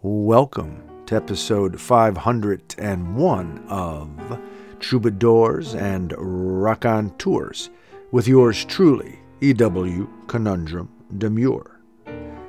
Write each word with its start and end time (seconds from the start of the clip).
Welcome 0.00 0.84
to 1.06 1.16
episode 1.16 1.80
501 1.80 3.64
of 3.68 4.40
Troubadours 4.78 5.74
and 5.74 6.14
Rock 6.16 6.86
on 6.86 7.10
Tours 7.18 7.70
with 8.12 8.28
yours 8.28 8.64
truly, 8.64 9.18
E.W. 9.40 10.08
Conundrum 10.28 10.88
Demure. 11.18 11.80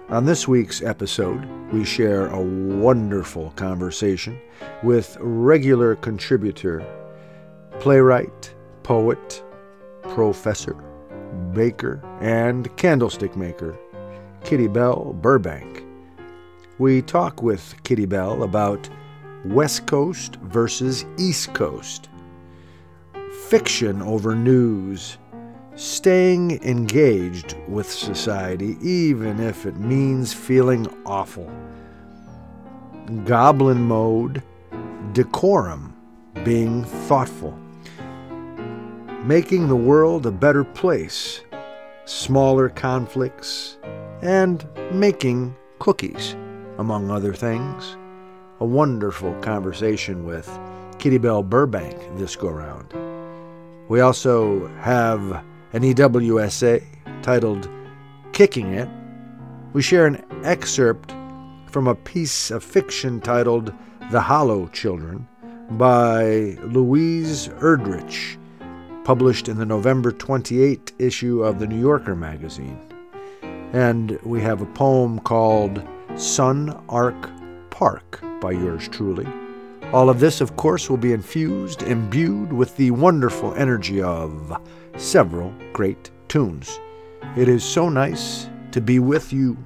On 0.10 0.26
this 0.26 0.48
week's 0.48 0.84
episode, 0.84 1.44
we 1.72 1.84
share 1.84 2.28
a 2.28 2.40
wonderful 2.40 3.50
conversation 3.56 4.40
with 4.84 5.18
regular 5.20 5.96
contributor, 5.96 6.86
playwright, 7.80 8.54
poet, 8.84 9.44
professor, 10.04 10.76
baker, 11.56 12.00
and 12.22 12.78
candlestick 12.78 13.36
maker, 13.36 13.76
Kitty 14.44 14.68
Bell 14.68 15.14
Burbank. 15.14 15.79
We 16.80 17.02
talk 17.02 17.44
with 17.44 17.76
Kitty 17.84 18.06
Bell 18.06 18.42
about 18.42 18.88
West 19.44 19.86
Coast 19.86 20.38
versus 20.38 21.06
East 21.18 21.54
Coast, 21.54 22.08
fiction 23.50 24.02
over 24.02 24.34
news, 24.34 25.18
staying 25.76 26.64
engaged 26.64 27.58
with 27.68 27.92
society 27.92 28.78
even 28.82 29.42
if 29.42 29.66
it 29.66 29.76
means 29.76 30.34
feeling 30.34 30.88
awful, 31.06 31.52
goblin 33.26 33.82
mode, 33.82 34.42
decorum, 35.12 35.94
being 36.46 36.86
thoughtful, 36.86 37.60
making 39.26 39.68
the 39.68 39.76
world 39.76 40.26
a 40.26 40.32
better 40.32 40.64
place, 40.64 41.42
smaller 42.06 42.70
conflicts, 42.70 43.78
and 44.22 44.66
making 44.94 45.54
cookies, 45.80 46.38
among 46.80 47.12
other 47.12 47.34
things. 47.34 47.98
A 48.62 48.66
wonderful 48.66 49.34
conversation 49.42 50.26
with 50.26 50.50
Kitty 50.98 51.18
Bell 51.18 51.44
Burbank 51.44 51.96
this 52.18 52.38
go 52.38 52.48
round. 52.50 52.94
We 53.90 54.00
also 54.00 54.68
have 54.78 55.44
an 55.74 55.84
EWSA 55.84 56.82
titled 57.22 57.70
Kicking 58.32 58.74
It. 58.74 58.90
We 59.74 59.82
share 59.82 60.08
an 60.08 60.24
excerpt 60.46 61.14
from 61.68 61.88
a 61.88 61.96
piece 61.96 62.50
of 62.50 62.64
fiction 62.64 63.20
titled 63.20 63.74
The 64.12 64.22
Hollow 64.22 64.68
Children 64.68 65.28
by 65.72 66.58
Louise 66.64 67.50
Erdrich, 67.60 68.38
published 69.04 69.50
in 69.50 69.58
the 69.58 69.66
November 69.66 70.14
28 70.14 70.94
issue 70.98 71.44
of 71.44 71.60
the 71.60 71.68
New 71.68 71.80
Yorker 71.80 72.16
magazine. 72.16 72.80
And 73.74 74.18
we 74.24 74.40
have 74.42 74.62
a 74.62 74.66
poem 74.66 75.20
called 75.20 75.86
Sun 76.20 76.84
Arc 76.90 77.30
Park 77.70 78.20
by 78.42 78.52
yours 78.52 78.90
truly. 78.90 79.26
All 79.94 80.10
of 80.10 80.20
this, 80.20 80.42
of 80.42 80.58
course, 80.58 80.90
will 80.90 80.98
be 80.98 81.14
infused, 81.14 81.82
imbued 81.84 82.52
with 82.52 82.76
the 82.76 82.92
wonderful 82.92 83.54
energy 83.56 84.02
of 84.02 84.62
several 84.98 85.54
great 85.72 86.12
tunes. 86.28 86.78
It 87.38 87.48
is 87.48 87.64
so 87.64 87.88
nice 87.88 88.50
to 88.72 88.82
be 88.82 89.00
with 89.00 89.32
you. 89.32 89.58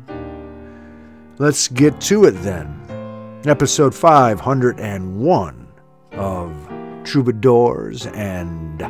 Let's 1.40 1.68
get 1.70 2.00
to 2.02 2.26
it 2.26 2.34
then. 2.44 3.42
Episode 3.48 3.96
501 3.96 5.68
of 6.12 6.70
Troubadours 7.04 8.06
and 8.06 8.88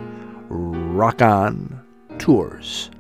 Rock 0.50 1.22
On 1.22 1.82
Tours. 2.18 2.92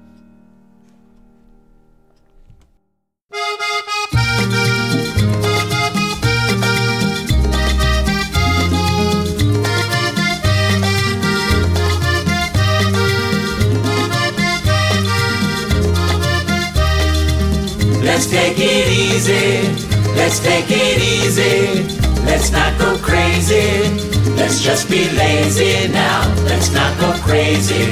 Let's 18.14 18.28
take 18.28 18.60
it 18.60 18.88
easy. 18.90 19.68
Let's 20.14 20.40
take 20.40 20.68
it 20.70 21.02
easy. 21.02 21.82
Let's 22.26 22.52
not 22.52 22.78
go 22.78 22.96
crazy. 23.00 23.90
Let's 24.36 24.62
just 24.62 24.88
be 24.88 25.10
lazy 25.18 25.92
now. 25.92 26.22
Let's 26.44 26.72
not 26.72 26.96
go 27.00 27.12
crazy. 27.24 27.88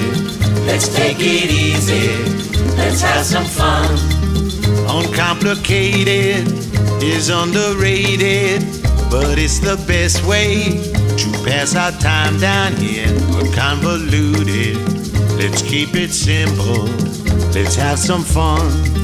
Let's 0.67 0.93
take 0.95 1.17
it 1.19 1.49
easy. 1.49 2.13
Let's 2.77 3.01
have 3.01 3.25
some 3.25 3.45
fun. 3.45 3.89
Uncomplicated 4.95 6.47
is 7.01 7.29
underrated, 7.29 8.61
but 9.09 9.39
it's 9.39 9.57
the 9.57 9.83
best 9.87 10.23
way 10.23 10.83
to 11.17 11.31
pass 11.49 11.75
our 11.75 11.93
time 11.93 12.39
down 12.39 12.73
here. 12.73 13.07
Unconvoluted. 13.41 14.77
Let's 15.39 15.63
keep 15.63 15.95
it 15.95 16.11
simple. 16.11 16.85
Let's 17.55 17.73
have 17.73 17.97
some 17.97 18.21
fun. 18.21 19.01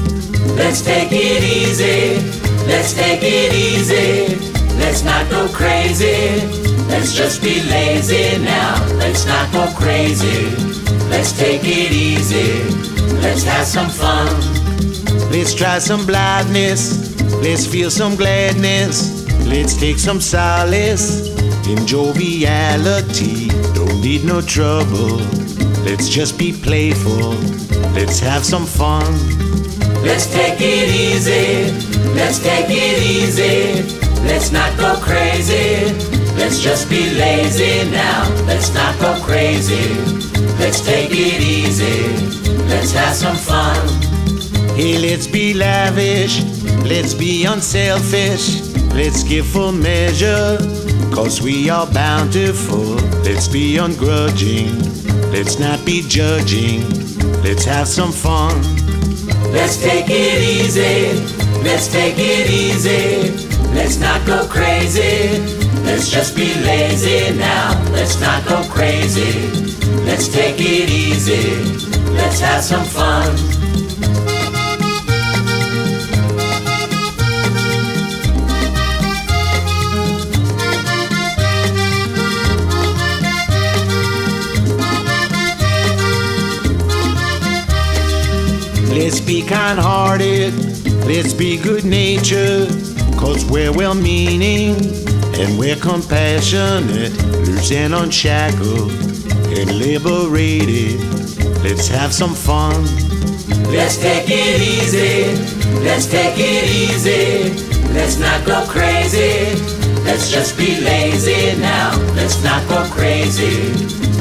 Let's 0.56 0.82
take 0.82 1.10
it 1.12 1.42
easy. 1.44 2.20
Let's 2.66 2.92
take 2.94 3.20
it 3.22 3.52
easy. 3.54 4.36
Let's 4.78 5.02
not 5.02 5.28
go 5.30 5.48
crazy. 5.48 6.46
Let's 6.88 7.14
just 7.14 7.42
be 7.42 7.62
lazy 7.62 8.38
now. 8.42 8.84
Let's 8.94 9.26
not 9.26 9.52
go 9.52 9.66
crazy. 9.76 10.50
Let's 11.08 11.32
take 11.32 11.62
it 11.64 11.92
easy. 11.92 12.62
Let's 13.20 13.42
have 13.44 13.66
some 13.66 13.88
fun. 13.88 14.28
Let's 15.30 15.54
try 15.54 15.78
some 15.78 16.06
blindness. 16.06 17.20
Let's 17.42 17.66
feel 17.66 17.90
some 17.90 18.16
gladness. 18.16 19.26
Let's 19.46 19.76
take 19.76 19.98
some 19.98 20.20
solace 20.20 21.28
in 21.66 21.86
joviality. 21.86 23.48
Don't 23.74 24.00
need 24.00 24.24
no 24.24 24.40
trouble. 24.40 25.18
Let's 25.84 26.08
just 26.08 26.38
be 26.38 26.52
playful. 26.52 27.34
Let's 27.94 28.20
have 28.20 28.44
some 28.44 28.66
fun. 28.66 29.12
Let's 30.08 30.26
take 30.26 30.58
it 30.60 30.88
easy. 30.88 31.70
Let's 32.14 32.38
take 32.38 32.66
it 32.70 33.02
easy. 33.02 33.82
Let's 34.26 34.50
not 34.50 34.76
go 34.78 34.96
crazy. 35.02 35.92
Let's 36.34 36.60
just 36.60 36.88
be 36.88 37.10
lazy 37.10 37.88
now. 37.90 38.26
Let's 38.46 38.72
not 38.72 38.98
go 38.98 39.20
crazy. 39.22 39.94
Let's 40.58 40.80
take 40.80 41.10
it 41.12 41.42
easy. 41.42 42.08
Let's 42.68 42.90
have 42.92 43.14
some 43.14 43.36
fun. 43.36 43.86
Hey, 44.74 44.98
let's 44.98 45.26
be 45.26 45.52
lavish. 45.52 46.42
Let's 46.84 47.12
be 47.12 47.44
unselfish. 47.44 48.62
Let's 48.94 49.22
give 49.22 49.46
full 49.46 49.72
measure. 49.72 50.56
Cause 51.14 51.42
we 51.42 51.68
are 51.68 51.86
bountiful. 51.86 52.96
Let's 53.28 53.46
be 53.46 53.76
ungrudging. 53.76 54.72
Let's 55.32 55.58
not 55.58 55.84
be 55.84 56.00
judging. 56.08 56.80
Let's 57.42 57.66
have 57.66 57.86
some 57.86 58.10
fun. 58.10 58.87
Let's 59.52 59.76
take 59.76 60.06
it 60.08 60.42
easy. 60.42 61.20
Let's 61.62 61.88
take 61.88 62.16
it 62.18 62.50
easy. 62.50 63.30
Let's 63.74 63.98
not 63.98 64.24
go 64.26 64.46
crazy. 64.46 65.38
Let's 65.84 66.10
just 66.10 66.36
be 66.36 66.54
lazy 66.62 67.36
now. 67.36 67.82
Let's 67.92 68.20
not 68.20 68.46
go 68.46 68.62
crazy. 68.68 69.50
Let's 70.04 70.28
take 70.28 70.60
it 70.60 70.90
easy. 70.90 71.64
Let's 72.12 72.40
have 72.40 72.62
some 72.62 72.84
fun. 72.84 73.57
Let's 89.08 89.22
be 89.22 89.40
kind 89.40 89.78
hearted, 89.78 90.52
let's 91.06 91.32
be 91.32 91.56
good 91.56 91.82
natured, 91.82 92.68
cause 93.16 93.42
we're 93.46 93.72
well 93.72 93.94
meaning 93.94 94.76
and 95.40 95.58
we're 95.58 95.76
compassionate, 95.76 97.16
loose 97.46 97.72
and 97.72 97.94
unshackled 97.94 98.92
and 99.56 99.78
liberated. 99.78 101.00
Let's 101.64 101.88
have 101.88 102.12
some 102.12 102.34
fun. 102.34 102.84
Let's 103.72 103.96
take 103.96 104.26
it 104.28 104.60
easy. 104.60 105.32
Let's 105.82 106.04
take 106.04 106.34
it 106.36 106.68
easy. 106.68 107.48
Let's 107.94 108.18
not 108.18 108.44
go 108.44 108.62
crazy. 108.68 109.54
Let's 110.04 110.30
just 110.30 110.58
be 110.58 110.82
lazy 110.82 111.58
now. 111.58 111.96
Let's 112.14 112.44
not 112.44 112.68
go 112.68 112.84
crazy. 112.90 113.72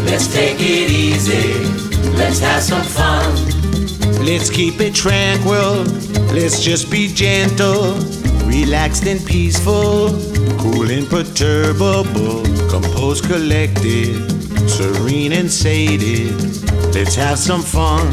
Let's 0.06 0.34
take 0.34 0.62
it 0.62 0.90
easy. 0.90 1.66
Let's 2.16 2.40
have 2.40 2.64
some 2.64 2.84
fun. 2.84 3.57
Let's 4.26 4.50
keep 4.50 4.80
it 4.82 4.94
tranquil, 4.96 5.84
let's 6.34 6.64
just 6.64 6.92
be 6.92 7.08
gentle, 7.08 7.96
relaxed 8.46 9.06
and 9.06 9.24
peaceful, 9.26 10.10
cool 10.58 10.90
and 10.90 11.08
perturbable, 11.08 12.44
composed, 12.70 13.26
collected, 13.26 14.70
serene 14.70 15.34
and 15.34 15.50
sated. 15.50 16.34
Let's 16.94 17.16
have 17.16 17.38
some 17.38 17.62
fun. 17.62 18.08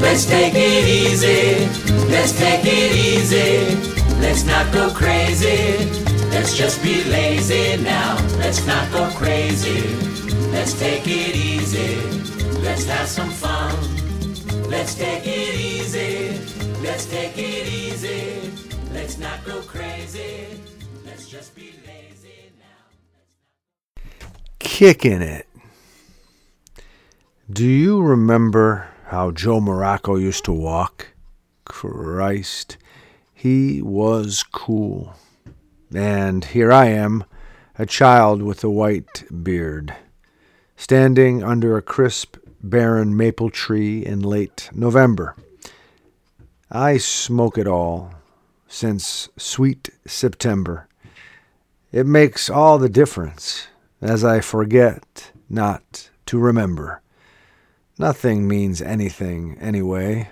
Let's 0.00 0.26
take 0.26 0.54
it 0.54 0.88
easy. 0.88 1.66
Let's 2.08 2.32
take 2.38 2.64
it 2.64 2.92
easy. 2.94 3.74
Let's 4.20 4.44
not 4.44 4.72
go 4.72 4.90
crazy. 4.90 5.90
Let's 6.30 6.56
just 6.56 6.82
be 6.82 7.04
lazy 7.04 7.82
now. 7.82 8.16
Let's 8.38 8.66
not 8.66 8.90
go 8.92 9.08
crazy. 9.16 9.94
Let's 10.50 10.78
take 10.78 11.06
it 11.06 11.36
easy. 11.36 11.96
Let's 12.60 12.84
have 12.84 13.08
some 13.08 13.30
fun. 13.30 13.85
Let's 14.68 14.94
take 14.94 15.26
it 15.26 15.54
easy. 15.54 16.38
Let's 16.82 17.06
take 17.06 17.38
it 17.38 17.66
easy. 17.66 18.52
Let's 18.92 19.18
not 19.18 19.44
go 19.44 19.60
crazy. 19.62 20.60
Let's 21.04 21.28
just 21.28 21.54
be 21.54 21.74
lazy 21.86 22.52
now. 22.58 24.02
Kicking 24.58 25.22
it. 25.22 25.46
Do 27.48 27.64
you 27.64 28.02
remember 28.02 28.88
how 29.06 29.30
Joe 29.30 29.60
Morocco 29.60 30.16
used 30.16 30.44
to 30.46 30.52
walk? 30.52 31.08
Christ, 31.64 32.76
he 33.32 33.80
was 33.80 34.42
cool. 34.42 35.14
And 35.94 36.44
here 36.44 36.72
I 36.72 36.86
am, 36.86 37.24
a 37.78 37.86
child 37.86 38.42
with 38.42 38.64
a 38.64 38.70
white 38.70 39.24
beard, 39.44 39.94
standing 40.76 41.44
under 41.44 41.76
a 41.76 41.82
crisp, 41.82 42.36
barren 42.62 43.16
maple 43.16 43.50
tree 43.50 44.04
in 44.04 44.20
late 44.20 44.70
November. 44.72 45.36
I 46.70 46.96
smoke 46.98 47.58
it 47.58 47.66
all 47.68 48.14
since 48.68 49.28
sweet 49.36 49.90
September. 50.06 50.88
It 51.92 52.06
makes 52.06 52.50
all 52.50 52.78
the 52.78 52.88
difference 52.88 53.68
as 54.00 54.24
I 54.24 54.40
forget 54.40 55.30
not 55.48 56.10
to 56.26 56.38
remember. 56.38 57.00
Nothing 57.98 58.46
means 58.46 58.82
anything 58.82 59.56
anyway. 59.60 60.28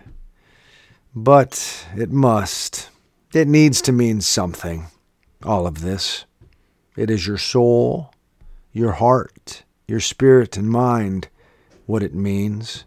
But 1.14 1.86
it 1.96 2.10
must. 2.10 2.90
It 3.32 3.48
needs 3.48 3.80
to 3.82 3.92
mean 3.92 4.20
something. 4.20 4.86
All 5.44 5.66
of 5.66 5.80
this. 5.80 6.24
It 6.96 7.10
is 7.10 7.26
your 7.26 7.38
soul, 7.38 8.12
your 8.72 8.92
heart, 8.92 9.62
your 9.86 10.00
spirit 10.00 10.56
and 10.56 10.68
mind, 10.68 11.28
what 11.86 12.02
it 12.02 12.14
means. 12.14 12.84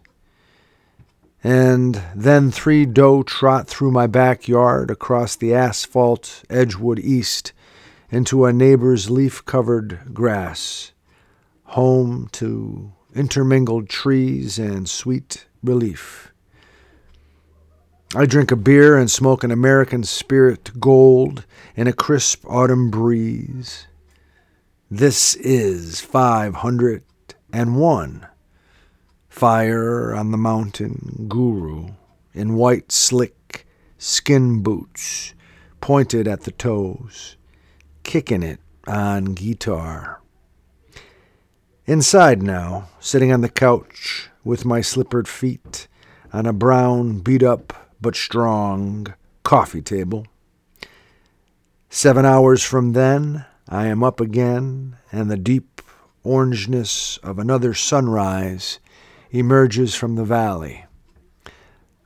And 1.42 2.02
then 2.14 2.50
three 2.50 2.84
doe 2.84 3.22
trot 3.22 3.68
through 3.68 3.92
my 3.92 4.06
backyard 4.06 4.90
across 4.90 5.36
the 5.36 5.54
asphalt 5.54 6.44
Edgewood 6.50 6.98
East 6.98 7.52
into 8.10 8.44
a 8.44 8.52
neighbor's 8.52 9.10
leaf 9.10 9.44
covered 9.44 10.12
grass, 10.12 10.92
home 11.64 12.28
to 12.32 12.92
intermingled 13.14 13.88
trees 13.88 14.58
and 14.58 14.88
sweet 14.88 15.46
relief. 15.62 16.32
I 18.16 18.24
drink 18.24 18.50
a 18.50 18.56
beer 18.56 18.96
and 18.96 19.10
smoke 19.10 19.44
an 19.44 19.50
American 19.50 20.02
Spirit 20.02 20.80
Gold 20.80 21.44
in 21.76 21.86
a 21.86 21.92
crisp 21.92 22.42
autumn 22.48 22.90
breeze. 22.90 23.86
This 24.90 25.34
is 25.34 26.00
501. 26.00 28.26
Fire 29.38 30.12
on 30.16 30.32
the 30.32 30.36
mountain 30.36 31.26
guru 31.28 31.90
in 32.34 32.56
white 32.56 32.90
slick 32.90 33.68
skin 33.96 34.64
boots 34.64 35.32
pointed 35.80 36.26
at 36.26 36.40
the 36.40 36.50
toes, 36.50 37.36
kicking 38.02 38.42
it 38.42 38.58
on 38.88 39.34
guitar. 39.34 40.20
Inside 41.86 42.42
now, 42.42 42.88
sitting 42.98 43.30
on 43.30 43.42
the 43.42 43.48
couch 43.48 44.28
with 44.42 44.64
my 44.64 44.80
slippered 44.80 45.28
feet 45.28 45.86
on 46.32 46.44
a 46.44 46.52
brown, 46.52 47.20
beat 47.20 47.44
up 47.44 47.92
but 48.00 48.16
strong 48.16 49.14
coffee 49.44 49.82
table. 49.82 50.26
Seven 51.90 52.26
hours 52.26 52.64
from 52.64 52.92
then, 52.92 53.46
I 53.68 53.86
am 53.86 54.02
up 54.02 54.20
again, 54.20 54.96
and 55.12 55.30
the 55.30 55.36
deep 55.36 55.80
orangeness 56.24 57.18
of 57.22 57.38
another 57.38 57.72
sunrise 57.72 58.80
emerges 59.30 59.94
from 59.94 60.16
the 60.16 60.24
valley. 60.24 60.84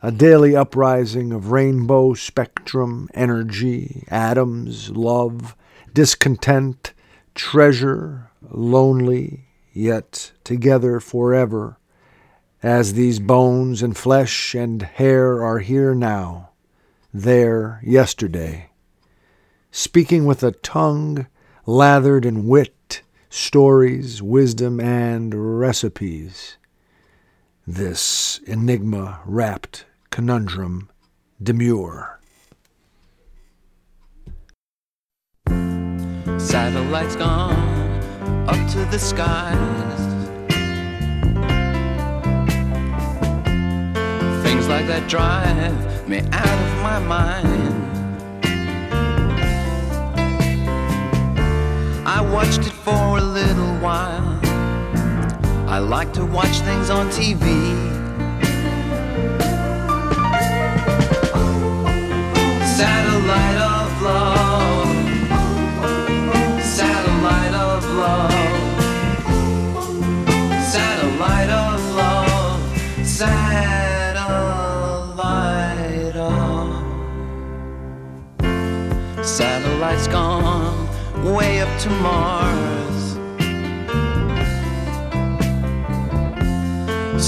A 0.03 0.11
daily 0.11 0.57
uprising 0.57 1.33
of 1.33 1.53
rainbow 1.53 2.15
spectrum, 2.15 3.09
energy, 3.15 4.05
atoms, 4.09 4.91
love, 4.91 5.55
discontent, 5.95 6.93
treasure, 7.35 8.31
lonely, 8.51 9.47
yet 9.73 10.33
together 10.43 10.99
forever, 10.99 11.79
as 12.63 12.95
these 12.95 13.19
bones 13.21 13.83
and 13.83 13.97
flesh 13.97 14.55
and 14.55 14.83
hair 14.83 15.43
are 15.43 15.61
here 15.61 15.95
now, 15.95 16.51
there 17.13 17.81
yesterday, 17.85 18.71
speaking 19.71 20.25
with 20.27 20.43
a 20.43 20.53
tongue 20.53 21.27
lathered 21.67 22.25
in 22.25 22.47
wit, 22.47 23.03
stories, 23.31 24.21
wisdom, 24.21 24.81
and 24.81 25.59
recipes. 25.61 26.57
This 27.67 28.41
enigma 28.44 29.20
wrapped 29.25 29.85
conundrum 30.11 30.91
demure. 31.41 32.19
Satellites 36.38 37.14
gone 37.14 37.55
up 38.49 38.70
to 38.73 38.85
the 38.91 38.99
skies. 38.99 40.00
Things 44.43 44.67
like 44.67 44.88
that 44.88 45.09
drive 45.09 46.09
me 46.09 46.19
out 46.32 46.59
of 46.67 46.82
my 46.82 46.99
mind. 46.99 47.79
I 52.05 52.20
watched 52.23 52.67
it 52.67 52.73
for 52.73 53.19
a 53.19 53.20
little 53.20 53.76
while. 53.76 54.42
I 55.73 55.79
like 55.79 56.13
to 56.13 56.27
watch 56.27 56.61
things 56.69 56.91
on 56.91 57.09
TV. 57.09 57.47
Satellite 62.77 63.57
of 63.57 64.03
love. 64.03 64.89
Satellite 66.63 67.55
of 67.55 67.85
love. 67.89 68.33
Satellite 70.63 71.49
of 71.49 71.81
love. 71.97 72.61
Satellite 73.07 74.27
of. 76.17 76.85
Satellite's 79.25 80.07
gone 80.09 80.87
way 81.35 81.63
up 81.63 81.81
to 81.81 81.89
Mars. 81.89 82.51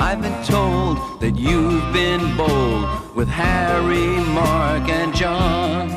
I've 0.00 0.22
been 0.22 0.44
told 0.44 1.20
that 1.20 1.36
you've 1.36 1.92
been 1.92 2.36
bold 2.36 3.16
with 3.16 3.28
Harry, 3.28 4.06
Mark, 4.32 4.88
and 4.88 5.14
John. 5.14 5.88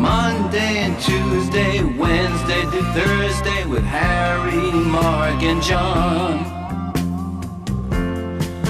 Monday 0.00 0.78
and 0.78 0.98
Tuesday, 1.00 1.82
Wednesday 1.84 2.62
Thursday 2.94 3.64
with 3.66 3.84
Harry, 3.84 4.70
Mark, 4.70 5.42
and 5.42 5.62
John. 5.62 6.44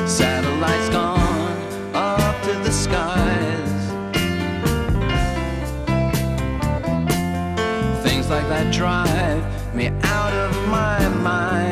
Satellites 0.06 0.88
gone 0.90 1.94
up 1.94 2.42
to 2.44 2.52
the 2.61 2.71
skies. 2.71 3.73
Things 8.04 8.30
like 8.30 8.47
that 8.49 8.73
drive 8.73 9.75
me 9.75 9.88
out 9.88 10.32
of 10.32 10.68
my 10.68 11.09
mind. 11.23 11.71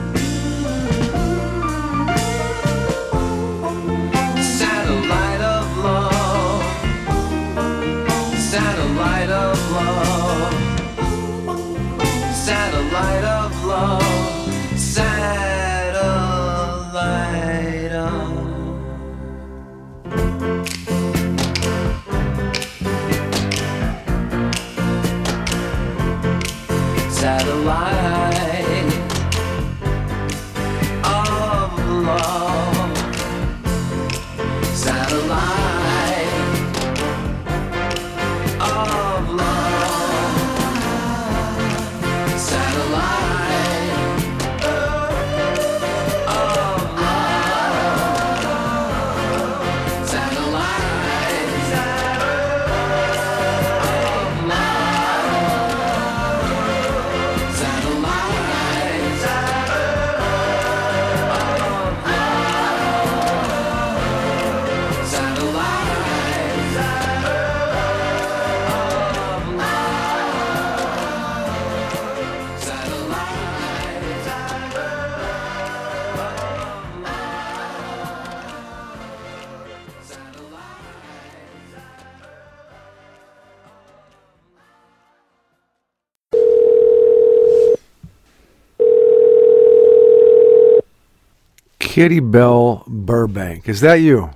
Kitty 91.91 92.21
Bell 92.21 92.85
Burbank. 92.87 93.67
Is 93.67 93.81
that 93.81 93.95
you? 93.95 94.29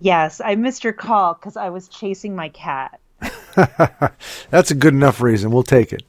Yes, 0.00 0.40
I 0.40 0.54
missed 0.54 0.84
your 0.84 0.92
call 0.92 1.34
because 1.34 1.56
I 1.56 1.70
was 1.70 1.88
chasing 1.88 2.36
my 2.36 2.50
cat. 2.50 3.00
That's 4.50 4.70
a 4.70 4.76
good 4.76 4.94
enough 4.94 5.20
reason. 5.20 5.50
We'll 5.50 5.64
take 5.64 5.92
it. 5.92 6.04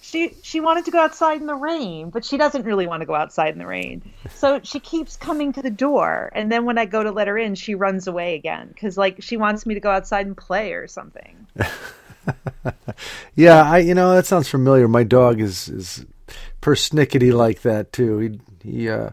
She 0.00 0.34
she 0.42 0.60
wanted 0.60 0.86
to 0.86 0.90
go 0.90 0.98
outside 0.98 1.42
in 1.42 1.46
the 1.46 1.54
rain, 1.54 2.08
but 2.08 2.24
she 2.24 2.38
doesn't 2.38 2.64
really 2.64 2.86
want 2.86 3.02
to 3.02 3.06
go 3.06 3.14
outside 3.14 3.52
in 3.52 3.58
the 3.58 3.66
rain. 3.66 4.00
So 4.30 4.60
she 4.62 4.80
keeps 4.80 5.14
coming 5.16 5.52
to 5.52 5.60
the 5.60 5.68
door, 5.68 6.32
and 6.34 6.50
then 6.50 6.64
when 6.64 6.78
I 6.78 6.86
go 6.86 7.02
to 7.02 7.10
let 7.10 7.28
her 7.28 7.36
in, 7.36 7.54
she 7.54 7.74
runs 7.74 8.06
away 8.06 8.36
again 8.36 8.68
because 8.68 8.96
like 8.96 9.22
she 9.22 9.36
wants 9.36 9.66
me 9.66 9.74
to 9.74 9.80
go 9.80 9.90
outside 9.90 10.24
and 10.24 10.34
play 10.34 10.72
or 10.72 10.88
something. 10.88 11.46
Yeah, 13.34 13.62
I 13.62 13.78
you 13.78 13.94
know 13.94 14.14
that 14.14 14.26
sounds 14.26 14.48
familiar. 14.48 14.88
My 14.88 15.04
dog 15.04 15.40
is 15.40 15.68
is 15.68 16.06
persnickety 16.60 17.32
like 17.32 17.62
that 17.62 17.92
too. 17.92 18.18
He 18.18 18.40
he 18.62 18.88
uh, 18.88 19.10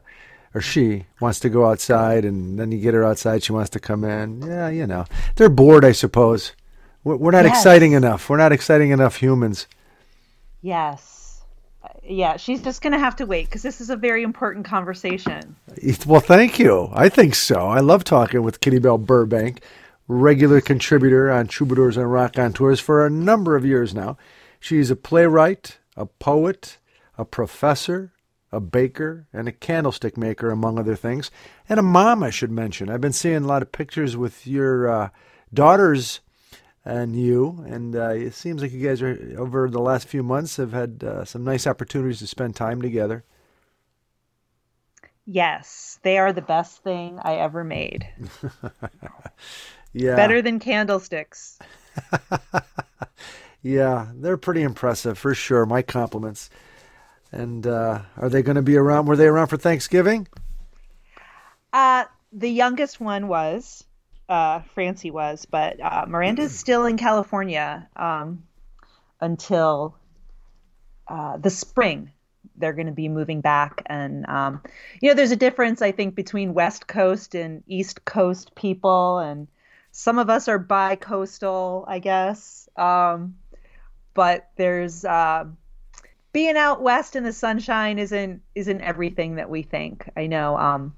or 0.57 0.61
she 0.61 1.05
wants 1.21 1.39
to 1.41 1.49
go 1.49 1.65
outside, 1.67 2.25
and 2.25 2.59
then 2.59 2.71
you 2.71 2.79
get 2.79 2.93
her 2.95 3.03
outside, 3.05 3.43
she 3.43 3.51
wants 3.53 3.69
to 3.69 3.79
come 3.79 4.03
in. 4.03 4.41
Yeah, 4.41 4.69
you 4.69 4.87
know 4.87 5.05
they're 5.35 5.49
bored, 5.49 5.85
I 5.85 5.91
suppose. 5.91 6.53
We're, 7.03 7.15
we're 7.17 7.31
not 7.31 7.45
Yes. 7.45 7.57
exciting 7.57 7.91
enough. 7.93 8.29
We're 8.29 8.37
not 8.37 8.51
exciting 8.51 8.89
enough 8.91 9.17
humans. 9.17 9.67
Yes. 10.61 11.41
Yeah, 12.03 12.37
she's 12.37 12.61
just 12.61 12.81
going 12.81 12.93
to 12.93 12.99
have 12.99 13.15
to 13.17 13.25
wait 13.25 13.45
because 13.45 13.61
this 13.61 13.81
is 13.81 13.89
a 13.89 13.95
very 13.95 14.23
important 14.23 14.65
conversation. 14.65 15.55
Well, 16.05 16.21
thank 16.21 16.57
you. 16.57 16.89
I 16.93 17.09
think 17.09 17.35
so. 17.35 17.67
I 17.67 17.79
love 17.79 18.03
talking 18.03 18.43
with 18.43 18.61
Kitty 18.61 18.79
Bell 18.79 18.97
Burbank, 18.97 19.61
regular 20.07 20.61
contributor 20.61 21.29
on 21.31 21.47
Troubadours 21.47 21.97
and 21.97 22.11
Rock 22.11 22.37
on 22.39 22.53
Tours 22.53 22.79
for 22.79 23.05
a 23.05 23.09
number 23.09 23.55
of 23.55 23.65
years 23.65 23.93
now. 23.93 24.17
She's 24.59 24.89
a 24.89 24.95
playwright, 24.95 25.77
a 25.95 26.05
poet, 26.05 26.77
a 27.17 27.25
professor, 27.25 28.11
a 28.51 28.60
baker, 28.60 29.27
and 29.34 29.48
a 29.48 29.51
candlestick 29.51 30.18
maker, 30.18 30.50
among 30.50 30.80
other 30.80 30.96
things, 30.96 31.30
and 31.68 31.80
a 31.80 31.84
mom, 31.84 32.24
I 32.24 32.30
should 32.30 32.51
mention. 32.51 32.89
I've 32.89 33.01
been 33.01 33.13
seeing 33.13 33.44
a 33.44 33.48
lot 33.48 33.62
of 33.62 33.72
pictures 33.72 34.16
with 34.16 34.48
your 34.48 34.89
uh, 34.89 35.10
daughters 35.54 36.22
and 36.86 37.16
you, 37.16 37.66
and 37.68 37.96
uh, 37.96 38.10
it 38.10 38.34
seems 38.34 38.62
like 38.62 38.72
you 38.72 38.88
guys 38.88 39.01
are 39.01 39.36
over 39.38 39.70
the 39.70 39.82
last 39.82 40.08
few 40.08 40.24
months 40.24 40.56
have 40.56 40.72
had 40.72 41.04
uh, 41.04 41.25
some 41.25 41.44
nice 41.44 41.68
opportunities 41.68 42.20
to 42.20 42.27
spend 42.27 42.56
time 42.56 42.82
together. 42.82 43.25
Yes, 45.25 46.00
they 46.04 46.18
are 46.18 46.32
the 46.32 46.42
best 46.42 46.84
thing 46.84 47.20
I 47.22 47.36
ever 47.36 47.63
made. 47.63 48.08
Yeah, 49.94 50.16
Better 50.16 50.44
than 50.44 50.60
candlesticks. 50.60 51.58
Yeah, 53.62 54.12
they're 54.16 54.38
pretty 54.38 54.62
impressive 54.62 55.18
for 55.18 55.34
sure. 55.34 55.66
My 55.66 55.82
compliments. 55.82 56.50
And 57.31 57.67
uh, 57.67 58.01
are 58.17 58.29
they 58.29 58.41
going 58.41 58.55
to 58.55 58.62
be 58.62 58.77
around? 58.77 59.05
Were 59.05 59.15
they 59.15 59.27
around 59.27 59.48
for 59.48 59.57
Thanksgiving? 59.57 60.27
Uh, 61.74 62.05
the 62.31 62.50
youngest 62.50 63.00
one 63.00 63.27
was, 63.27 63.84
uh, 64.29 64.62
Francie 64.74 65.12
was, 65.12 65.46
but 65.46 65.79
uh, 65.81 66.05
Miranda's 66.07 66.57
still 66.57 66.86
in 66.86 66.98
California 66.98 67.88
um, 67.96 68.43
until 69.19 69.96
uh, 71.07 71.38
the 71.38 71.50
spring. 71.50 72.12
They're 72.55 72.74
going 72.74 72.88
to 72.88 72.93
be 72.93 73.07
moving 73.07 73.41
back, 73.41 73.84
and 73.86 74.25
um, 74.27 74.63
you 75.00 75.10
know, 75.10 75.15
there's 75.15 75.31
a 75.31 75.36
difference, 75.36 75.84
I 75.84 75.91
think, 75.91 76.15
between 76.15 76.55
West 76.55 76.88
Coast 76.88 77.36
and 77.36 77.62
East 77.67 78.03
Coast 78.03 78.55
people, 78.55 79.19
and 79.19 79.48
some 79.91 80.17
of 80.17 80.31
us 80.31 80.48
are 80.48 80.57
bi-coastal, 80.57 81.86
I 81.88 82.00
guess. 82.00 82.67
Um, 82.75 83.36
but 84.15 84.50
there's 84.55 85.05
uh, 85.05 85.46
being 86.38 86.56
out 86.56 86.84
west 86.84 87.15
in 87.15 87.24
the 87.24 87.34
sunshine 87.34 87.98
isn't 87.98 88.44
isn't 88.53 88.82
everything 88.82 89.38
that 89.38 89.50
we 89.50 89.63
think. 89.63 90.08
I 90.15 90.27
know. 90.27 90.56
Um, 90.56 90.94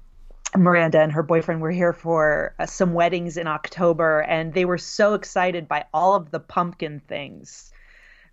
Miranda 0.54 1.00
and 1.00 1.10
her 1.12 1.22
boyfriend 1.22 1.62
were 1.62 1.70
here 1.70 1.94
for 1.94 2.54
uh, 2.58 2.66
some 2.66 2.92
weddings 2.92 3.38
in 3.38 3.46
October, 3.46 4.20
and 4.20 4.52
they 4.52 4.66
were 4.66 4.76
so 4.76 5.14
excited 5.14 5.66
by 5.66 5.86
all 5.94 6.14
of 6.14 6.30
the 6.30 6.40
pumpkin 6.40 7.00
things 7.08 7.72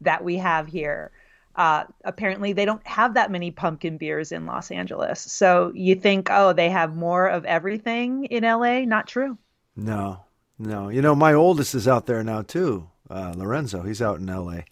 that 0.02 0.22
we 0.22 0.36
have 0.36 0.68
here. 0.68 1.12
Uh, 1.56 1.86
apparently, 2.04 2.52
they 2.52 2.66
don't 2.66 2.86
have 2.86 3.14
that 3.14 3.32
many 3.32 3.52
pumpkin 3.52 3.98
beers 3.98 4.34
in 4.34 4.46
Los 4.46 4.70
Angeles. 4.70 5.22
So 5.22 5.72
you 5.74 5.96
think, 5.96 6.28
oh, 6.30 6.52
they 6.52 6.70
have 6.70 6.94
more 6.94 7.28
of 7.28 7.46
everything 7.46 8.26
in 8.26 8.44
LA? 8.44 8.82
Not 8.82 9.08
true. 9.08 9.38
No, 9.78 10.26
no. 10.60 10.90
You 10.90 11.02
know, 11.02 11.16
my 11.16 11.32
oldest 11.32 11.74
is 11.74 11.88
out 11.88 12.06
there 12.06 12.22
now 12.22 12.42
too. 12.42 12.90
Uh, 13.10 13.34
Lorenzo, 13.34 13.84
he's 13.84 14.02
out 14.02 14.20
in 14.20 14.30
L.A. 14.30 14.66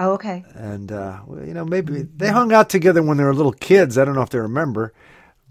Oh, 0.00 0.12
okay. 0.12 0.46
And 0.54 0.90
uh, 0.90 1.20
well, 1.26 1.44
you 1.44 1.52
know, 1.52 1.66
maybe 1.66 2.00
they 2.16 2.30
hung 2.30 2.54
out 2.54 2.70
together 2.70 3.02
when 3.02 3.18
they 3.18 3.24
were 3.24 3.34
little 3.34 3.52
kids. 3.52 3.98
I 3.98 4.06
don't 4.06 4.14
know 4.14 4.22
if 4.22 4.30
they 4.30 4.38
remember, 4.38 4.94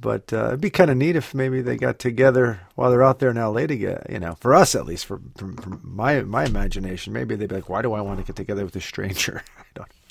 but 0.01 0.33
uh, 0.33 0.47
it'd 0.47 0.61
be 0.61 0.71
kind 0.71 0.89
of 0.89 0.97
neat 0.97 1.15
if 1.15 1.35
maybe 1.35 1.61
they 1.61 1.77
got 1.77 1.99
together 1.99 2.59
while 2.73 2.89
they're 2.89 3.03
out 3.03 3.19
there 3.19 3.29
in 3.29 3.37
L.A. 3.37 3.67
together. 3.67 4.03
You 4.09 4.17
know, 4.19 4.33
for 4.33 4.55
us 4.55 4.73
at 4.73 4.87
least, 4.87 5.05
for, 5.05 5.21
from, 5.37 5.55
from 5.57 5.81
my 5.83 6.23
my 6.23 6.45
imagination, 6.45 7.13
maybe 7.13 7.35
they'd 7.35 7.47
be 7.47 7.55
like, 7.55 7.69
"Why 7.69 7.83
do 7.83 7.93
I 7.93 8.01
want 8.01 8.21
to 8.21 8.25
get 8.25 8.35
together 8.35 8.65
with 8.65 8.75
a 8.75 8.81
stranger?" 8.81 9.43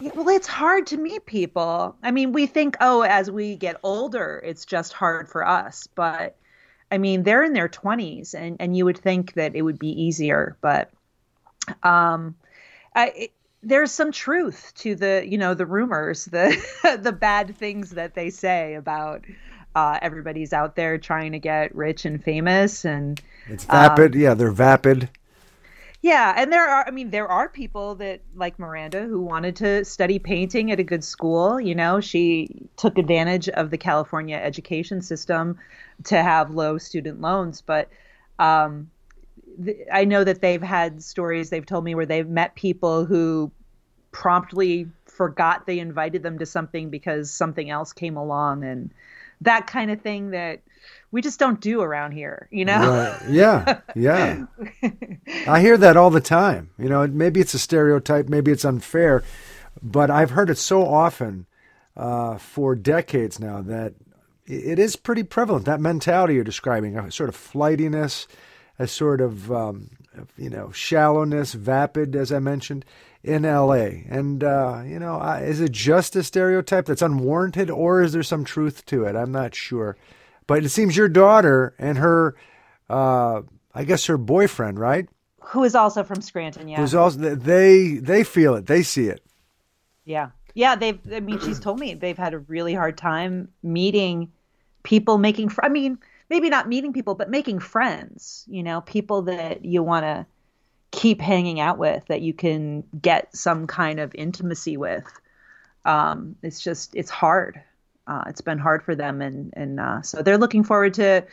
Yeah, 0.00 0.12
well, 0.14 0.28
it's 0.28 0.46
hard 0.46 0.86
to 0.86 0.96
meet 0.96 1.26
people. 1.26 1.96
I 2.02 2.12
mean, 2.12 2.32
we 2.32 2.46
think, 2.46 2.76
oh, 2.80 3.02
as 3.02 3.30
we 3.30 3.56
get 3.56 3.76
older, 3.82 4.40
it's 4.46 4.64
just 4.64 4.92
hard 4.94 5.28
for 5.28 5.46
us. 5.46 5.88
But 5.94 6.36
I 6.90 6.96
mean, 6.96 7.24
they're 7.24 7.42
in 7.42 7.52
their 7.52 7.68
20s, 7.68 8.32
and, 8.32 8.56
and 8.60 8.74
you 8.74 8.84
would 8.84 8.96
think 8.96 9.34
that 9.34 9.56
it 9.56 9.62
would 9.62 9.78
be 9.78 10.04
easier. 10.04 10.56
But 10.62 10.90
um, 11.82 12.36
I, 12.94 13.30
there's 13.62 13.90
some 13.92 14.12
truth 14.12 14.72
to 14.76 14.94
the, 14.94 15.24
you 15.26 15.38
know, 15.38 15.54
the 15.54 15.66
rumors, 15.66 16.26
the 16.26 16.56
the 17.02 17.12
bad 17.12 17.56
things 17.56 17.90
that 17.90 18.14
they 18.14 18.30
say 18.30 18.74
about 18.74 19.24
uh, 19.74 19.98
everybody's 20.02 20.52
out 20.52 20.76
there 20.76 20.98
trying 20.98 21.32
to 21.32 21.38
get 21.38 21.74
rich 21.74 22.04
and 22.04 22.22
famous, 22.22 22.84
and 22.84 23.20
It's 23.46 23.64
vapid. 23.64 24.14
yeah, 24.14 24.34
they're 24.34 24.50
vapid. 24.52 25.10
yeah, 26.02 26.34
and 26.36 26.52
there 26.52 26.66
are 26.68 26.84
I 26.86 26.90
mean 26.92 27.10
there 27.10 27.28
are 27.28 27.48
people 27.48 27.96
that 27.96 28.20
like 28.34 28.58
Miranda 28.58 29.02
who 29.06 29.20
wanted 29.20 29.56
to 29.56 29.84
study 29.84 30.18
painting 30.18 30.70
at 30.70 30.78
a 30.80 30.84
good 30.84 31.02
school, 31.04 31.60
you 31.60 31.74
know, 31.74 32.00
she 32.00 32.68
took 32.76 32.98
advantage 32.98 33.48
of 33.48 33.70
the 33.70 33.78
California 33.78 34.36
education 34.36 35.02
system 35.02 35.58
to 36.04 36.22
have 36.22 36.50
low 36.54 36.78
student 36.78 37.20
loans, 37.20 37.60
but 37.60 37.88
um 38.38 38.90
th- 39.64 39.78
I 39.92 40.04
know 40.04 40.24
that 40.24 40.40
they've 40.40 40.62
had 40.62 41.02
stories 41.02 41.50
they've 41.50 41.66
told 41.66 41.84
me 41.84 41.94
where 41.94 42.06
they've 42.06 42.28
met 42.28 42.54
people 42.54 43.04
who 43.04 43.50
promptly 44.12 44.88
forgot 45.06 45.66
they 45.66 45.78
invited 45.78 46.22
them 46.22 46.38
to 46.38 46.46
something 46.46 46.90
because 46.90 47.30
something 47.30 47.68
else 47.70 47.92
came 47.92 48.16
along 48.16 48.64
and 48.64 48.90
that 49.40 49.66
kind 49.66 49.90
of 49.90 50.00
thing 50.00 50.30
that 50.30 50.60
we 51.10 51.22
just 51.22 51.38
don't 51.38 51.60
do 51.60 51.80
around 51.80 52.12
here, 52.12 52.48
you 52.50 52.64
know? 52.64 52.90
Right. 52.90 53.30
Yeah, 53.30 53.80
yeah. 53.94 54.44
I 55.46 55.60
hear 55.60 55.76
that 55.76 55.96
all 55.96 56.10
the 56.10 56.20
time. 56.20 56.70
You 56.78 56.88
know, 56.88 57.06
maybe 57.06 57.40
it's 57.40 57.54
a 57.54 57.58
stereotype, 57.58 58.28
maybe 58.28 58.50
it's 58.50 58.64
unfair, 58.64 59.22
but 59.82 60.10
I've 60.10 60.30
heard 60.30 60.50
it 60.50 60.58
so 60.58 60.86
often 60.86 61.46
uh, 61.96 62.38
for 62.38 62.74
decades 62.74 63.40
now 63.40 63.60
that 63.62 63.94
it 64.46 64.78
is 64.78 64.96
pretty 64.96 65.22
prevalent. 65.22 65.66
That 65.66 65.80
mentality 65.80 66.34
you're 66.34 66.44
describing, 66.44 66.96
a 66.96 67.10
sort 67.10 67.28
of 67.28 67.36
flightiness, 67.36 68.26
a 68.78 68.86
sort 68.86 69.20
of 69.20 69.50
um, 69.52 69.90
you 70.36 70.50
know 70.50 70.70
shallowness, 70.72 71.54
vapid, 71.54 72.14
as 72.16 72.32
I 72.32 72.38
mentioned. 72.38 72.84
in 73.24 73.44
L.A. 73.44 74.06
And 74.08 74.44
uh, 74.44 74.82
you 74.86 74.98
know, 74.98 75.16
I, 75.18 75.40
is 75.40 75.60
it 75.60 75.72
just 75.72 76.16
a 76.16 76.22
stereotype 76.22 76.86
that's 76.86 77.02
unwarranted, 77.02 77.70
or 77.70 78.02
is 78.02 78.12
there 78.12 78.22
some 78.22 78.44
truth 78.44 78.86
to 78.86 79.04
it? 79.04 79.16
I'm 79.16 79.32
not 79.32 79.54
sure. 79.54 79.96
But 80.46 80.64
it 80.64 80.70
seems 80.70 80.96
your 80.96 81.08
daughter 81.08 81.74
and 81.78 81.98
her, 81.98 82.34
uh, 82.88 83.42
I 83.74 83.84
guess 83.84 84.06
her 84.06 84.16
boyfriend, 84.16 84.78
right? 84.78 85.08
Who 85.40 85.64
is 85.64 85.74
also 85.74 86.04
from 86.04 86.22
Scranton? 86.22 86.68
Yeah. 86.68 86.76
Who's 86.78 86.94
also 86.94 87.18
they 87.34 87.98
they 87.98 88.22
feel 88.24 88.54
it, 88.54 88.66
they 88.66 88.82
see 88.82 89.06
it. 89.08 89.22
Yeah. 90.04 90.30
Yeah, 90.54 90.74
they've. 90.76 90.98
I 91.12 91.20
mean, 91.20 91.38
she's 91.40 91.60
told 91.60 91.78
me 91.78 91.94
they've 91.94 92.16
had 92.18 92.34
a 92.34 92.38
really 92.38 92.74
hard 92.74 92.96
time 92.96 93.48
meeting 93.62 94.32
people, 94.82 95.18
making. 95.18 95.50
Fr- 95.50 95.64
I 95.64 95.68
mean, 95.68 95.98
maybe 96.30 96.50
not 96.50 96.68
meeting 96.68 96.92
people, 96.92 97.14
but 97.14 97.30
making 97.30 97.60
friends. 97.60 98.44
You 98.48 98.62
know, 98.62 98.80
people 98.80 99.22
that 99.22 99.64
you 99.64 99.82
want 99.82 100.04
to 100.04 100.26
keep 100.90 101.20
hanging 101.20 101.60
out 101.60 101.78
with, 101.78 102.04
that 102.06 102.22
you 102.22 102.32
can 102.32 102.84
get 103.00 103.34
some 103.36 103.66
kind 103.66 104.00
of 104.00 104.14
intimacy 104.14 104.76
with. 104.76 105.06
Um, 105.84 106.36
it's 106.42 106.60
just 106.60 106.94
it's 106.94 107.10
hard. 107.10 107.60
Uh, 108.06 108.24
it's 108.26 108.40
been 108.40 108.58
hard 108.58 108.82
for 108.82 108.94
them, 108.94 109.20
and 109.20 109.52
and 109.54 109.80
uh, 109.80 110.02
so 110.02 110.22
they're 110.22 110.38
looking 110.38 110.64
forward 110.64 110.94
to 110.94 111.24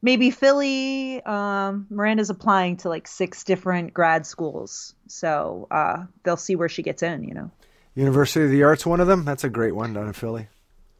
maybe 0.00 0.30
Philly. 0.30 1.22
Um, 1.24 1.86
Miranda's 1.90 2.30
applying 2.30 2.78
to 2.78 2.88
like 2.88 3.06
six 3.06 3.44
different 3.44 3.94
grad 3.94 4.26
schools, 4.26 4.94
so 5.06 5.68
uh, 5.70 6.04
they'll 6.22 6.36
see 6.36 6.56
where 6.56 6.68
she 6.68 6.82
gets 6.82 7.02
in. 7.02 7.24
You 7.24 7.34
know. 7.34 7.50
University 7.94 8.44
of 8.44 8.50
the 8.50 8.62
Arts, 8.62 8.86
one 8.86 9.00
of 9.00 9.06
them. 9.06 9.24
That's 9.24 9.44
a 9.44 9.50
great 9.50 9.74
one 9.74 9.92
down 9.92 10.06
in 10.06 10.12
Philly. 10.12 10.48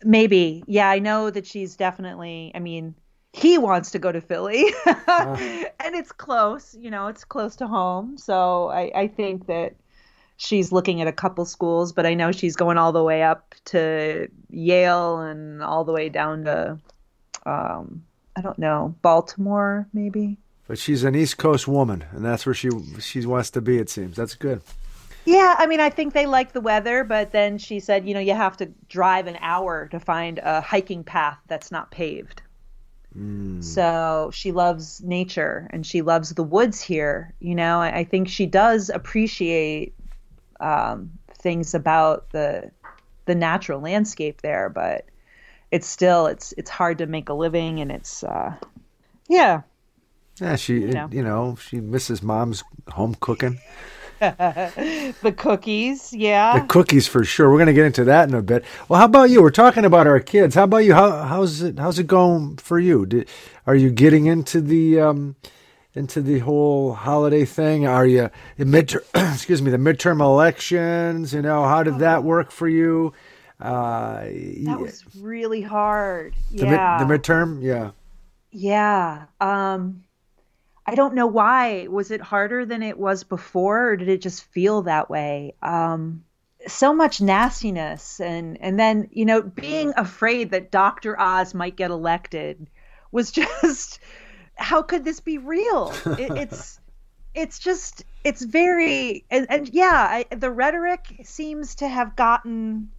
Maybe. 0.05 0.63
Yeah, 0.67 0.91
I 0.91 0.99
know 0.99 1.31
that 1.31 1.47
she's 1.47 1.77
definitely, 1.77 2.53
I 2.55 2.59
mean, 2.59 2.95
he 3.33 3.59
wants 3.59 3.91
to 3.93 3.99
go 3.99 4.13
to 4.13 4.21
Philly 4.21 4.67
and 4.87 5.95
it's 5.95 6.13
close, 6.13 6.77
you 6.79 6.91
know, 6.91 7.07
it's 7.07 7.25
close 7.25 7.57
to 7.57 7.67
home. 7.67 8.19
So 8.19 8.69
I, 8.69 8.93
I 8.95 9.07
think 9.09 9.47
that 9.47 9.75
she's 10.37 10.71
looking 10.71 11.01
at 11.01 11.09
a 11.09 11.13
couple 11.13 11.45
schools, 11.45 11.93
but 11.93 12.05
I 12.05 12.15
know 12.15 12.31
she's 12.31 12.57
going 12.57 12.77
all 12.77 12.93
the 12.93 13.03
way 13.03 13.23
up 13.23 13.55
to 13.67 14.29
Yale 14.51 15.21
and 15.21 15.63
all 15.63 15.85
the 15.85 15.93
way 15.93 16.09
down 16.09 16.45
to, 16.45 16.79
um, 17.47 18.05
I 18.37 18.43
don't 18.43 18.59
know, 18.59 18.95
Baltimore, 19.01 19.89
maybe. 19.93 20.37
But 20.69 20.79
she's 20.79 21.05
an 21.05 21.15
East 21.15 21.39
Coast 21.39 21.67
woman, 21.67 22.05
and 22.13 22.25
that's 22.25 22.47
where 22.47 22.55
she 22.55 22.71
she 23.01 23.27
wants 23.27 23.51
to 23.51 23.61
be. 23.61 23.79
It 23.79 23.91
seems 23.91 24.17
that's 24.17 24.37
good. 24.37 24.63
Yeah, 25.25 25.55
I 25.59 25.67
mean, 25.67 25.81
I 25.81 25.91
think 25.91 26.15
they 26.15 26.27
like 26.27 26.53
the 26.53 26.61
weather, 26.61 27.05
but 27.05 27.33
then 27.33 27.59
she 27.59 27.79
said, 27.79 28.07
you 28.07 28.15
know, 28.15 28.21
you 28.21 28.35
have 28.35 28.57
to 28.57 28.67
drive 28.89 29.27
an 29.27 29.39
hour 29.41 29.89
to 29.89 30.01
find 30.01 30.39
a 30.39 30.61
hiking 30.61 31.05
path 31.05 31.39
that's 31.47 31.71
not 31.71 31.91
paved. 31.91 32.43
Mm. 33.17 33.63
So 33.63 34.31
she 34.33 34.53
loves 34.53 35.03
nature 35.03 35.69
and 35.71 35.87
she 35.87 36.03
loves 36.03 36.31
the 36.31 36.43
woods 36.43 36.81
here. 36.81 37.35
You 37.41 37.55
know, 37.55 37.81
I, 37.81 37.99
I 37.99 38.05
think 38.05 38.29
she 38.29 38.47
does 38.47 38.89
appreciate 38.89 39.95
um, 40.61 41.13
things 41.35 41.75
about 41.75 42.31
the 42.31 42.71
the 43.25 43.35
natural 43.35 43.81
landscape 43.81 44.43
there, 44.43 44.69
but 44.69 45.07
it's 45.71 45.87
still 45.87 46.27
it's 46.27 46.53
it's 46.57 46.71
hard 46.71 46.99
to 46.99 47.07
make 47.07 47.29
a 47.29 47.35
living 47.35 47.81
and 47.81 47.91
it's 47.93 48.25
uh, 48.25 48.55
yeah. 49.29 49.63
Yeah, 50.41 50.57
she 50.57 50.75
you 50.75 50.87
know. 50.89 51.09
you 51.11 51.23
know 51.23 51.57
she 51.57 51.81
misses 51.81 52.23
mom's 52.23 52.65
home 52.89 53.15
cooking. 53.21 53.61
the 55.23 55.35
cookies, 55.37 56.13
yeah. 56.13 56.61
The 56.61 56.67
cookies 56.67 57.09
for 57.09 57.25
sure. 57.25 57.51
We're 57.51 57.57
going 57.57 57.67
to 57.67 57.73
get 57.73 57.87
into 57.87 58.05
that 58.05 58.29
in 58.29 58.35
a 58.37 58.43
bit. 58.43 58.65
Well, 58.89 59.01
how 59.01 59.07
about 59.07 59.31
you? 59.31 59.43
We're 59.43 59.51
talking 59.51 59.85
about 59.85 60.07
our 60.07 60.21
kids. 60.21 60.55
How 60.55 60.63
about 60.63 60.85
you? 60.85 60.95
How, 60.95 61.23
how's 61.25 61.61
it? 61.61 61.77
How's 61.77 61.99
it 61.99 62.07
going 62.07 62.59
for 62.59 62.79
you? 62.79 63.05
Did, 63.05 63.29
are 63.67 63.75
you 63.75 63.91
getting 63.91 64.27
into 64.27 64.61
the 64.61 65.01
um, 65.01 65.35
into 65.95 66.23
the 66.23 66.39
whole 66.39 66.95
holiday 66.95 67.45
thing? 67.45 67.85
Are 67.89 68.07
you 68.07 68.31
in 68.59 68.71
mid? 68.71 68.95
excuse 69.15 69.61
me, 69.61 69.73
the 69.73 69.77
midterm 69.77 70.21
elections. 70.21 71.35
You 71.35 71.43
know, 71.43 71.65
how 71.65 71.83
did 71.83 71.99
that 71.99 72.23
work 72.23 72.53
for 72.53 72.69
you? 72.69 73.13
Uh, 73.61 74.21
that 74.21 74.79
was 74.79 75.05
really 75.21 75.63
hard. 75.63 76.37
The 76.53 76.67
yeah, 76.67 76.97
mid, 77.01 77.09
the 77.09 77.19
midterm. 77.19 77.61
Yeah. 77.61 77.91
Yeah. 78.53 79.25
Um, 79.41 80.05
I 80.87 80.95
don't 80.95 81.15
know 81.15 81.27
why. 81.27 81.87
Was 81.89 82.11
it 82.11 82.21
harder 82.21 82.67
than 82.67 82.83
it 82.83 82.99
was 82.99 83.25
before, 83.25 83.91
or 83.91 83.97
did 83.97 84.09
it 84.09 84.21
just 84.21 84.45
feel 84.45 84.83
that 84.83 85.09
way? 85.09 85.55
Um, 85.63 86.25
so 86.67 86.93
much 86.93 87.21
nastiness, 87.21 88.21
and 88.21 88.61
and 88.61 88.79
then 88.79 89.09
you 89.13 89.25
know 89.25 89.43
being 89.43 89.93
afraid 89.97 90.51
that 90.51 90.71
Doctor 90.71 91.19
Oz 91.19 91.55
might 91.55 91.77
get 91.77 91.91
elected 91.91 92.69
was 93.13 93.31
just 93.33 94.01
how 94.57 94.83
could 94.83 95.05
this 95.05 95.21
be 95.21 95.39
real? 95.39 95.93
It, 96.19 96.33
it's 96.33 96.81
it's 97.35 97.59
just 97.59 98.05
it's 98.25 98.43
very 98.43 99.25
and, 99.31 99.47
and 99.49 99.69
yeah, 99.69 100.25
I, 100.31 100.35
the 100.35 100.51
rhetoric 100.51 101.21
seems 101.25 101.77
to 101.77 101.89
have 101.89 102.17
gotten 102.17 102.91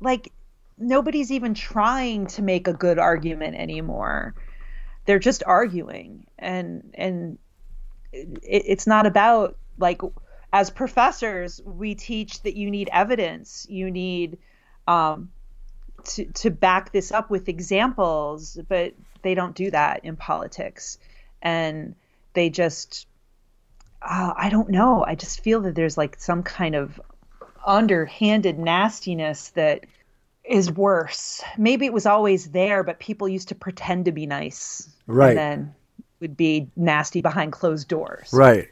like 0.00 0.32
nobody's 0.76 1.30
even 1.30 1.54
trying 1.54 2.26
to 2.26 2.42
make 2.42 2.66
a 2.66 2.72
good 2.72 2.98
argument 2.98 3.56
anymore 3.56 4.34
they're 5.04 5.18
just 5.18 5.42
arguing. 5.44 6.26
And 6.38 6.94
and 6.94 7.38
it, 8.12 8.38
it's 8.66 8.86
not 8.86 9.06
about 9.06 9.56
like 9.78 10.00
as 10.52 10.70
professors 10.70 11.60
we 11.64 11.94
teach 11.94 12.42
that 12.42 12.56
you 12.56 12.70
need 12.70 12.88
evidence. 12.92 13.66
You 13.68 13.90
need 13.90 14.38
um, 14.86 15.30
to 16.04 16.24
to 16.24 16.50
back 16.50 16.92
this 16.92 17.12
up 17.12 17.30
with 17.30 17.48
examples 17.48 18.58
but 18.68 18.94
they 19.22 19.34
don't 19.34 19.54
do 19.54 19.70
that 19.70 20.04
in 20.04 20.16
politics. 20.16 20.98
And 21.42 21.94
they 22.32 22.50
just 22.50 23.06
uh, 24.02 24.34
i 24.36 24.48
don't 24.50 24.68
know. 24.68 25.04
I 25.04 25.14
just 25.14 25.40
feel 25.40 25.62
that 25.62 25.74
there's 25.74 25.96
like 25.96 26.18
some 26.18 26.42
kind 26.42 26.74
of 26.74 27.00
underhanded 27.66 28.58
nastiness 28.58 29.50
that 29.50 29.84
is 30.44 30.70
worse. 30.70 31.42
Maybe 31.56 31.86
it 31.86 31.92
was 31.92 32.06
always 32.06 32.50
there, 32.50 32.82
but 32.82 32.98
people 32.98 33.28
used 33.28 33.48
to 33.48 33.54
pretend 33.54 34.04
to 34.04 34.12
be 34.12 34.26
nice. 34.26 34.88
Right. 35.06 35.30
And 35.30 35.38
then 35.38 35.74
would 36.20 36.36
be 36.36 36.68
nasty 36.76 37.20
behind 37.20 37.52
closed 37.52 37.88
doors. 37.88 38.30
Right. 38.32 38.68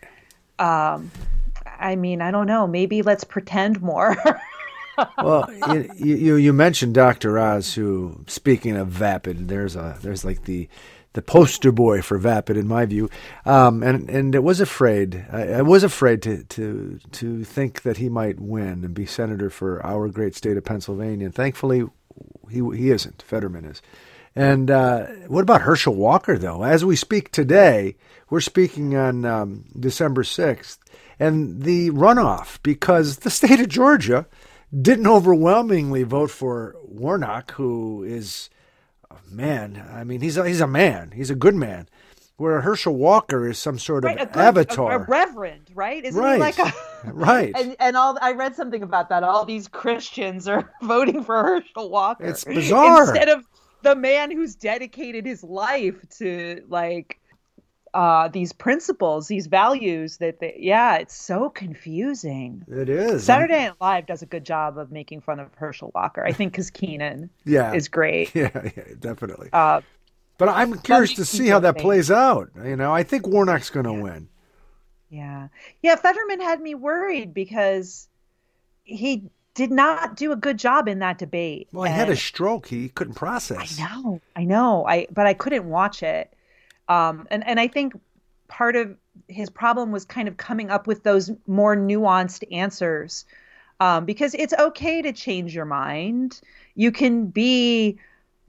Um, 0.59 1.11
I 1.67 1.97
mean, 1.97 2.23
I 2.23 2.31
don't 2.31 2.47
know. 2.47 2.67
Maybe 2.67 3.03
let's 3.03 3.25
pretend 3.25 3.83
more. 3.83 4.17
well, 5.19 5.49
you, 5.69 6.15
you, 6.15 6.37
you 6.37 6.53
mentioned 6.53 6.95
Dr. 6.95 7.39
Oz, 7.39 7.75
who, 7.75 8.25
speaking 8.27 8.77
of 8.77 8.89
vapid, 8.89 9.49
there's 9.49 9.77
a 9.77 9.99
there's 10.03 10.25
like 10.25 10.45
the 10.45 10.69
the 11.15 11.23
poster 11.23 11.73
boy 11.73 12.01
for 12.03 12.19
vapid 12.19 12.57
in 12.57 12.67
my 12.67 12.87
view, 12.87 13.11
um, 13.45 13.83
and 13.83 14.09
and 14.09 14.35
it 14.35 14.43
was 14.43 14.61
afraid. 14.61 15.27
I, 15.31 15.55
I, 15.55 15.63
was 15.63 15.85
afraid 15.85 16.23
to 16.23 16.45
to 16.45 16.99
to 17.13 17.45
think 17.45 17.83
that 17.83 17.99
he 17.99 18.09
might 18.09 18.41
win 18.41 18.85
and 18.85 18.95
be 18.95 19.07
senator 19.07 19.51
for 19.51 19.85
our 19.85 20.09
great 20.09 20.35
state 20.35 20.57
of 20.57 20.65
Pennsylvania. 20.65 21.27
And 21.27 21.35
thankfully, 21.35 21.85
he 22.51 22.63
he 22.77 22.91
isn't. 22.91 23.23
Fetterman 23.23 23.65
is. 23.65 23.83
And 24.35 24.71
uh, 24.71 25.07
what 25.29 25.43
about 25.43 25.63
Herschel 25.63 25.95
Walker 25.95 26.39
though? 26.39 26.65
As 26.65 26.85
we 26.85 26.97
speak 26.97 27.31
today, 27.31 27.97
we're 28.31 28.41
speaking 28.41 28.97
on 28.97 29.25
um, 29.27 29.65
December 29.79 30.25
sixth, 30.25 30.79
and 31.19 31.63
the 31.63 31.91
runoff 31.91 32.59
because 32.63 33.19
the 33.19 33.31
state 33.31 33.61
of 33.61 33.69
Georgia 33.69 34.27
didn't 34.81 35.07
overwhelmingly 35.07 36.03
vote 36.03 36.31
for 36.31 36.75
Warnock, 36.85 37.51
who 37.53 38.03
is 38.05 38.49
man. 39.31 39.89
I 39.93 40.05
mean, 40.05 40.21
he's 40.21 40.37
a, 40.37 40.47
he's 40.47 40.61
a 40.61 40.67
man. 40.67 41.13
He's 41.15 41.31
a 41.31 41.35
good 41.35 41.55
man. 41.55 41.89
Where 42.37 42.61
Herschel 42.63 42.97
Walker 42.97 43.49
is 43.49 43.59
some 43.59 43.79
sort 43.79 44.05
right, 44.05 44.21
of 44.21 44.33
good, 44.33 44.41
avatar, 44.41 44.93
a, 44.93 45.03
a, 45.03 45.05
reverend, 45.05 45.71
right? 45.75 46.05
Isn't 46.05 46.21
right. 46.21 46.35
he 46.35 46.41
like 46.41 46.59
a 46.59 46.73
right? 47.13 47.53
And 47.57 47.77
and 47.79 47.97
all 47.97 48.19
I 48.21 48.33
read 48.33 48.57
something 48.57 48.83
about 48.83 49.11
that. 49.11 49.23
All 49.23 49.45
these 49.45 49.69
Christians 49.69 50.49
are 50.49 50.73
voting 50.83 51.23
for 51.23 51.41
Herschel 51.43 51.91
Walker. 51.91 52.25
It's 52.25 52.43
bizarre. 52.43 53.03
Instead 53.03 53.29
of 53.29 53.45
the 53.83 53.95
man 53.95 54.31
who's 54.31 54.57
dedicated 54.57 55.27
his 55.27 55.45
life 55.45 55.97
to 56.19 56.65
like 56.69 57.21
uh, 57.95 58.29
these 58.29 58.53
principles, 58.53 59.29
these 59.29 59.47
values 59.47 60.17
that 60.19 60.41
they, 60.41 60.57
yeah, 60.59 60.97
it's 60.97 61.15
so 61.15 61.51
confusing. 61.51 62.65
It 62.69 62.89
is. 62.89 63.25
Saturday 63.25 63.67
Night 63.67 63.75
Live 63.81 64.07
does 64.07 64.23
a 64.23 64.27
good 64.27 64.45
job 64.45 64.79
of 64.79 64.91
making 64.91 65.21
fun 65.21 65.39
of 65.39 65.53
Herschel 65.55 65.93
Walker. 65.95 66.25
I 66.25 66.33
think 66.33 66.53
because 66.53 66.71
Kenan 66.71 67.29
yeah. 67.45 67.75
is 67.75 67.89
great. 67.89 68.33
Yeah, 68.43 68.51
yeah 68.77 68.85
definitely. 68.99 69.51
Uh, 69.53 69.83
but 70.39 70.49
I'm 70.49 70.79
curious 70.79 71.13
to 71.15 71.25
see 71.25 71.49
how 71.49 71.61
that 71.61 71.75
things. 71.75 71.83
plays 71.83 72.11
out. 72.11 72.51
You 72.65 72.77
know, 72.77 72.93
I 72.93 73.03
think 73.03 73.27
Warnock's 73.27 73.71
going 73.71 73.85
to 73.85 73.93
yeah. 73.93 74.03
win. 74.03 74.29
Yeah. 75.11 75.49
Yeah. 75.83 75.97
Fetterman 75.97 76.41
had 76.41 76.61
me 76.61 76.75
worried 76.75 77.35
because 77.35 78.09
he 78.85 79.25
did 79.55 79.71
not 79.71 80.17
do 80.17 80.33
a 80.33 80.37
good 80.37 80.59
job 80.59 80.89
in 80.89 81.01
that 81.01 81.19
debate. 81.19 81.69
Well, 81.73 81.85
he 81.85 81.91
and 81.91 81.99
had 81.99 82.09
a 82.09 82.17
stroke. 82.17 82.67
He 82.67 82.89
couldn't 82.89 83.15
process. 83.15 83.79
I 83.79 83.85
know. 83.85 84.21
I 84.35 84.45
know. 84.45 84.87
I, 84.87 85.07
but 85.13 85.27
I 85.27 85.35
couldn't 85.35 85.69
watch 85.69 86.03
it 86.03 86.33
um, 86.89 87.27
and 87.31 87.47
and 87.47 87.61
I 87.61 87.69
think 87.69 87.95
part 88.49 88.77
of 88.77 88.97
his 89.29 89.51
problem 89.51 89.93
was 89.93 90.05
kind 90.05 90.29
of 90.29 90.37
coming 90.37 90.71
up 90.71 90.87
with 90.87 91.03
those 91.03 91.31
more 91.47 91.77
nuanced 91.77 92.45
answers 92.53 93.25
um, 93.81 94.05
because 94.05 94.35
it's 94.35 94.53
okay 94.53 95.03
to 95.03 95.13
change 95.13 95.55
your 95.55 95.65
mind. 95.65 96.41
You 96.75 96.93
can 96.93 97.27
be 97.27 97.99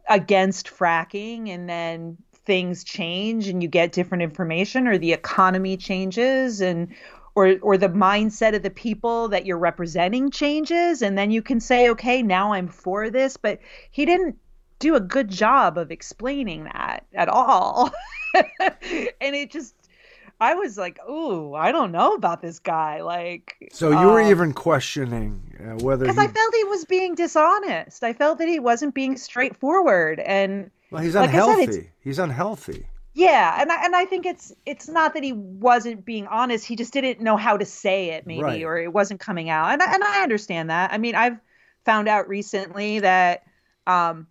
against 0.10 0.68
fracking 0.68 1.50
and 1.50 1.70
then 1.70 2.18
things 2.46 2.84
change 2.84 3.48
and 3.48 3.64
you 3.64 3.70
get 3.70 3.94
different 3.94 4.22
information 4.22 4.88
or 4.88 4.98
the 4.98 5.14
economy 5.14 5.78
changes 5.78 6.62
and 6.62 6.94
or 7.36 7.56
or 7.62 7.78
the 7.78 7.88
mindset 7.88 8.54
of 8.54 8.64
the 8.64 8.70
people 8.70 9.30
that 9.30 9.46
you're 9.46 9.58
representing 9.58 10.30
changes 10.30 11.02
and 11.02 11.18
then 11.18 11.32
you 11.32 11.42
can 11.42 11.60
say 11.62 11.90
okay 11.90 12.22
now 12.22 12.54
i'm 12.54 12.68
for 12.68 13.10
this 13.10 13.38
but 13.38 13.60
he 13.92 14.06
didn't 14.06 14.38
do 14.84 14.96
a 14.96 15.00
good 15.00 15.30
job 15.30 15.78
of 15.78 15.92
explaining 15.92 16.66
that 16.66 17.06
at 17.14 17.30
all 17.30 17.92
and 18.60 19.36
it 19.36 19.50
just 19.52 19.74
i 20.40 20.54
was 20.54 20.78
like 20.78 21.00
ooh 21.10 21.54
i 21.56 21.72
don't 21.72 21.92
know 21.92 22.14
about 22.14 22.42
this 22.42 22.60
guy 22.60 23.02
like 23.02 23.56
So 23.72 23.90
you 23.90 24.08
were 24.08 24.22
um, 24.22 24.30
even 24.30 24.54
questioning 24.54 25.42
uh, 25.60 25.84
whether 25.84 26.06
because 26.06 26.18
he, 26.18 26.24
i 26.24 26.28
felt 26.28 26.54
he 26.56 26.64
was 26.66 26.86
being 26.86 27.16
dishonest 27.16 28.04
i 28.04 28.14
felt 28.14 28.38
that 28.40 28.48
he 28.48 28.60
wasn't 28.60 28.94
being 28.94 29.18
straightforward 29.18 30.20
and 30.20 30.70
well, 30.92 31.02
he's 31.02 31.16
like 31.16 31.32
said, 31.32 31.40
unhealthy. 31.40 31.90
he's 32.02 32.20
unhealthy. 32.20 32.86
Yeah, 33.16 33.58
and 33.62 33.72
I, 33.72 33.84
and 33.86 33.96
I 33.96 34.06
think 34.06 34.26
it's 34.28 34.52
it's 34.66 34.88
not 34.88 35.14
that 35.16 35.24
he 35.24 35.34
wasn't 35.34 36.04
being 36.06 36.26
honest. 36.28 36.66
He 36.66 36.76
just 36.76 36.94
didn't 36.94 37.20
know 37.20 37.38
how 37.38 37.58
to 37.58 37.66
say 37.66 38.10
it, 38.12 38.26
maybe, 38.28 38.42
Right. 38.42 38.64
or 38.64 38.78
it 38.78 38.92
wasn't 38.94 39.20
coming 39.20 39.50
out. 39.50 39.72
And 39.72 39.82
I, 39.84 39.94
and 39.94 40.04
I 40.04 40.22
understand 40.24 40.70
that. 40.70 40.92
I 40.92 40.98
mean, 41.00 41.16
I've 41.16 41.38
found 41.86 42.08
out 42.08 42.28
recently 42.28 43.00
that 43.00 43.44
um, 43.88 44.28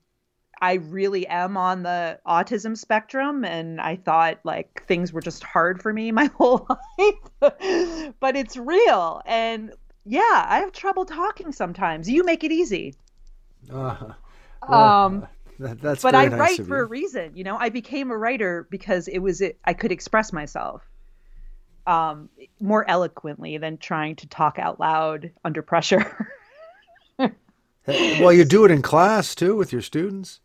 I 0.62 0.74
really 0.74 1.26
am 1.26 1.56
on 1.56 1.82
the 1.82 2.20
autism 2.26 2.78
spectrum, 2.78 3.44
and 3.44 3.80
I 3.80 3.96
thought 3.96 4.38
like 4.44 4.84
things 4.86 5.12
were 5.12 5.20
just 5.20 5.42
hard 5.42 5.82
for 5.82 5.92
me 5.92 6.12
my 6.12 6.26
whole 6.36 6.66
life, 7.00 8.14
but 8.20 8.36
it's 8.36 8.56
real. 8.56 9.20
And 9.26 9.72
yeah, 10.06 10.46
I 10.48 10.60
have 10.60 10.72
trouble 10.72 11.04
talking 11.04 11.52
sometimes. 11.52 12.08
You 12.08 12.24
make 12.24 12.44
it 12.44 12.52
easy. 12.52 12.94
Uh, 13.72 14.14
Um, 14.68 15.26
that, 15.58 15.80
that's 15.80 16.02
but 16.02 16.14
I 16.14 16.26
nice 16.26 16.38
write 16.38 16.66
for 16.66 16.80
a 16.80 16.84
reason. 16.84 17.32
You 17.36 17.44
know, 17.44 17.56
I 17.56 17.68
became 17.68 18.10
a 18.12 18.16
writer 18.16 18.66
because 18.70 19.08
it 19.08 19.18
was 19.18 19.42
I 19.64 19.74
could 19.74 19.92
express 19.92 20.32
myself 20.32 20.82
um, 21.86 22.28
more 22.60 22.88
eloquently 22.88 23.58
than 23.58 23.78
trying 23.78 24.16
to 24.16 24.28
talk 24.28 24.58
out 24.58 24.78
loud 24.80 25.32
under 25.44 25.62
pressure. 25.62 26.28
well, 27.18 28.32
you 28.32 28.44
do 28.44 28.64
it 28.64 28.70
in 28.70 28.82
class 28.82 29.34
too 29.34 29.56
with 29.56 29.72
your 29.72 29.82
students. 29.82 30.40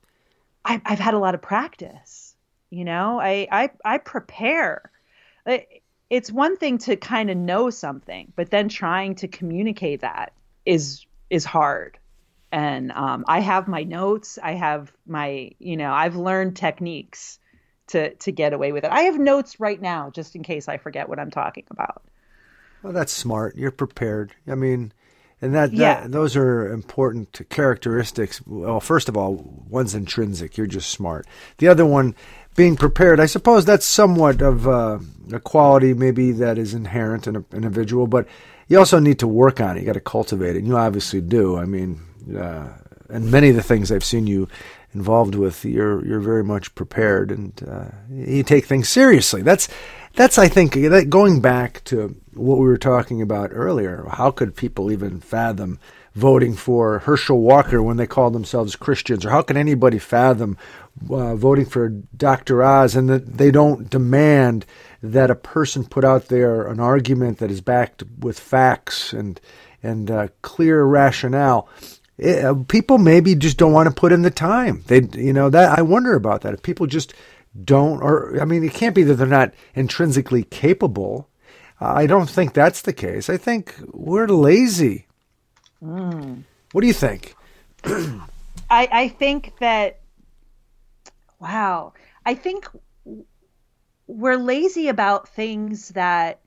I, 0.68 0.82
I've 0.86 1.00
had 1.00 1.14
a 1.14 1.20
lot 1.20 1.34
of 1.34 1.42
practice. 1.42 2.36
You 2.70 2.84
know, 2.84 3.20
I 3.20 3.48
I, 3.52 3.70
I 3.86 3.98
prepare. 3.98 4.92
It's 6.10 6.32
one 6.32 6.58
thing 6.58 6.78
to 6.80 6.98
kind 6.98 7.30
of 7.30 7.38
know 7.38 7.70
something, 7.70 8.34
but 8.36 8.50
then 8.50 8.68
trying 8.68 9.16
to 9.16 9.28
communicate 9.28 10.02
that 10.02 10.34
is 10.66 11.06
is 11.30 11.46
hard. 11.46 11.98
And 12.52 12.92
um, 12.92 13.26
I 13.28 13.40
have 13.40 13.68
my 13.68 13.84
notes. 13.84 14.40
I 14.42 14.54
have 14.54 14.92
my, 15.06 15.52
you 15.60 15.76
know, 15.78 15.92
I've 15.92 16.16
learned 16.16 16.58
techniques 16.58 17.40
to 17.88 18.14
to 18.16 18.32
get 18.32 18.54
away 18.54 18.74
with 18.74 18.84
it. 18.84 18.92
I 18.92 19.02
have 19.02 19.18
notes 19.18 19.60
right 19.60 19.82
now 19.82 20.10
just 20.10 20.36
in 20.36 20.44
case 20.44 20.68
I 20.68 20.78
forget 20.78 21.08
what 21.08 21.20
I'm 21.20 21.32
talking 21.32 21.66
about. 21.72 22.04
Well, 22.84 22.94
that's 22.94 23.14
smart. 23.14 23.56
You're 23.56 23.72
prepared. 23.72 24.34
I 24.48 24.56
mean, 24.56 24.92
and 25.42 25.54
that, 25.54 25.74
Yeah. 25.74 26.02
that 26.02 26.12
those 26.12 26.36
are 26.36 26.72
important 26.72 27.42
characteristics. 27.50 28.42
Well, 28.46 28.80
first 28.80 29.10
of 29.10 29.16
all, 29.18 29.64
one's 29.70 29.94
intrinsic. 29.96 30.58
You're 30.58 30.68
just 30.68 30.90
smart. 30.90 31.26
The 31.60 31.68
other 31.68 31.86
one, 31.86 32.16
being 32.56 32.76
prepared. 32.76 33.20
I 33.20 33.28
suppose 33.28 33.66
that's 33.66 33.86
somewhat 33.86 34.42
of 34.42 34.68
uh, 34.68 34.98
a 35.32 35.40
quality 35.40 35.94
maybe 35.94 36.32
that 36.34 36.58
is 36.58 36.74
inherent 36.74 37.28
in 37.28 37.36
an 37.36 37.46
individual, 37.54 38.08
but 38.08 38.28
you 38.68 38.80
also 38.80 38.98
need 39.00 39.20
to 39.20 39.28
work 39.28 39.62
on 39.62 39.78
it. 39.78 39.82
You 39.82 39.86
got 39.86 39.94
to 39.94 40.00
cultivate 40.00 40.56
it. 40.56 40.60
And 40.60 40.68
you 40.68 40.76
obviously 40.76 41.22
do. 41.22 41.56
I 41.56 41.66
mean, 41.66 42.02
uh, 42.36 42.70
and 43.10 43.32
many 43.32 43.50
of 43.50 43.56
the 43.56 43.62
things 43.64 43.92
I've 43.92 44.04
seen 44.04 44.26
you 44.26 44.48
involved 44.94 45.36
with, 45.36 45.66
you're 45.66 46.06
you're 46.06 46.20
very 46.20 46.44
much 46.44 46.74
prepared 46.76 47.32
and 47.32 47.62
uh, 47.68 47.90
you 48.10 48.44
take 48.44 48.66
things 48.66 48.90
seriously. 48.90 49.42
That's 49.42 49.68
that's 50.16 50.38
I 50.38 50.48
think 50.48 50.74
that 50.74 51.10
going 51.10 51.42
back 51.42 51.84
to 51.86 52.16
what 52.34 52.58
we 52.58 52.66
were 52.66 52.78
talking 52.78 53.22
about 53.22 53.52
earlier. 53.54 54.06
How 54.12 54.32
could 54.32 54.56
people 54.56 54.92
even 54.92 55.20
fathom 55.20 55.80
voting 56.18 56.56
for 56.56 57.00
Herschel 57.00 57.40
Walker 57.40 57.82
when 57.84 57.98
they 57.98 58.08
call 58.08 58.32
themselves 58.32 58.76
Christians, 58.76 59.24
or 59.24 59.30
how 59.30 59.44
can 59.44 59.56
anybody 59.56 60.00
fathom 60.00 60.58
uh, 61.12 61.36
voting 61.36 61.66
for 61.66 61.90
Dr. 61.90 62.64
Oz 62.64 62.96
and 62.96 63.08
that 63.08 63.38
they 63.38 63.52
don't 63.52 63.88
demand 63.88 64.66
that 65.04 65.30
a 65.30 65.36
person 65.36 65.86
put 65.86 66.04
out 66.04 66.28
there 66.28 66.68
an 66.68 66.80
argument 66.80 67.38
that 67.38 67.52
is 67.52 67.62
backed 67.62 68.04
with 68.20 68.40
facts 68.40 69.14
and 69.14 69.40
and 69.84 70.10
uh, 70.10 70.28
clear 70.42 70.84
rationale? 70.84 71.70
It, 72.18 72.44
uh, 72.44 72.56
people 72.68 72.98
maybe 72.98 73.36
just 73.36 73.58
don't 73.58 73.74
want 73.74 73.88
to 73.88 73.94
put 73.94 74.12
in 74.12 74.22
the 74.24 74.32
time. 74.32 74.84
They, 74.88 75.02
you 75.14 75.34
know, 75.34 75.50
that 75.50 75.78
I 75.78 75.82
wonder 75.82 76.16
about 76.16 76.42
that. 76.42 76.54
If 76.54 76.62
people 76.64 76.88
just 76.88 77.14
don't, 77.64 78.02
or 78.02 78.40
I 78.42 78.46
mean, 78.46 78.64
it 78.64 78.74
can't 78.74 78.96
be 78.96 79.04
that 79.04 79.16
they're 79.16 79.28
not 79.28 79.54
intrinsically 79.76 80.44
capable. 80.44 81.30
I 81.80 82.08
don't 82.08 82.30
think 82.30 82.54
that's 82.54 82.82
the 82.82 82.94
case. 82.94 83.30
I 83.30 83.38
think 83.38 83.76
we're 83.92 84.28
lazy. 84.28 85.06
What 85.80 86.82
do 86.82 86.88
you 86.88 86.94
think? 86.94 87.36
I, 88.70 88.90
I 88.92 89.08
think 89.08 89.54
that 89.60 90.00
wow 91.40 91.94
i 92.26 92.34
think 92.34 92.68
we're 94.08 94.38
lazy 94.38 94.88
about 94.88 95.30
things 95.30 95.90
that 95.90 96.40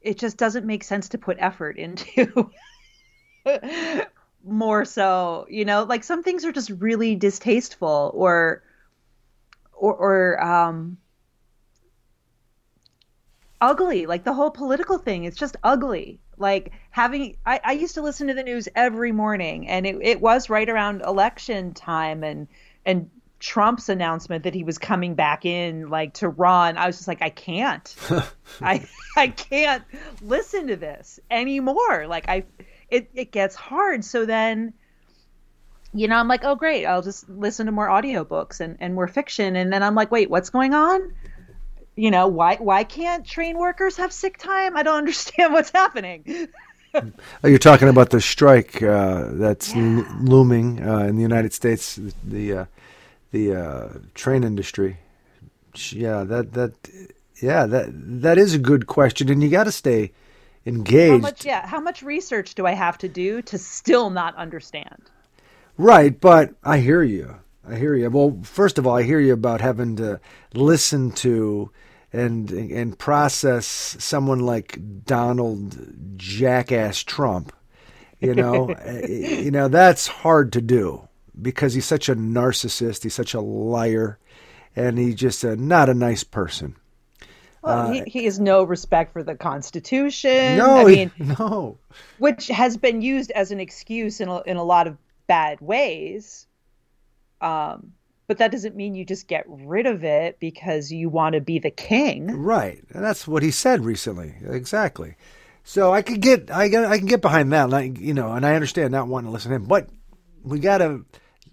it 0.00 0.18
just 0.18 0.36
doesn't 0.36 0.66
make 0.66 0.84
sense 0.84 1.08
to 1.10 1.18
put 1.18 1.36
effort 1.40 1.76
into 1.78 2.50
more 4.44 4.84
so 4.84 5.46
you 5.48 5.64
know 5.64 5.84
like 5.84 6.02
some 6.02 6.22
things 6.22 6.44
are 6.44 6.52
just 6.52 6.70
really 6.70 7.14
distasteful 7.14 8.10
or 8.14 8.62
or, 9.72 9.94
or 9.94 10.44
um 10.44 10.96
ugly. 13.62 14.04
Like 14.06 14.24
the 14.24 14.34
whole 14.34 14.50
political 14.50 14.98
thing 14.98 15.24
it's 15.24 15.38
just 15.38 15.56
ugly. 15.62 16.20
Like 16.36 16.72
having 16.90 17.36
I, 17.46 17.60
I 17.64 17.72
used 17.72 17.94
to 17.94 18.02
listen 18.02 18.26
to 18.26 18.34
the 18.34 18.42
news 18.42 18.68
every 18.74 19.12
morning 19.12 19.68
and 19.68 19.86
it, 19.86 19.96
it 20.02 20.20
was 20.20 20.50
right 20.50 20.68
around 20.68 21.00
election 21.02 21.72
time 21.72 22.22
and 22.24 22.48
and 22.84 23.08
trump's 23.38 23.88
announcement 23.88 24.44
that 24.44 24.54
he 24.54 24.62
was 24.62 24.78
coming 24.78 25.14
back 25.14 25.44
in 25.44 25.88
like 25.88 26.14
to 26.14 26.28
run. 26.28 26.76
I 26.76 26.86
was 26.86 26.96
just 26.96 27.08
like 27.08 27.22
i 27.22 27.30
can't. 27.30 27.94
I 28.60 28.86
i 29.16 29.28
can't 29.28 29.84
listen 30.20 30.66
to 30.66 30.76
this 30.76 31.20
anymore. 31.30 32.06
Like 32.08 32.28
i 32.28 32.44
it, 32.92 33.10
it 33.14 33.32
gets 33.32 33.54
hard. 33.54 34.04
So 34.04 34.26
then 34.26 34.74
you 35.94 36.08
know 36.08 36.16
i'm 36.16 36.26
like 36.26 36.42
oh 36.42 36.54
great 36.54 36.86
i'll 36.86 37.02
just 37.02 37.28
listen 37.28 37.66
to 37.66 37.72
more 37.72 37.86
audiobooks 37.86 38.60
and, 38.60 38.76
and 38.80 38.94
more 38.94 39.08
fiction. 39.08 39.56
And 39.56 39.72
then 39.72 39.82
i'm 39.82 39.94
like 39.94 40.10
wait 40.10 40.30
what's 40.30 40.50
going 40.50 40.74
on? 40.74 41.12
You 41.96 42.10
know 42.10 42.28
why 42.28 42.56
why 42.56 42.84
can't 42.84 43.26
train 43.26 43.58
workers 43.58 43.96
have 43.96 44.12
sick 44.12 44.38
time? 44.38 44.76
I 44.76 44.82
don't 44.82 44.98
understand 45.04 45.52
what's 45.52 45.70
happening. 45.70 46.48
Oh, 46.94 47.48
you're 47.48 47.58
talking 47.58 47.88
about 47.88 48.10
the 48.10 48.20
strike 48.20 48.82
uh, 48.82 49.28
that's 49.32 49.74
lo- 49.74 50.04
looming 50.10 50.86
uh, 50.86 50.98
in 51.00 51.16
the 51.16 51.22
United 51.22 51.54
States, 51.54 51.98
the 52.22 52.52
uh, 52.52 52.64
the 53.30 53.54
uh, 53.54 53.88
train 54.14 54.44
industry. 54.44 54.98
Yeah, 55.90 56.24
that 56.24 56.52
that 56.52 56.72
yeah 57.40 57.64
that 57.64 57.88
that 58.22 58.36
is 58.36 58.52
a 58.54 58.58
good 58.58 58.86
question, 58.86 59.30
and 59.30 59.42
you 59.42 59.48
got 59.48 59.64
to 59.64 59.72
stay 59.72 60.12
engaged. 60.66 61.12
how 61.12 61.18
much 61.18 61.44
yeah 61.44 61.66
how 61.66 61.80
much 61.80 62.02
research 62.02 62.54
do 62.54 62.66
i 62.66 62.72
have 62.72 62.98
to 62.98 63.08
do 63.08 63.42
to 63.42 63.58
still 63.58 64.10
not 64.10 64.34
understand 64.36 65.10
Right, 65.78 66.18
but 66.20 66.54
I 66.62 66.78
hear 66.78 67.02
you. 67.02 67.36
I 67.66 67.76
hear 67.76 67.94
you. 67.94 68.10
Well, 68.10 68.38
first 68.42 68.78
of 68.78 68.86
all, 68.86 68.96
I 68.96 69.02
hear 69.04 69.20
you 69.20 69.32
about 69.32 69.60
having 69.60 69.96
to 69.96 70.20
listen 70.54 71.12
to 71.12 71.70
and 72.12 72.50
and 72.50 72.98
process 72.98 73.66
someone 73.66 74.40
like 74.40 74.78
Donald 75.04 75.78
Jackass 76.16 77.02
Trump. 77.02 77.52
You 78.20 78.34
know, 78.34 78.68
Eh, 78.84 79.40
you 79.42 79.50
know 79.50 79.68
that's 79.68 80.06
hard 80.06 80.52
to 80.52 80.60
do 80.60 81.08
because 81.40 81.74
he's 81.74 81.86
such 81.86 82.08
a 82.08 82.16
narcissist. 82.16 83.02
He's 83.04 83.14
such 83.14 83.32
a 83.34 83.40
liar, 83.40 84.18
and 84.76 84.98
he's 84.98 85.14
just 85.14 85.42
a, 85.42 85.56
not 85.56 85.88
a 85.88 85.94
nice 85.94 86.24
person. 86.24 86.76
Well, 87.62 87.92
he, 87.92 88.02
he 88.06 88.24
has 88.24 88.40
no 88.40 88.64
respect 88.64 89.12
for 89.12 89.22
the 89.22 89.34
constitution 89.34 90.56
No, 90.58 90.76
i 90.76 90.84
mean 90.84 91.10
no. 91.18 91.78
which 92.18 92.48
has 92.48 92.76
been 92.76 93.02
used 93.02 93.30
as 93.30 93.50
an 93.52 93.60
excuse 93.60 94.20
in 94.20 94.28
a, 94.28 94.40
in 94.42 94.56
a 94.56 94.64
lot 94.64 94.86
of 94.86 94.96
bad 95.26 95.60
ways 95.60 96.46
um 97.40 97.92
but 98.28 98.38
that 98.38 98.50
doesn't 98.52 98.76
mean 98.76 98.94
you 98.94 99.04
just 99.04 99.28
get 99.28 99.44
rid 99.46 99.84
of 99.86 100.04
it 100.04 100.38
because 100.40 100.90
you 100.90 101.08
want 101.08 101.34
to 101.34 101.40
be 101.40 101.58
the 101.58 101.70
king 101.70 102.26
Right, 102.42 102.82
and 102.92 103.04
that's 103.04 103.26
what 103.28 103.42
he 103.42 103.50
said 103.50 103.84
recently. 103.84 104.34
Exactly. 104.46 105.16
So 105.64 105.92
I 105.92 106.02
could 106.02 106.20
get, 106.20 106.50
I 106.50 106.68
get, 106.68 106.84
I 106.86 106.96
can 106.98 107.06
get 107.06 107.20
behind 107.20 107.52
that. 107.52 107.68
Like 107.68 107.98
you 108.00 108.14
know, 108.14 108.32
and 108.32 108.46
I 108.46 108.54
understand 108.54 108.90
not 108.92 109.06
wanting 109.08 109.26
to 109.28 109.32
listen 109.32 109.50
to 109.50 109.56
him, 109.56 109.64
but 109.64 109.90
we 110.42 110.60
got 110.60 110.78
to 110.78 111.04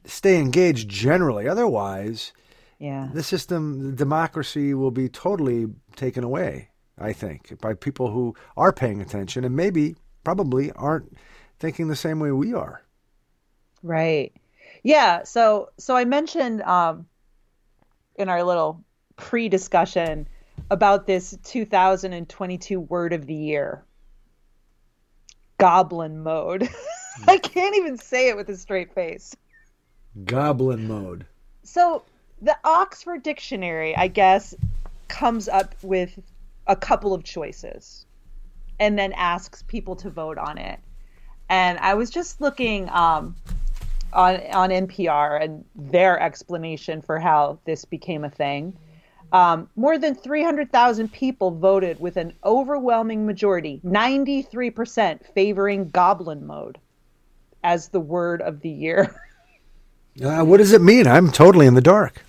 stay 0.05 0.37
engaged 0.39 0.87
generally. 0.89 1.47
Otherwise, 1.49 2.31
yeah 2.79 3.09
the 3.13 3.23
system, 3.23 3.91
the 3.91 3.95
democracy, 3.95 4.73
will 4.73 4.91
be 4.91 5.09
totally 5.09 5.67
taken 5.95 6.23
away. 6.23 6.69
I 6.97 7.13
think 7.13 7.59
by 7.61 7.73
people 7.73 8.11
who 8.11 8.35
are 8.57 8.73
paying 8.73 9.01
attention 9.01 9.45
and 9.45 9.55
maybe, 9.55 9.95
probably, 10.23 10.71
aren't 10.73 11.17
thinking 11.59 11.87
the 11.87 11.95
same 11.95 12.19
way 12.19 12.31
we 12.31 12.53
are. 12.53 12.83
Right. 13.83 14.33
Yeah. 14.83 15.23
So 15.23 15.69
so 15.77 15.95
I 15.95 16.05
mentioned 16.05 16.61
um 16.63 17.07
in 18.15 18.27
our 18.29 18.43
little 18.43 18.83
pre-discussion 19.15 20.27
about 20.71 21.07
this 21.07 21.37
2022 21.43 22.79
word 22.79 23.13
of 23.13 23.25
the 23.25 23.33
year 23.33 23.83
goblin 25.59 26.23
mode. 26.23 26.67
I 27.27 27.37
can't 27.37 27.75
even 27.75 27.97
say 27.97 28.29
it 28.29 28.37
with 28.37 28.49
a 28.49 28.57
straight 28.57 28.93
face. 28.93 29.35
Goblin 30.25 30.87
mode. 30.87 31.25
So, 31.63 32.03
the 32.41 32.57
Oxford 32.63 33.23
Dictionary, 33.23 33.95
I 33.95 34.07
guess, 34.07 34.55
comes 35.07 35.47
up 35.47 35.75
with 35.81 36.19
a 36.67 36.75
couple 36.75 37.13
of 37.13 37.23
choices 37.23 38.05
and 38.79 38.97
then 38.97 39.11
asks 39.13 39.63
people 39.63 39.95
to 39.97 40.09
vote 40.09 40.37
on 40.37 40.57
it. 40.57 40.79
And 41.49 41.79
I 41.79 41.95
was 41.95 42.09
just 42.09 42.39
looking 42.39 42.89
um, 42.89 43.35
on 44.13 44.35
on 44.53 44.69
NPR 44.69 45.43
and 45.43 45.65
their 45.75 46.19
explanation 46.19 47.01
for 47.01 47.19
how 47.19 47.59
this 47.65 47.85
became 47.85 48.23
a 48.23 48.29
thing. 48.29 48.77
Um, 49.31 49.69
more 49.75 49.99
than 49.99 50.15
300,000 50.15 51.11
people 51.11 51.51
voted 51.51 51.99
with 51.99 52.17
an 52.17 52.33
overwhelming 52.43 53.27
majority, 53.27 53.79
93%, 53.85 55.19
favoring 55.35 55.89
goblin 55.89 56.47
mode 56.47 56.79
as 57.63 57.89
the 57.89 57.99
word 57.99 58.41
of 58.41 58.61
the 58.61 58.69
year. 58.69 59.15
Uh, 60.21 60.43
what 60.43 60.57
does 60.57 60.73
it 60.73 60.81
mean? 60.81 61.07
I'm 61.07 61.31
totally 61.31 61.65
in 61.65 61.75
the 61.75 61.81
dark. 61.81 62.25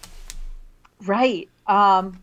Right. 1.05 1.49
Um, 1.67 2.23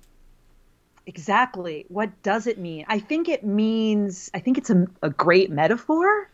exactly. 1.05 1.85
What 1.87 2.21
does 2.23 2.47
it 2.47 2.57
mean? 2.57 2.85
I 2.87 2.99
think 2.99 3.29
it 3.29 3.43
means, 3.43 4.29
I 4.33 4.39
think 4.39 4.57
it's 4.57 4.69
a, 4.69 4.87
a 5.01 5.09
great 5.09 5.49
metaphor. 5.51 6.29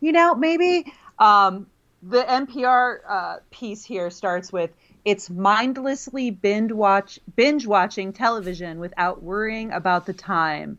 You 0.00 0.12
know, 0.12 0.34
maybe. 0.34 0.92
Um, 1.18 1.66
the 2.02 2.22
NPR 2.22 2.98
uh, 3.08 3.36
piece 3.50 3.84
here 3.84 4.10
starts 4.10 4.52
with 4.52 4.70
it's 5.04 5.30
mindlessly 5.30 6.30
binge 6.30 6.72
watch 6.72 7.18
binge 7.34 7.66
watching 7.66 8.12
television 8.12 8.78
without 8.78 9.22
worrying 9.22 9.72
about 9.72 10.06
the 10.06 10.12
time. 10.12 10.78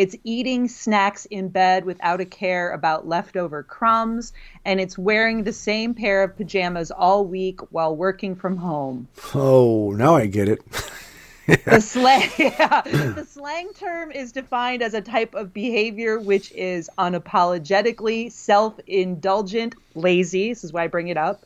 It's 0.00 0.16
eating 0.24 0.66
snacks 0.66 1.26
in 1.26 1.48
bed 1.48 1.84
without 1.84 2.22
a 2.22 2.24
care 2.24 2.70
about 2.70 3.06
leftover 3.06 3.62
crumbs, 3.62 4.32
and 4.64 4.80
it's 4.80 4.96
wearing 4.96 5.44
the 5.44 5.52
same 5.52 5.92
pair 5.92 6.22
of 6.22 6.38
pajamas 6.38 6.90
all 6.90 7.26
week 7.26 7.60
while 7.70 7.94
working 7.94 8.34
from 8.34 8.56
home. 8.56 9.08
Oh, 9.34 9.90
now 9.90 10.16
I 10.16 10.24
get 10.24 10.48
it. 10.48 10.62
The 11.66 11.80
slang, 11.82 12.30
yeah, 12.38 12.80
the 12.82 13.26
slang 13.28 13.74
term 13.74 14.10
is 14.10 14.32
defined 14.32 14.82
as 14.82 14.94
a 14.94 15.02
type 15.02 15.34
of 15.34 15.52
behavior 15.52 16.18
which 16.18 16.50
is 16.52 16.88
unapologetically 16.96 18.32
self-indulgent, 18.32 19.74
lazy. 19.94 20.48
This 20.48 20.64
is 20.64 20.72
why 20.72 20.84
I 20.84 20.86
bring 20.86 21.08
it 21.08 21.18
up. 21.18 21.44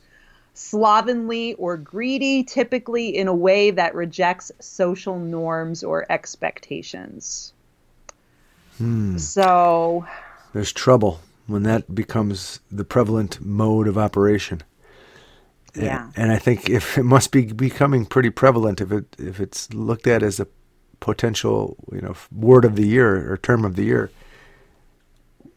Slovenly 0.53 1.55
or 1.55 1.77
greedy, 1.77 2.45
typically 2.45 3.17
in 3.17 3.27
a 3.27 3.35
way 3.35 3.73
that 3.73 3.97
rejects 3.97 4.53
social 4.61 5.19
norms 5.19 5.83
or 5.83 6.07
expectations. 6.09 7.54
So, 9.19 10.07
There's 10.53 10.73
trouble 10.73 11.21
when 11.47 11.63
that 11.65 11.95
becomes 11.95 12.61
the 12.71 12.85
prevalent 12.85 13.41
mode 13.41 13.87
of 13.87 13.99
operation. 13.99 14.63
Yeah. 15.75 16.11
And 16.17 16.33
I 16.33 16.39
think 16.39 16.71
if 16.71 16.97
it 16.99 17.03
must 17.03 17.33
be 17.33 17.53
becoming 17.53 18.07
pretty 18.07 18.31
prevalent 18.31 18.81
if 18.81 18.93
it 18.93 19.17
if 19.19 19.41
it's 19.41 19.73
looked 19.75 20.07
at 20.07 20.23
as 20.23 20.39
a 20.39 20.47
potential, 21.01 21.77
you 21.93 22.01
know, 22.01 22.15
word 22.33 22.65
of 22.65 22.77
the 22.77 22.87
year 22.87 23.31
or 23.31 23.37
term 23.37 23.65
of 23.65 23.77
the 23.77 23.85
year. 23.85 24.11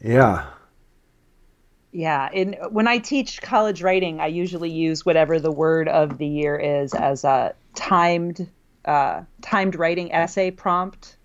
Yeah. 0.01 0.45
Yeah, 1.91 2.29
in 2.31 2.53
when 2.69 2.87
I 2.87 2.97
teach 2.97 3.41
college 3.41 3.81
writing, 3.81 4.19
I 4.19 4.27
usually 4.27 4.69
use 4.69 5.05
whatever 5.05 5.39
the 5.39 5.51
word 5.51 5.87
of 5.87 6.17
the 6.17 6.27
year 6.27 6.57
is 6.57 6.93
as 6.93 7.23
a 7.23 7.55
timed 7.75 8.49
uh, 8.85 9.23
timed 9.41 9.75
writing 9.75 10.11
essay 10.13 10.51
prompt 10.51 11.16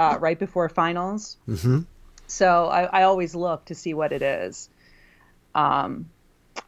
uh, 0.00 0.18
right 0.18 0.38
before 0.38 0.68
finals. 0.70 1.36
hmm 1.44 1.80
So 2.26 2.66
I, 2.66 2.84
I 2.84 3.02
always 3.02 3.34
look 3.34 3.66
to 3.66 3.74
see 3.74 3.92
what 3.92 4.12
it 4.12 4.22
is. 4.22 4.70
Um, 5.54 6.08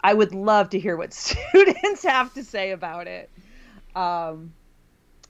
I 0.02 0.12
would 0.12 0.34
love 0.34 0.70
to 0.70 0.78
hear 0.78 0.96
what 0.96 1.12
students 1.24 2.02
have 2.02 2.34
to 2.34 2.44
say 2.44 2.72
about 2.72 3.06
it. 3.06 3.30
Um, 3.96 4.52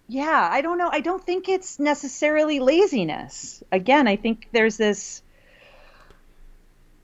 yeah, 0.09 0.49
I 0.51 0.63
don't 0.63 0.79
know. 0.79 0.89
I 0.91 1.01
don't 1.01 1.25
think 1.25 1.49
it's 1.49 1.79
necessarily 1.79 2.59
laziness. 2.59 3.63
Again, 3.71 4.09
I 4.09 4.17
think 4.17 4.49
there's 4.51 4.77
this 4.77 5.23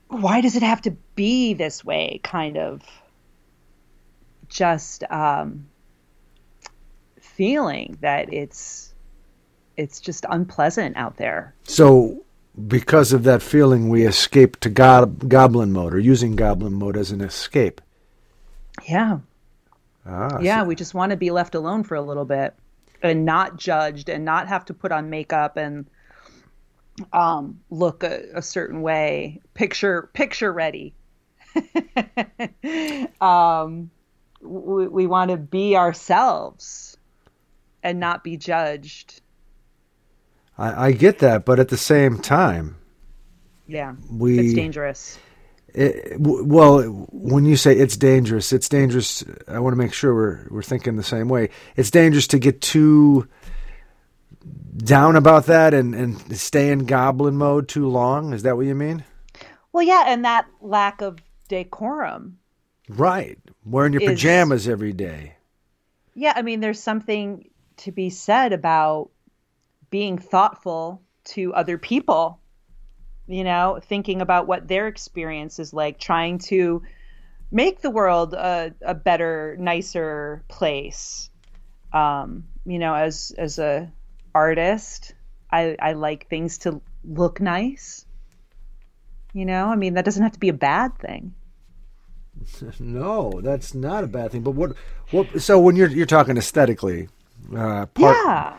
why 0.09 0.41
does 0.41 0.55
it 0.55 0.63
have 0.63 0.81
to 0.81 0.91
be 1.15 1.53
this 1.53 1.85
way 1.85 2.19
kind 2.23 2.57
of 2.57 2.81
just 4.49 5.03
um, 5.09 5.67
feeling 7.21 7.97
that 8.01 8.33
it's 8.33 8.88
it's 9.79 10.01
just 10.01 10.25
unpleasant 10.29 10.97
out 10.97 11.15
there. 11.15 11.53
So 11.63 12.21
because 12.67 13.13
of 13.13 13.23
that 13.23 13.41
feeling 13.41 13.87
we 13.87 14.05
escape 14.05 14.59
to 14.59 14.69
gob- 14.69 15.29
goblin 15.29 15.71
mode 15.71 15.93
or 15.93 15.99
using 15.99 16.35
goblin 16.35 16.73
mode 16.73 16.97
as 16.97 17.11
an 17.11 17.21
escape. 17.21 17.79
Yeah. 18.87 19.19
Ah, 20.05 20.39
yeah, 20.39 20.61
so- 20.61 20.65
we 20.65 20.75
just 20.75 20.93
want 20.93 21.11
to 21.11 21.17
be 21.17 21.31
left 21.31 21.55
alone 21.55 21.83
for 21.83 21.95
a 21.95 22.01
little 22.01 22.25
bit 22.25 22.53
and 23.01 23.23
not 23.23 23.55
judged 23.55 24.09
and 24.09 24.25
not 24.25 24.49
have 24.49 24.65
to 24.65 24.73
put 24.73 24.91
on 24.91 25.09
makeup 25.09 25.55
and 25.55 25.85
um, 27.13 27.61
look 27.69 28.03
a, 28.03 28.23
a 28.35 28.41
certain 28.41 28.81
way, 28.81 29.39
picture 29.53 30.09
picture 30.13 30.51
ready. 30.51 30.93
um, 33.21 33.89
we, 34.41 34.87
we 34.89 35.07
want 35.07 35.31
to 35.31 35.37
be 35.37 35.77
ourselves 35.77 36.97
and 37.81 37.99
not 38.01 38.25
be 38.25 38.35
judged. 38.35 39.21
I, 40.59 40.87
I 40.87 40.91
get 40.91 41.19
that, 41.19 41.45
but 41.45 41.59
at 41.59 41.69
the 41.69 41.77
same 41.77 42.19
time, 42.19 42.75
Yeah, 43.67 43.95
we 44.11 44.39
it's 44.39 44.53
dangerous. 44.53 45.17
It, 45.73 46.19
well, 46.19 46.81
when 47.11 47.45
you 47.45 47.55
say 47.55 47.75
it's 47.77 47.95
dangerous, 47.95 48.51
it's 48.51 48.67
dangerous. 48.67 49.23
I 49.47 49.59
want 49.59 49.73
to 49.73 49.77
make 49.77 49.93
sure 49.93 50.13
we're 50.13 50.47
we're 50.49 50.63
thinking 50.63 50.95
the 50.95 51.03
same 51.03 51.29
way. 51.29 51.49
It's 51.75 51.91
dangerous 51.91 52.27
to 52.27 52.39
get 52.39 52.59
too 52.61 53.27
down 54.77 55.15
about 55.15 55.45
that 55.45 55.73
and 55.73 55.93
and 55.95 56.37
stay 56.37 56.71
in 56.71 56.85
goblin 56.85 57.35
mode 57.37 57.67
too 57.67 57.87
long. 57.87 58.33
Is 58.33 58.43
that 58.43 58.57
what 58.57 58.65
you 58.65 58.75
mean? 58.75 59.03
Well, 59.71 59.83
yeah, 59.83 60.05
and 60.07 60.25
that 60.25 60.47
lack 60.61 61.01
of 61.01 61.19
decorum. 61.47 62.39
Right, 62.87 63.37
wearing 63.63 63.93
your 63.93 64.01
Is- 64.01 64.09
pajamas 64.09 64.67
every 64.67 64.93
day. 64.93 65.35
Yeah, 66.15 66.33
I 66.35 66.41
mean, 66.41 66.59
there's 66.59 66.81
something 66.81 67.47
to 67.77 67.91
be 67.91 68.09
said 68.09 68.51
about 68.51 69.11
being 69.89 70.17
thoughtful 70.17 71.01
to 71.25 71.53
other 71.53 71.77
people, 71.77 72.39
you 73.27 73.43
know, 73.43 73.79
thinking 73.83 74.21
about 74.21 74.47
what 74.47 74.67
their 74.67 74.87
experience 74.87 75.59
is 75.59 75.73
like, 75.73 75.99
trying 75.99 76.39
to 76.39 76.81
make 77.51 77.81
the 77.81 77.89
world 77.89 78.33
a, 78.33 78.73
a 78.81 78.93
better, 78.93 79.55
nicer 79.59 80.43
place. 80.47 81.29
Um, 81.93 82.45
you 82.65 82.79
know, 82.79 82.93
as 82.93 83.33
as 83.37 83.57
a 83.59 83.91
artist, 84.33 85.15
I, 85.51 85.75
I 85.79 85.93
like 85.93 86.27
things 86.27 86.59
to 86.59 86.81
look 87.03 87.41
nice. 87.41 88.05
You 89.33 89.45
know, 89.45 89.67
I 89.67 89.75
mean, 89.75 89.95
that 89.95 90.05
doesn't 90.05 90.21
have 90.21 90.33
to 90.33 90.39
be 90.39 90.49
a 90.49 90.53
bad 90.53 90.97
thing. 90.99 91.33
No, 92.79 93.41
that's 93.43 93.73
not 93.73 94.03
a 94.03 94.07
bad 94.07 94.31
thing. 94.31 94.43
But 94.43 94.51
what 94.51 94.73
what? 95.11 95.41
So 95.41 95.59
when 95.59 95.75
you're 95.75 95.89
you're 95.89 96.05
talking 96.05 96.37
aesthetically, 96.37 97.09
uh, 97.55 97.85
part, 97.87 98.15
yeah. 98.15 98.57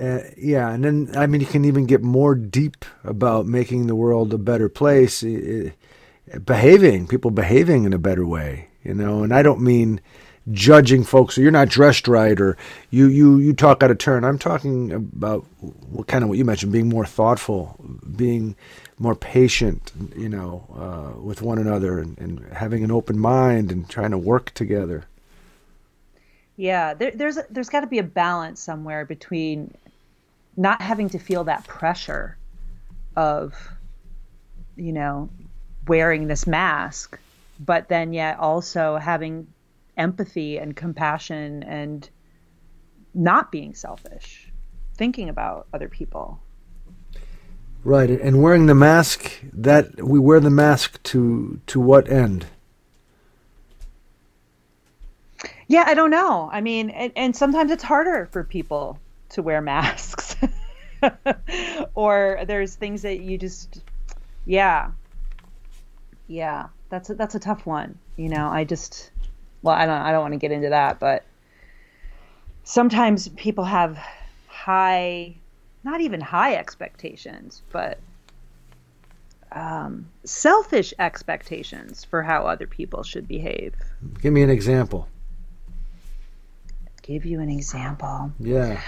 Uh, 0.00 0.20
yeah, 0.38 0.70
and 0.70 0.84
then 0.84 1.10
I 1.14 1.26
mean 1.26 1.42
you 1.42 1.46
can 1.46 1.64
even 1.66 1.84
get 1.84 2.02
more 2.02 2.34
deep 2.34 2.84
about 3.04 3.46
making 3.46 3.86
the 3.86 3.94
world 3.94 4.32
a 4.32 4.38
better 4.38 4.68
place, 4.68 5.22
uh, 5.22 5.70
uh, 6.32 6.38
behaving 6.38 7.06
people 7.06 7.30
behaving 7.30 7.84
in 7.84 7.92
a 7.92 7.98
better 7.98 8.26
way, 8.26 8.68
you 8.82 8.94
know. 8.94 9.22
And 9.22 9.34
I 9.34 9.42
don't 9.42 9.60
mean 9.60 10.00
judging 10.50 11.04
folks. 11.04 11.36
Or 11.36 11.42
you're 11.42 11.50
not 11.50 11.68
dressed 11.68 12.08
right, 12.08 12.40
or 12.40 12.56
you 12.90 13.06
you 13.06 13.38
you 13.38 13.52
talk 13.52 13.82
out 13.82 13.90
of 13.90 13.98
turn. 13.98 14.24
I'm 14.24 14.38
talking 14.38 14.92
about 14.92 15.44
what 15.60 16.06
kind 16.06 16.24
of 16.24 16.30
what 16.30 16.38
you 16.38 16.44
mentioned, 16.46 16.72
being 16.72 16.88
more 16.88 17.06
thoughtful, 17.06 17.76
being 18.16 18.56
more 18.98 19.14
patient, 19.14 19.92
you 20.16 20.28
know, 20.28 20.64
uh, 20.74 21.20
with 21.20 21.42
one 21.42 21.58
another, 21.58 21.98
and, 21.98 22.18
and 22.18 22.40
having 22.52 22.82
an 22.82 22.90
open 22.90 23.18
mind 23.18 23.70
and 23.70 23.88
trying 23.90 24.12
to 24.12 24.18
work 24.18 24.54
together. 24.54 25.04
Yeah, 26.56 26.94
there, 26.94 27.10
there's 27.12 27.38
there's 27.50 27.68
got 27.68 27.80
to 27.80 27.86
be 27.86 27.98
a 27.98 28.04
balance 28.04 28.60
somewhere 28.60 29.04
between 29.04 29.74
not 30.56 30.82
having 30.82 31.08
to 31.10 31.18
feel 31.18 31.44
that 31.44 31.66
pressure 31.66 32.36
of, 33.16 33.54
you 34.76 34.92
know, 34.92 35.30
wearing 35.86 36.28
this 36.28 36.46
mask, 36.46 37.18
but 37.58 37.88
then 37.88 38.12
yet 38.12 38.38
also 38.38 38.96
having 38.96 39.46
empathy 39.96 40.58
and 40.58 40.76
compassion 40.76 41.62
and 41.62 42.08
not 43.14 43.50
being 43.50 43.74
selfish, 43.74 44.50
thinking 44.96 45.28
about 45.28 45.66
other 45.72 45.88
people. 45.88 46.40
Right, 47.84 48.10
and 48.10 48.42
wearing 48.42 48.66
the 48.66 48.74
mask 48.74 49.42
that 49.52 50.02
we 50.04 50.18
wear 50.18 50.38
the 50.38 50.50
mask 50.50 51.02
to 51.04 51.60
to 51.66 51.80
what 51.80 52.08
end? 52.08 52.46
Yeah, 55.68 55.84
I 55.86 55.94
don't 55.94 56.10
know. 56.10 56.50
I 56.52 56.60
mean, 56.60 56.90
and, 56.90 57.12
and 57.16 57.36
sometimes 57.36 57.70
it's 57.70 57.82
harder 57.82 58.28
for 58.32 58.44
people 58.44 58.98
to 59.30 59.42
wear 59.42 59.60
masks. 59.60 60.36
or 61.94 62.40
there's 62.46 62.74
things 62.74 63.02
that 63.02 63.20
you 63.20 63.38
just 63.38 63.80
yeah. 64.44 64.90
Yeah. 66.26 66.68
That's 66.90 67.10
a, 67.10 67.14
that's 67.14 67.34
a 67.34 67.40
tough 67.40 67.66
one. 67.66 67.98
You 68.16 68.28
know, 68.28 68.48
I 68.48 68.64
just 68.64 69.10
well, 69.62 69.74
I 69.74 69.86
don't 69.86 70.02
I 70.02 70.12
don't 70.12 70.22
want 70.22 70.34
to 70.34 70.38
get 70.38 70.52
into 70.52 70.68
that, 70.70 70.98
but 70.98 71.24
sometimes 72.64 73.28
people 73.28 73.64
have 73.64 73.98
high 74.48 75.34
not 75.84 76.00
even 76.00 76.20
high 76.20 76.54
expectations, 76.54 77.62
but 77.72 77.98
um, 79.50 80.06
selfish 80.24 80.94
expectations 80.98 82.04
for 82.04 82.22
how 82.22 82.46
other 82.46 82.66
people 82.66 83.02
should 83.02 83.26
behave. 83.26 83.74
Give 84.20 84.32
me 84.32 84.42
an 84.42 84.50
example. 84.50 85.08
Give 87.02 87.24
you 87.24 87.40
an 87.40 87.50
example. 87.50 88.32
Yeah. 88.38 88.80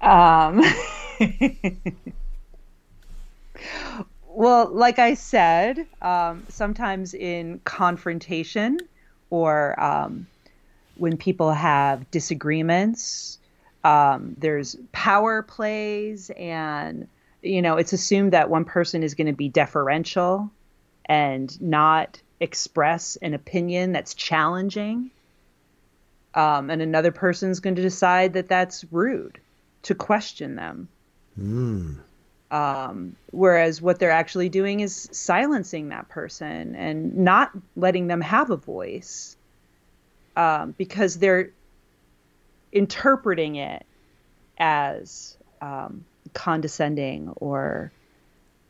Um, 0.00 0.62
well, 4.28 4.68
like 4.72 4.98
I 4.98 5.14
said, 5.14 5.86
um, 6.02 6.44
sometimes 6.48 7.14
in 7.14 7.60
confrontation 7.64 8.78
or 9.30 9.80
um, 9.82 10.26
when 10.96 11.16
people 11.16 11.52
have 11.52 12.10
disagreements, 12.10 13.38
um, 13.84 14.34
there's 14.38 14.76
power 14.92 15.42
plays 15.42 16.30
and 16.36 17.08
you 17.44 17.60
know, 17.60 17.76
it's 17.76 17.92
assumed 17.92 18.32
that 18.32 18.48
one 18.48 18.64
person 18.64 19.02
is 19.02 19.14
going 19.14 19.26
to 19.26 19.32
be 19.32 19.48
deferential 19.48 20.50
and 21.04 21.60
not 21.60 22.20
express 22.40 23.16
an 23.16 23.34
opinion 23.34 23.92
that's 23.92 24.14
challenging. 24.14 25.10
Um, 26.34 26.68
and 26.68 26.82
another 26.82 27.12
person's 27.12 27.60
going 27.60 27.76
to 27.76 27.82
decide 27.82 28.32
that 28.32 28.48
that's 28.48 28.84
rude 28.90 29.38
to 29.82 29.94
question 29.94 30.56
them. 30.56 30.88
Mm. 31.38 32.00
Um, 32.50 33.16
whereas 33.30 33.80
what 33.80 33.98
they're 33.98 34.10
actually 34.10 34.48
doing 34.48 34.80
is 34.80 35.08
silencing 35.12 35.88
that 35.88 36.08
person 36.08 36.74
and 36.74 37.16
not 37.18 37.50
letting 37.76 38.06
them 38.06 38.20
have 38.20 38.50
a 38.50 38.56
voice 38.56 39.36
um, 40.36 40.74
because 40.76 41.18
they're 41.18 41.50
interpreting 42.72 43.56
it 43.56 43.86
as 44.58 45.36
um, 45.60 46.04
condescending 46.32 47.32
or 47.36 47.92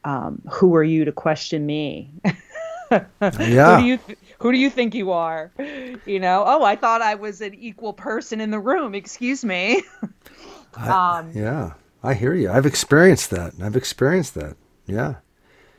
um, 0.05 0.43
who 0.51 0.75
are 0.77 0.85
you 0.85 1.07
to 1.07 1.13
question 1.13 1.65
me? 1.65 2.11
yeah. 2.25 3.07
who 3.21 3.83
do 3.83 3.85
you 3.85 3.97
th- 3.97 4.19
who 4.45 4.53
do 4.53 4.59
you 4.59 4.69
think 4.69 4.95
you 4.95 5.11
are? 5.11 5.51
You 6.07 6.21
know, 6.21 6.45
oh, 6.47 6.63
I 6.63 6.77
thought 6.77 7.01
I 7.01 7.15
was 7.15 7.41
an 7.41 7.55
equal 7.55 7.95
person 7.95 8.43
in 8.43 8.51
the 8.51 8.59
room. 8.59 8.95
Excuse 8.95 9.43
me. 9.43 9.83
I, 10.77 11.19
um, 11.19 11.31
yeah, 11.35 11.75
I 12.03 12.13
hear 12.13 12.35
you. 12.35 12.51
I've 12.51 12.67
experienced 12.67 13.31
that. 13.31 13.55
I've 13.63 13.77
experienced 13.77 14.35
that. 14.35 14.57
Yeah. 14.87 15.15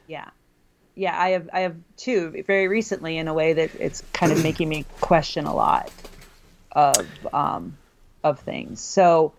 Yeah. 0.07 0.29
Yeah, 0.95 1.19
I 1.19 1.29
have 1.31 1.49
I 1.53 1.59
have 1.59 1.75
too 1.97 2.43
very 2.47 2.67
recently 2.67 3.19
in 3.19 3.27
a 3.27 3.35
way 3.35 3.53
that 3.53 3.75
it's 3.79 4.01
kind 4.13 4.31
of 4.31 4.41
making 4.41 4.67
me 4.67 4.85
question 4.99 5.45
a 5.45 5.53
lot 5.53 5.91
of 6.71 7.07
um 7.31 7.77
of 8.23 8.39
things. 8.39 8.81
So 8.81 9.33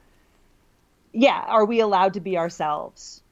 yeah, 1.13 1.43
are 1.49 1.65
we 1.65 1.81
allowed 1.81 2.15
to 2.15 2.21
be 2.21 2.39
ourselves? 2.39 3.23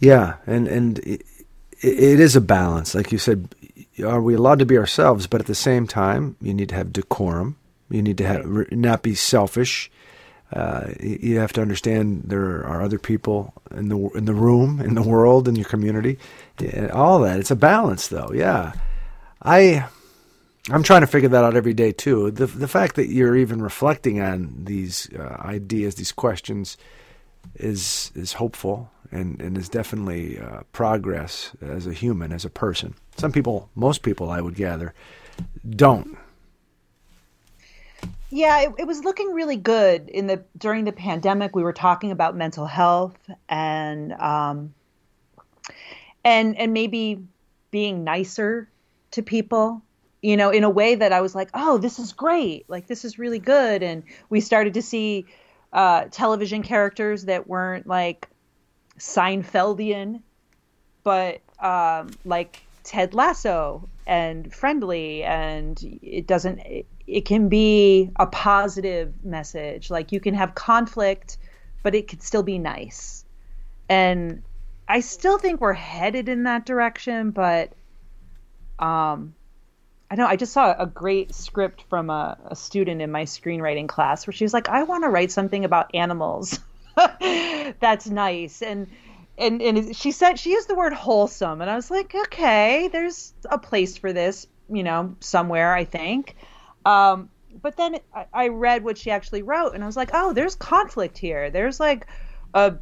Yeah, 0.00 0.36
and 0.46 0.66
and 0.66 0.98
it, 1.00 1.26
it 1.80 2.20
is 2.20 2.36
a 2.36 2.40
balance, 2.40 2.94
like 2.94 3.12
you 3.12 3.18
said. 3.18 3.54
Are 4.04 4.22
we 4.22 4.34
allowed 4.34 4.58
to 4.60 4.66
be 4.66 4.78
ourselves? 4.78 5.26
But 5.26 5.40
at 5.40 5.46
the 5.46 5.54
same 5.54 5.86
time, 5.86 6.36
you 6.40 6.54
need 6.54 6.68
to 6.70 6.74
have 6.74 6.92
decorum. 6.92 7.56
You 7.90 8.02
need 8.02 8.18
to 8.18 8.26
have 8.26 8.72
not 8.72 9.02
be 9.02 9.14
selfish. 9.14 9.90
Uh, 10.52 10.92
you 11.00 11.38
have 11.38 11.52
to 11.52 11.60
understand 11.60 12.22
there 12.26 12.64
are 12.66 12.82
other 12.82 12.98
people 12.98 13.52
in 13.70 13.88
the 13.88 13.98
in 14.10 14.24
the 14.24 14.34
room, 14.34 14.80
in 14.80 14.94
the 14.94 15.02
world, 15.02 15.46
in 15.46 15.56
your 15.56 15.66
community. 15.66 16.18
All 16.92 17.20
that. 17.20 17.38
It's 17.38 17.50
a 17.50 17.56
balance, 17.56 18.08
though. 18.08 18.30
Yeah, 18.32 18.72
I 19.42 19.86
I'm 20.70 20.82
trying 20.82 21.00
to 21.00 21.06
figure 21.06 21.28
that 21.30 21.44
out 21.44 21.56
every 21.56 21.74
day 21.74 21.92
too. 21.92 22.30
The 22.30 22.46
the 22.46 22.68
fact 22.68 22.96
that 22.96 23.08
you're 23.08 23.36
even 23.36 23.62
reflecting 23.62 24.20
on 24.20 24.64
these 24.64 25.08
uh, 25.14 25.36
ideas, 25.40 25.94
these 25.94 26.12
questions, 26.12 26.76
is 27.54 28.12
is 28.14 28.34
hopeful 28.34 28.90
and 29.10 29.40
and 29.40 29.56
is 29.56 29.68
definitely 29.68 30.38
uh, 30.38 30.60
progress 30.72 31.52
as 31.60 31.86
a 31.86 31.92
human, 31.92 32.32
as 32.32 32.44
a 32.44 32.50
person. 32.50 32.94
Some 33.16 33.32
people, 33.32 33.70
most 33.74 34.02
people, 34.02 34.30
I 34.30 34.40
would 34.40 34.54
gather, 34.54 34.94
don't. 35.68 36.16
Yeah, 38.30 38.60
it, 38.60 38.72
it 38.78 38.86
was 38.86 39.04
looking 39.04 39.32
really 39.32 39.56
good 39.56 40.08
in 40.08 40.26
the 40.26 40.42
during 40.56 40.84
the 40.84 40.92
pandemic. 40.92 41.56
We 41.56 41.62
were 41.62 41.72
talking 41.72 42.10
about 42.10 42.36
mental 42.36 42.66
health 42.66 43.18
and 43.48 44.12
um, 44.12 44.74
and 46.24 46.56
and 46.56 46.72
maybe 46.72 47.24
being 47.70 48.04
nicer 48.04 48.68
to 49.12 49.22
people 49.22 49.82
you 50.20 50.36
know, 50.36 50.50
in 50.50 50.64
a 50.64 50.70
way 50.70 50.94
that 50.94 51.12
I 51.12 51.20
was 51.20 51.34
like, 51.34 51.50
oh, 51.54 51.78
this 51.78 51.98
is 51.98 52.12
great. 52.12 52.64
Like, 52.68 52.86
this 52.86 53.04
is 53.04 53.18
really 53.18 53.38
good. 53.38 53.82
And 53.82 54.02
we 54.28 54.40
started 54.40 54.74
to 54.74 54.82
see 54.82 55.26
uh, 55.72 56.06
television 56.10 56.62
characters 56.62 57.26
that 57.26 57.46
weren't 57.46 57.86
like 57.86 58.28
Seinfeldian, 58.98 60.22
but 61.02 61.40
um, 61.60 62.10
like 62.24 62.62
Ted 62.84 63.14
Lasso 63.14 63.88
and 64.06 64.52
friendly. 64.52 65.22
And 65.22 65.78
it 66.02 66.26
doesn't, 66.26 66.60
it, 66.60 66.86
it 67.06 67.24
can 67.26 67.48
be 67.48 68.10
a 68.16 68.26
positive 68.26 69.12
message. 69.24 69.90
Like, 69.90 70.12
you 70.12 70.20
can 70.20 70.34
have 70.34 70.54
conflict, 70.54 71.36
but 71.82 71.94
it 71.94 72.08
could 72.08 72.22
still 72.22 72.42
be 72.42 72.58
nice. 72.58 73.24
And 73.88 74.42
I 74.88 75.00
still 75.00 75.38
think 75.38 75.60
we're 75.60 75.74
headed 75.74 76.28
in 76.28 76.44
that 76.44 76.64
direction, 76.64 77.30
but 77.30 77.72
um, 78.78 79.34
I 80.10 80.14
know 80.14 80.26
I 80.26 80.36
just 80.36 80.52
saw 80.52 80.74
a 80.78 80.86
great 80.86 81.34
script 81.34 81.84
from 81.90 82.08
a, 82.08 82.38
a 82.46 82.56
student 82.56 83.02
in 83.02 83.10
my 83.10 83.24
screenwriting 83.24 83.88
class 83.88 84.26
where 84.26 84.32
she 84.32 84.44
was 84.44 84.54
like, 84.54 84.68
I 84.68 84.84
want 84.84 85.04
to 85.04 85.10
write 85.10 85.30
something 85.30 85.64
about 85.64 85.94
animals. 85.94 86.58
That's 87.80 88.08
nice. 88.08 88.62
And 88.62 88.88
and 89.36 89.62
and 89.62 89.96
she 89.96 90.10
said 90.10 90.38
she 90.38 90.50
used 90.50 90.68
the 90.68 90.74
word 90.74 90.92
wholesome 90.92 91.60
and 91.60 91.70
I 91.70 91.76
was 91.76 91.90
like, 91.90 92.14
okay, 92.14 92.88
there's 92.88 93.34
a 93.48 93.58
place 93.58 93.96
for 93.96 94.12
this, 94.12 94.46
you 94.68 94.82
know, 94.82 95.16
somewhere, 95.20 95.74
I 95.74 95.84
think. 95.84 96.36
Um, 96.84 97.30
but 97.60 97.76
then 97.76 97.98
I, 98.14 98.26
I 98.32 98.48
read 98.48 98.84
what 98.84 98.98
she 98.98 99.10
actually 99.10 99.42
wrote 99.42 99.74
and 99.74 99.82
I 99.82 99.86
was 99.86 99.96
like, 99.96 100.10
oh, 100.12 100.32
there's 100.32 100.54
conflict 100.54 101.18
here. 101.18 101.50
There's 101.50 101.78
like 101.78 102.06
a 102.54 102.76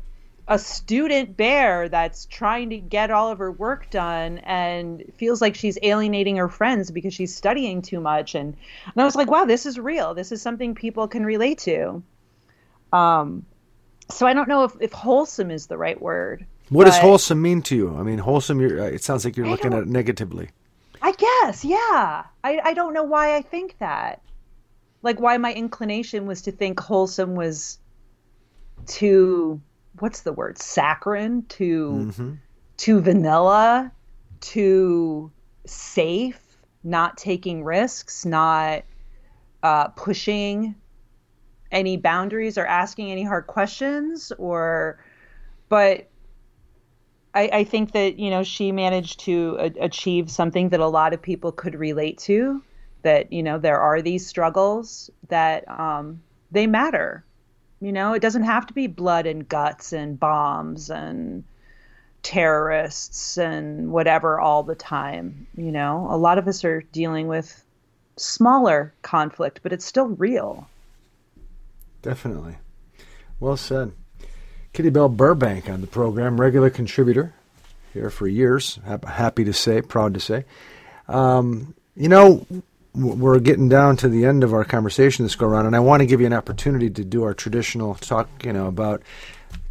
a 0.48 0.58
student 0.58 1.36
bear 1.36 1.88
that's 1.88 2.26
trying 2.26 2.70
to 2.70 2.76
get 2.76 3.10
all 3.10 3.32
of 3.32 3.38
her 3.38 3.50
work 3.50 3.90
done 3.90 4.38
and 4.38 5.02
feels 5.16 5.40
like 5.40 5.56
she's 5.56 5.76
alienating 5.82 6.36
her 6.36 6.48
friends 6.48 6.90
because 6.90 7.12
she's 7.12 7.34
studying 7.34 7.82
too 7.82 8.00
much 8.00 8.34
and, 8.34 8.56
and 8.84 9.02
I 9.02 9.04
was 9.04 9.16
like 9.16 9.28
wow 9.28 9.44
this 9.44 9.66
is 9.66 9.78
real 9.78 10.14
this 10.14 10.30
is 10.30 10.40
something 10.40 10.76
people 10.76 11.08
can 11.08 11.26
relate 11.26 11.58
to 11.60 12.02
um 12.92 13.44
so 14.08 14.26
I 14.26 14.34
don't 14.34 14.48
know 14.48 14.64
if, 14.64 14.72
if 14.80 14.92
wholesome 14.92 15.50
is 15.50 15.66
the 15.66 15.76
right 15.76 16.00
word 16.00 16.46
what 16.68 16.84
does 16.84 16.98
wholesome 16.98 17.40
mean 17.40 17.62
to 17.62 17.76
you? 17.76 17.96
I 17.96 18.02
mean 18.02 18.18
wholesome 18.18 18.60
uh, 18.60 18.84
it 18.84 19.02
sounds 19.02 19.24
like 19.24 19.36
you're 19.36 19.46
I 19.46 19.50
looking 19.50 19.72
at 19.72 19.80
it 19.80 19.88
negatively. 19.88 20.50
I 21.00 21.12
guess 21.12 21.64
yeah. 21.64 22.24
I, 22.42 22.60
I 22.64 22.74
don't 22.74 22.92
know 22.92 23.04
why 23.04 23.36
I 23.36 23.42
think 23.42 23.78
that. 23.78 24.20
Like 25.02 25.20
why 25.20 25.36
my 25.38 25.52
inclination 25.52 26.26
was 26.26 26.42
to 26.42 26.52
think 26.52 26.80
wholesome 26.80 27.34
was 27.34 27.78
too 28.86 29.60
what's 30.00 30.22
the 30.22 30.32
word 30.32 30.58
saccharine 30.58 31.42
to 31.48 31.90
mm-hmm. 31.92 32.32
to 32.76 33.00
vanilla 33.00 33.90
to 34.40 35.30
safe 35.64 36.58
not 36.84 37.16
taking 37.16 37.64
risks 37.64 38.24
not 38.24 38.84
uh, 39.62 39.88
pushing 39.88 40.74
any 41.72 41.96
boundaries 41.96 42.58
or 42.58 42.66
asking 42.66 43.10
any 43.10 43.24
hard 43.24 43.46
questions 43.46 44.32
or 44.38 44.98
but 45.68 46.08
I, 47.34 47.50
I 47.52 47.64
think 47.64 47.92
that 47.92 48.18
you 48.18 48.30
know 48.30 48.42
she 48.42 48.72
managed 48.72 49.20
to 49.20 49.56
a- 49.58 49.84
achieve 49.84 50.30
something 50.30 50.70
that 50.70 50.80
a 50.80 50.88
lot 50.88 51.12
of 51.12 51.20
people 51.20 51.52
could 51.52 51.74
relate 51.74 52.18
to 52.18 52.62
that 53.02 53.32
you 53.32 53.42
know 53.42 53.58
there 53.58 53.80
are 53.80 54.02
these 54.02 54.26
struggles 54.26 55.10
that 55.28 55.68
um, 55.68 56.22
they 56.50 56.66
matter 56.66 57.24
you 57.80 57.92
know, 57.92 58.14
it 58.14 58.22
doesn't 58.22 58.44
have 58.44 58.66
to 58.66 58.74
be 58.74 58.86
blood 58.86 59.26
and 59.26 59.48
guts 59.48 59.92
and 59.92 60.18
bombs 60.18 60.90
and 60.90 61.44
terrorists 62.22 63.36
and 63.36 63.92
whatever 63.92 64.40
all 64.40 64.62
the 64.62 64.74
time. 64.74 65.46
You 65.56 65.72
know, 65.72 66.06
a 66.10 66.16
lot 66.16 66.38
of 66.38 66.48
us 66.48 66.64
are 66.64 66.82
dealing 66.92 67.28
with 67.28 67.64
smaller 68.16 68.94
conflict, 69.02 69.60
but 69.62 69.72
it's 69.72 69.84
still 69.84 70.08
real. 70.08 70.68
Definitely. 72.06 72.54
Well 73.40 73.56
said. 73.56 73.90
Kitty 74.72 74.90
Bell 74.90 75.08
Burbank 75.08 75.68
on 75.68 75.80
the 75.80 75.88
program, 75.88 76.40
regular 76.40 76.70
contributor 76.70 77.34
here 77.92 78.10
for 78.10 78.28
years. 78.28 78.78
Happy 78.86 79.42
to 79.44 79.52
say, 79.52 79.82
proud 79.82 80.14
to 80.14 80.20
say. 80.20 80.44
Um, 81.08 81.74
you 81.96 82.08
know, 82.08 82.46
we're 82.94 83.40
getting 83.40 83.68
down 83.68 83.96
to 83.96 84.08
the 84.08 84.24
end 84.24 84.44
of 84.44 84.54
our 84.54 84.64
conversation 84.64 85.24
this 85.24 85.34
go 85.34 85.46
around, 85.46 85.66
and 85.66 85.74
I 85.74 85.80
want 85.80 86.00
to 86.02 86.06
give 86.06 86.20
you 86.20 86.26
an 86.26 86.32
opportunity 86.32 86.90
to 86.90 87.04
do 87.04 87.24
our 87.24 87.34
traditional 87.34 87.96
talk, 87.96 88.28
you 88.44 88.52
know, 88.52 88.68
about 88.68 89.02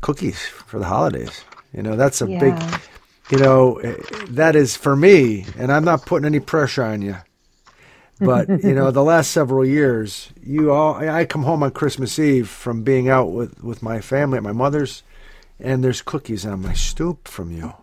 cookies 0.02 0.42
for 0.42 0.78
the 0.78 0.86
holidays. 0.86 1.42
You 1.74 1.84
know, 1.84 1.96
that's 1.96 2.22
a 2.22 2.30
Yeah. 2.30 2.40
big, 2.40 2.82
you 3.30 3.38
know, 3.38 3.78
eh, 3.78 3.96
that 4.32 4.58
is 4.58 4.76
for 4.76 4.98
me, 4.98 5.46
and 5.58 5.72
I'm 5.72 5.86
not 5.86 6.06
putting 6.06 6.26
any 6.26 6.42
pressure 6.42 6.84
on 6.84 7.02
you. 7.02 7.16
But 8.20 8.48
you 8.64 8.74
know, 8.74 8.92
the 8.92 9.04
last 9.04 9.32
several 9.32 9.66
years, 9.66 10.30
you 10.42 10.72
all, 10.72 10.96
I 10.96 11.26
come 11.26 11.44
home 11.44 11.64
on 11.64 11.72
Christmas 11.72 12.18
Eve 12.18 12.48
from 12.48 12.84
being 12.84 13.10
out 13.10 13.32
with 13.32 13.62
with 13.64 13.84
my 13.84 14.00
family 14.00 14.38
at 14.38 14.44
my 14.44 14.54
mother's, 14.54 15.04
and 15.60 15.84
there's 15.84 16.02
cookies 16.02 16.46
on 16.46 16.62
my 16.62 16.74
stoop 16.74 17.28
from 17.28 17.52
you, 17.52 17.74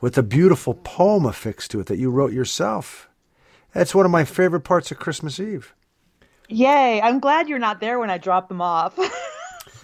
with 0.00 0.16
a 0.16 0.22
beautiful 0.22 0.74
poem 0.74 1.26
affixed 1.26 1.70
to 1.72 1.80
it 1.80 1.86
that 1.86 1.98
you 1.98 2.10
wrote 2.10 2.32
yourself. 2.32 3.08
That's 3.74 3.94
one 3.94 4.06
of 4.06 4.10
my 4.12 4.24
favorite 4.24 4.60
parts 4.62 4.90
of 4.90 4.98
Christmas 4.98 5.38
Eve. 5.38 5.74
Yay! 6.48 7.00
I'm 7.00 7.20
glad 7.20 7.48
you're 7.48 7.58
not 7.58 7.80
there 7.80 7.98
when 7.98 8.10
I 8.10 8.18
drop 8.18 8.48
them 8.48 8.60
off. 8.60 8.98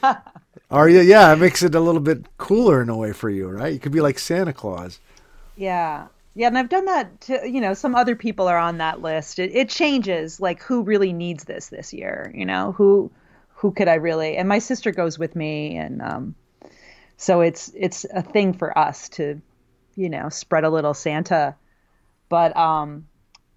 Are 0.71 0.89
you? 0.89 1.01
Yeah, 1.01 1.33
it 1.33 1.37
makes 1.37 1.63
it 1.63 1.75
a 1.75 1.81
little 1.81 2.01
bit 2.01 2.27
cooler 2.37 2.83
in 2.83 2.89
a 2.91 2.97
way 2.97 3.13
for 3.13 3.31
you, 3.31 3.49
right? 3.49 3.73
You 3.73 3.79
could 3.79 3.93
be 3.93 4.01
like 4.01 4.19
Santa 4.19 4.53
Claus. 4.53 5.01
yeah, 5.57 6.09
yeah, 6.39 6.47
and 6.47 6.57
I've 6.57 6.69
done 6.69 6.85
that 6.85 7.21
to 7.23 7.51
you 7.51 7.61
know 7.61 7.75
some 7.75 7.97
other 7.97 8.15
people 8.15 8.47
are 8.47 8.57
on 8.57 8.79
that 8.79 9.03
list. 9.03 9.41
It, 9.41 9.57
it 9.57 9.69
changes 9.69 10.39
like 10.39 10.63
who 10.63 10.85
really 10.85 11.13
needs 11.13 11.43
this 11.43 11.67
this 11.67 11.93
year. 11.93 12.31
You 12.33 12.47
know 12.47 12.71
who 12.71 13.11
who 13.57 13.73
could 13.73 13.89
I 13.89 13.95
really? 13.95 14.37
And 14.37 14.49
my 14.49 14.61
sister 14.61 14.93
goes 14.93 15.19
with 15.19 15.35
me, 15.35 15.77
and 15.77 16.01
um, 16.01 16.37
so 17.17 17.41
it's 17.41 17.73
it's 17.75 18.05
a 18.05 18.23
thing 18.23 18.53
for 18.53 18.79
us 18.79 19.09
to 19.11 19.43
you 19.97 20.09
know 20.09 20.29
spread 20.29 20.63
a 20.63 20.71
little 20.71 20.95
Santa. 20.95 21.57
But 22.29 22.57
um, 22.57 23.09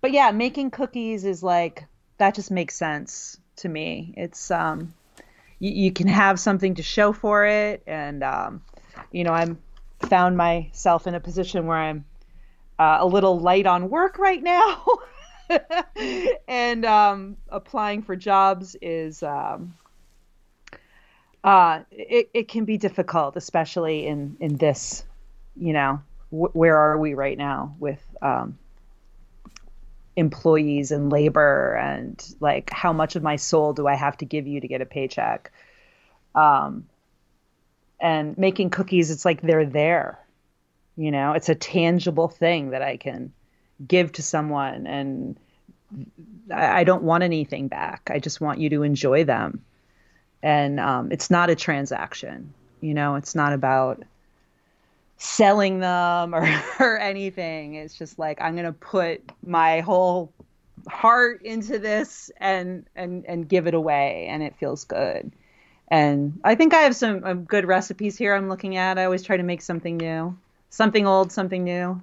but 0.01 0.11
yeah, 0.11 0.31
making 0.31 0.71
cookies 0.71 1.23
is 1.23 1.43
like 1.43 1.85
that 2.17 2.33
just 2.33 2.49
makes 2.49 2.75
sense 2.75 3.37
to 3.57 3.69
me. 3.69 4.15
It's 4.17 4.49
um, 4.49 4.91
you, 5.59 5.69
you 5.69 5.91
can 5.91 6.07
have 6.07 6.39
something 6.39 6.73
to 6.73 6.83
show 6.83 7.13
for 7.13 7.45
it, 7.45 7.83
and 7.85 8.23
um, 8.23 8.63
you 9.11 9.23
know 9.23 9.33
I'm 9.33 9.59
found 10.09 10.35
myself 10.35 11.05
in 11.05 11.13
a 11.13 11.19
position 11.19 11.67
where 11.67 11.77
I'm 11.77 12.05
uh, 12.81 12.97
a 12.99 13.05
little 13.05 13.39
light 13.39 13.67
on 13.67 13.91
work 13.91 14.17
right 14.17 14.41
now, 14.41 14.83
and 16.47 16.83
um, 16.83 17.37
applying 17.49 18.01
for 18.01 18.15
jobs 18.15 18.75
is 18.81 19.21
um, 19.21 19.75
uh, 21.43 21.81
it 21.91 22.31
it 22.33 22.47
can 22.47 22.65
be 22.65 22.79
difficult, 22.79 23.35
especially 23.35 24.07
in 24.07 24.35
in 24.39 24.57
this, 24.57 25.03
you 25.55 25.73
know, 25.73 26.01
wh- 26.31 26.55
where 26.55 26.75
are 26.75 26.97
we 26.97 27.13
right 27.13 27.37
now 27.37 27.75
with 27.77 28.03
um, 28.23 28.57
employees 30.15 30.91
and 30.91 31.11
labor 31.11 31.75
and 31.75 32.33
like 32.39 32.71
how 32.71 32.91
much 32.91 33.15
of 33.15 33.21
my 33.21 33.35
soul 33.35 33.73
do 33.73 33.85
I 33.85 33.93
have 33.93 34.17
to 34.17 34.25
give 34.25 34.47
you 34.47 34.59
to 34.59 34.67
get 34.67 34.81
a 34.81 34.87
paycheck? 34.87 35.51
Um, 36.33 36.87
and 37.99 38.35
making 38.39 38.71
cookies, 38.71 39.11
it's 39.11 39.23
like 39.23 39.43
they're 39.43 39.67
there. 39.67 40.17
You 41.01 41.09
know, 41.09 41.31
it's 41.31 41.49
a 41.49 41.55
tangible 41.55 42.27
thing 42.27 42.69
that 42.69 42.83
I 42.83 42.95
can 42.95 43.33
give 43.87 44.11
to 44.13 44.21
someone, 44.21 44.85
and 44.85 45.35
I, 46.53 46.83
don't 46.83 47.01
want 47.01 47.23
anything 47.23 47.69
back. 47.69 48.11
I 48.13 48.19
just 48.19 48.39
want 48.39 48.59
you 48.59 48.69
to 48.69 48.83
enjoy 48.83 49.23
them. 49.23 49.65
And 50.43 50.79
um, 50.79 51.11
it's 51.11 51.31
not 51.31 51.49
a 51.49 51.55
transaction. 51.55 52.53
You 52.81 52.93
know, 52.93 53.15
it's 53.15 53.33
not 53.33 53.51
about 53.51 54.03
selling 55.17 55.79
them 55.79 56.35
or, 56.35 56.47
or 56.79 56.99
anything. 56.99 57.73
It's 57.73 57.97
just 57.97 58.19
like 58.19 58.39
I'm 58.39 58.55
gonna 58.55 58.71
put 58.71 59.23
my 59.43 59.79
whole 59.79 60.31
heart 60.87 61.41
into 61.41 61.79
this 61.79 62.29
and 62.37 62.85
and 62.95 63.25
and 63.25 63.49
give 63.49 63.65
it 63.65 63.73
away, 63.73 64.27
and 64.29 64.43
it 64.43 64.55
feels 64.57 64.83
good. 64.83 65.31
And 65.87 66.39
I 66.43 66.53
think 66.53 66.75
I 66.75 66.81
have 66.81 66.95
some 66.95 67.23
um, 67.23 67.43
good 67.45 67.65
recipes 67.65 68.19
here. 68.19 68.35
I'm 68.35 68.49
looking 68.49 68.77
at. 68.77 68.99
I 68.99 69.05
always 69.05 69.23
try 69.23 69.37
to 69.37 69.43
make 69.43 69.63
something 69.63 69.97
new, 69.97 70.37
something 70.71 71.05
old, 71.05 71.31
something 71.31 71.63
new. 71.63 72.01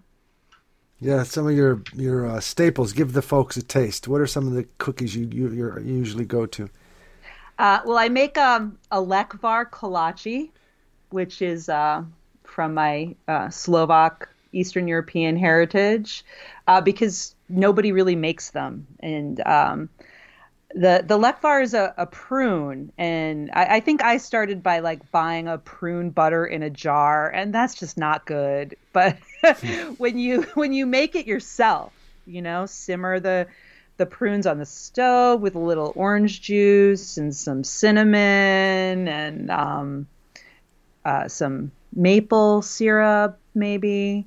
Yeah, 1.00 1.22
some 1.22 1.46
of 1.46 1.54
your 1.54 1.82
your 1.94 2.26
uh, 2.26 2.40
staples. 2.40 2.92
Give 2.92 3.12
the 3.12 3.22
folks 3.22 3.56
a 3.56 3.62
taste. 3.62 4.08
What 4.08 4.20
are 4.20 4.26
some 4.26 4.46
of 4.46 4.54
the 4.54 4.64
cookies 4.78 5.14
you 5.14 5.28
you, 5.32 5.48
you're- 5.50 5.84
usually 5.84 6.24
go 6.24 6.46
to? 6.46 6.68
Uh, 7.58 7.80
well, 7.84 7.98
I 7.98 8.08
make 8.08 8.38
um, 8.38 8.78
a 8.90 8.98
lekvar 8.98 9.68
kolache, 9.70 10.50
which 11.10 11.42
is 11.42 11.68
uh, 11.68 12.04
from 12.44 12.74
my 12.74 13.14
uh, 13.26 13.48
Slovak 13.50 14.28
Eastern 14.52 14.88
European 14.88 15.36
heritage, 15.36 16.24
uh, 16.68 16.80
because 16.80 17.34
nobody 17.48 17.92
really 17.92 18.16
makes 18.16 18.50
them. 18.50 18.86
And 19.00 19.40
um, 19.46 19.88
the 20.74 21.02
the 21.06 21.18
lekvar 21.18 21.62
is 21.62 21.74
a, 21.74 21.94
a 21.96 22.06
prune, 22.06 22.92
and 22.98 23.50
I, 23.52 23.76
I 23.76 23.80
think 23.80 24.02
I 24.02 24.18
started 24.18 24.62
by 24.62 24.80
like 24.80 25.10
buying 25.10 25.48
a 25.48 25.58
prune 25.58 26.10
butter 26.10 26.44
in 26.44 26.62
a 26.62 26.70
jar, 26.70 27.30
and 27.30 27.54
that's 27.54 27.74
just 27.74 27.96
not 27.96 28.26
good. 28.26 28.76
But 28.92 29.18
when 29.98 30.18
you 30.18 30.42
when 30.54 30.72
you 30.72 30.84
make 30.84 31.14
it 31.14 31.26
yourself, 31.26 31.92
you 32.26 32.42
know, 32.42 32.66
simmer 32.66 33.20
the 33.20 33.46
the 33.96 34.06
prunes 34.06 34.46
on 34.46 34.58
the 34.58 34.66
stove 34.66 35.40
with 35.40 35.54
a 35.54 35.60
little 35.60 35.92
orange 35.94 36.40
juice 36.40 37.16
and 37.16 37.34
some 37.34 37.64
cinnamon 37.64 39.08
and 39.08 39.50
um, 39.50 40.06
uh, 41.04 41.28
some 41.28 41.72
maple 41.92 42.62
syrup, 42.62 43.38
maybe. 43.54 44.26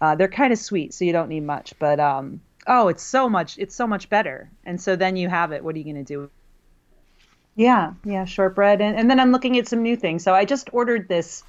Uh, 0.00 0.16
they're 0.16 0.28
kind 0.28 0.52
of 0.52 0.58
sweet, 0.58 0.92
so 0.92 1.04
you 1.04 1.12
don't 1.12 1.28
need 1.28 1.44
much. 1.44 1.74
But 1.78 2.00
um, 2.00 2.40
oh, 2.66 2.88
it's 2.88 3.02
so 3.02 3.28
much. 3.28 3.58
It's 3.58 3.74
so 3.74 3.86
much 3.86 4.08
better. 4.08 4.50
And 4.64 4.80
so 4.80 4.96
then 4.96 5.16
you 5.16 5.28
have 5.28 5.52
it. 5.52 5.62
What 5.64 5.74
are 5.74 5.78
you 5.78 5.84
going 5.84 6.04
to 6.04 6.14
do? 6.14 6.30
Yeah, 7.54 7.92
yeah, 8.04 8.24
shortbread, 8.24 8.80
and, 8.80 8.96
and 8.98 9.10
then 9.10 9.20
I'm 9.20 9.30
looking 9.30 9.58
at 9.58 9.68
some 9.68 9.82
new 9.82 9.94
things. 9.94 10.24
So 10.24 10.32
I 10.34 10.46
just 10.46 10.70
ordered 10.72 11.06
this 11.06 11.44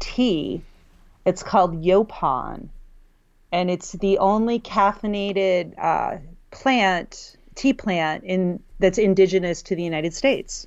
tea. 0.00 0.60
It's 1.24 1.44
called 1.44 1.84
Yaupon, 1.84 2.68
and 3.52 3.70
it's 3.70 3.92
the 3.92 4.18
only 4.18 4.58
caffeinated 4.58 5.78
uh, 5.78 6.18
plant, 6.50 7.36
tea 7.54 7.72
plant 7.74 8.24
in 8.24 8.60
that's 8.80 8.98
indigenous 8.98 9.62
to 9.62 9.76
the 9.76 9.84
United 9.84 10.14
States. 10.14 10.66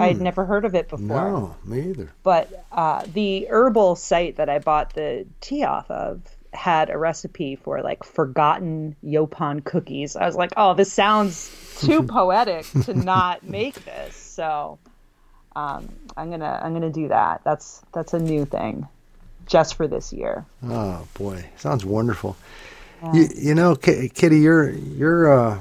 I'd 0.00 0.22
never 0.22 0.46
heard 0.46 0.64
of 0.64 0.74
it 0.74 0.88
before 0.88 1.06
No, 1.06 1.56
me 1.66 1.90
either. 1.90 2.10
but 2.22 2.64
uh, 2.72 3.04
the 3.12 3.46
herbal 3.50 3.96
site 3.96 4.36
that 4.36 4.48
I 4.48 4.58
bought 4.58 4.94
the 4.94 5.26
tea 5.42 5.64
off 5.64 5.90
of 5.90 6.22
had 6.54 6.90
a 6.90 6.96
recipe 6.96 7.56
for 7.56 7.82
like 7.82 8.04
forgotten 8.04 8.96
Yaupon 9.04 9.64
cookies. 9.64 10.16
I 10.16 10.26
was 10.26 10.36
like, 10.36 10.52
oh, 10.56 10.74
this 10.74 10.92
sounds 10.92 11.50
too 11.80 12.02
poetic 12.06 12.66
to 12.84 12.94
not 12.94 13.42
make 13.42 13.84
this. 13.84 14.16
So 14.16 14.78
um, 15.56 15.88
I'm 16.16 16.30
gonna 16.30 16.60
I'm 16.62 16.72
gonna 16.72 16.90
do 16.90 17.08
that. 17.08 17.42
That's 17.44 17.82
that's 17.92 18.14
a 18.14 18.18
new 18.18 18.44
thing, 18.44 18.86
just 19.46 19.74
for 19.74 19.86
this 19.86 20.12
year. 20.12 20.44
Oh 20.64 21.06
boy, 21.14 21.44
sounds 21.56 21.84
wonderful. 21.84 22.36
You, 23.12 23.28
you 23.36 23.54
know, 23.54 23.76
Ki- 23.76 24.08
Kitty, 24.08 24.38
you're 24.38 24.70
you're 24.70 25.30
uh, 25.30 25.58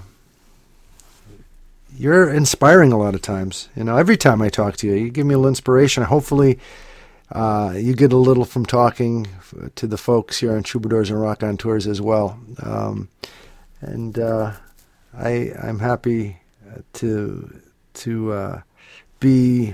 you're 1.98 2.34
inspiring 2.34 2.94
a 2.94 2.98
lot 2.98 3.16
of 3.16 3.22
times. 3.22 3.68
You 3.76 3.84
know, 3.84 3.98
every 3.98 4.16
time 4.16 4.42
I 4.42 4.50
talk 4.50 4.78
to 4.78 4.88
you, 4.88 4.94
you 4.94 5.10
give 5.10 5.26
me 5.26 5.34
a 5.34 5.38
little 5.38 5.50
inspiration. 5.50 6.04
Hopefully, 6.04 6.58
uh, 7.32 7.74
you 7.76 7.96
get 7.96 8.14
a 8.14 8.18
little 8.18 8.46
from 8.46 8.66
talking 8.66 9.28
f- 9.38 9.54
to 9.76 9.88
the 9.88 9.98
folks 9.98 10.40
here 10.40 10.56
on 10.56 10.64
Troubadours 10.64 11.10
and 11.10 11.20
Raconteurs 11.22 11.88
as 11.88 12.00
well. 12.02 12.40
Um, 12.62 13.10
and 13.82 14.18
uh, 14.20 14.54
I 15.18 15.52
I'm 15.62 15.80
happy 15.80 16.38
uh, 16.70 16.80
to 16.94 17.62
to 17.96 18.32
uh, 18.34 18.62
be 19.20 19.74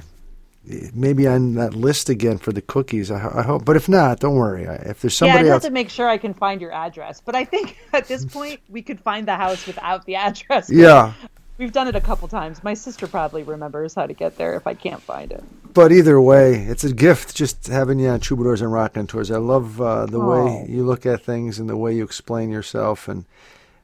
maybe 0.93 1.25
on 1.27 1.55
that 1.55 1.73
list 1.73 2.09
again 2.09 2.37
for 2.37 2.51
the 2.51 2.61
cookies. 2.61 3.09
I, 3.09 3.39
I 3.39 3.41
hope, 3.41 3.65
but 3.65 3.75
if 3.75 3.89
not, 3.89 4.19
don't 4.19 4.35
worry. 4.35 4.67
I- 4.67 4.75
If 4.75 5.01
there's 5.01 5.15
somebody, 5.15 5.47
yeah, 5.47 5.55
I'd 5.55 5.61
somebody 5.61 5.63
have 5.63 5.63
to 5.63 5.71
make 5.71 5.89
sure 5.89 6.07
I 6.07 6.17
can 6.17 6.33
find 6.33 6.61
your 6.61 6.71
address. 6.71 7.21
But 7.23 7.35
I 7.35 7.43
think 7.45 7.77
at 7.93 8.07
this 8.07 8.25
point 8.37 8.59
we 8.69 8.81
could 8.81 8.99
find 8.99 9.27
the 9.27 9.35
house 9.35 9.65
without 9.65 10.05
the 10.05 10.15
address. 10.15 10.69
yeah. 10.69 11.13
We've 11.59 11.73
done 11.73 11.89
it 11.89 11.95
a 11.95 12.01
couple 12.01 12.27
times. 12.29 12.63
My 12.63 12.73
sister 12.73 13.05
probably 13.05 13.43
remembers 13.43 13.93
how 13.93 14.07
to 14.07 14.13
get 14.13 14.37
there 14.37 14.55
if 14.55 14.65
I 14.65 14.73
can't 14.75 15.01
find 15.01 15.29
it. 15.33 15.43
But 15.73 15.91
either 15.91 16.19
way, 16.19 16.55
it's 16.55 16.85
a 16.85 16.93
gift 16.93 17.35
just 17.35 17.67
having 17.67 17.99
you 17.99 18.07
on 18.07 18.21
Troubadours 18.21 18.61
and 18.61 18.71
Raconteurs. 18.71 19.29
I 19.29 19.37
love 19.39 19.81
uh, 19.81 20.05
the 20.05 20.21
way 20.21 20.63
Oh. 20.63 20.65
you 20.69 20.85
look 20.85 21.05
at 21.05 21.21
things 21.21 21.59
and 21.59 21.69
the 21.69 21.75
way 21.75 21.93
you 21.93 22.03
explain 22.05 22.49
yourself. 22.49 23.09
And 23.09 23.25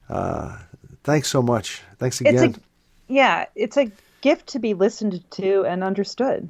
uh, 0.10 0.58
thanks 1.04 1.28
so 1.28 1.42
much. 1.42 1.82
Thanks 2.00 2.22
It's 2.22 2.30
again. 2.30 2.56
a 2.56 3.14
yeah, 3.14 3.46
it's 3.56 3.76
a 3.76 3.92
gift 4.22 4.48
to 4.48 4.60
be 4.60 4.74
listened 4.74 5.22
to 5.32 5.66
and 5.66 5.84
understood. 5.84 6.48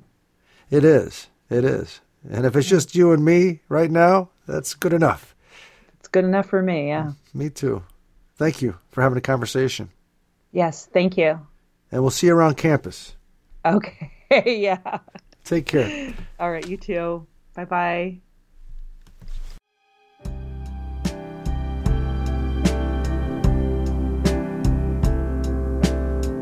It 0.70 0.86
is. 0.86 1.28
It 1.50 1.66
is. 1.66 2.02
And 2.30 2.46
if 2.46 2.56
it's 2.56 2.68
just 2.70 2.94
you 2.96 3.12
and 3.14 3.26
me 3.26 3.62
right 3.68 3.90
now, 3.92 4.30
that's 4.48 4.76
good 4.76 4.94
enough. 4.94 5.36
It's 6.00 6.08
good 6.08 6.24
enough 6.24 6.46
for 6.46 6.62
me, 6.62 6.90
yeah. 6.90 7.14
Me 7.34 7.50
too. 7.50 7.82
Thank 8.38 8.62
you 8.62 8.78
for 8.92 9.02
having 9.02 9.18
a 9.18 9.22
conversation. 9.22 9.90
Yes, 10.56 10.86
thank 10.86 11.18
you. 11.18 11.46
And 11.92 12.02
we'll 12.02 12.12
see 12.12 12.28
you 12.28 12.34
around 12.34 12.56
campus. 12.56 13.18
Okay, 13.66 14.10
yeah. 14.46 15.00
Take 15.44 15.66
care. 15.66 16.14
All 16.40 16.50
right, 16.50 16.66
you 16.66 16.78
too. 16.78 17.28
Bye 17.54 17.66
bye. 17.66 18.20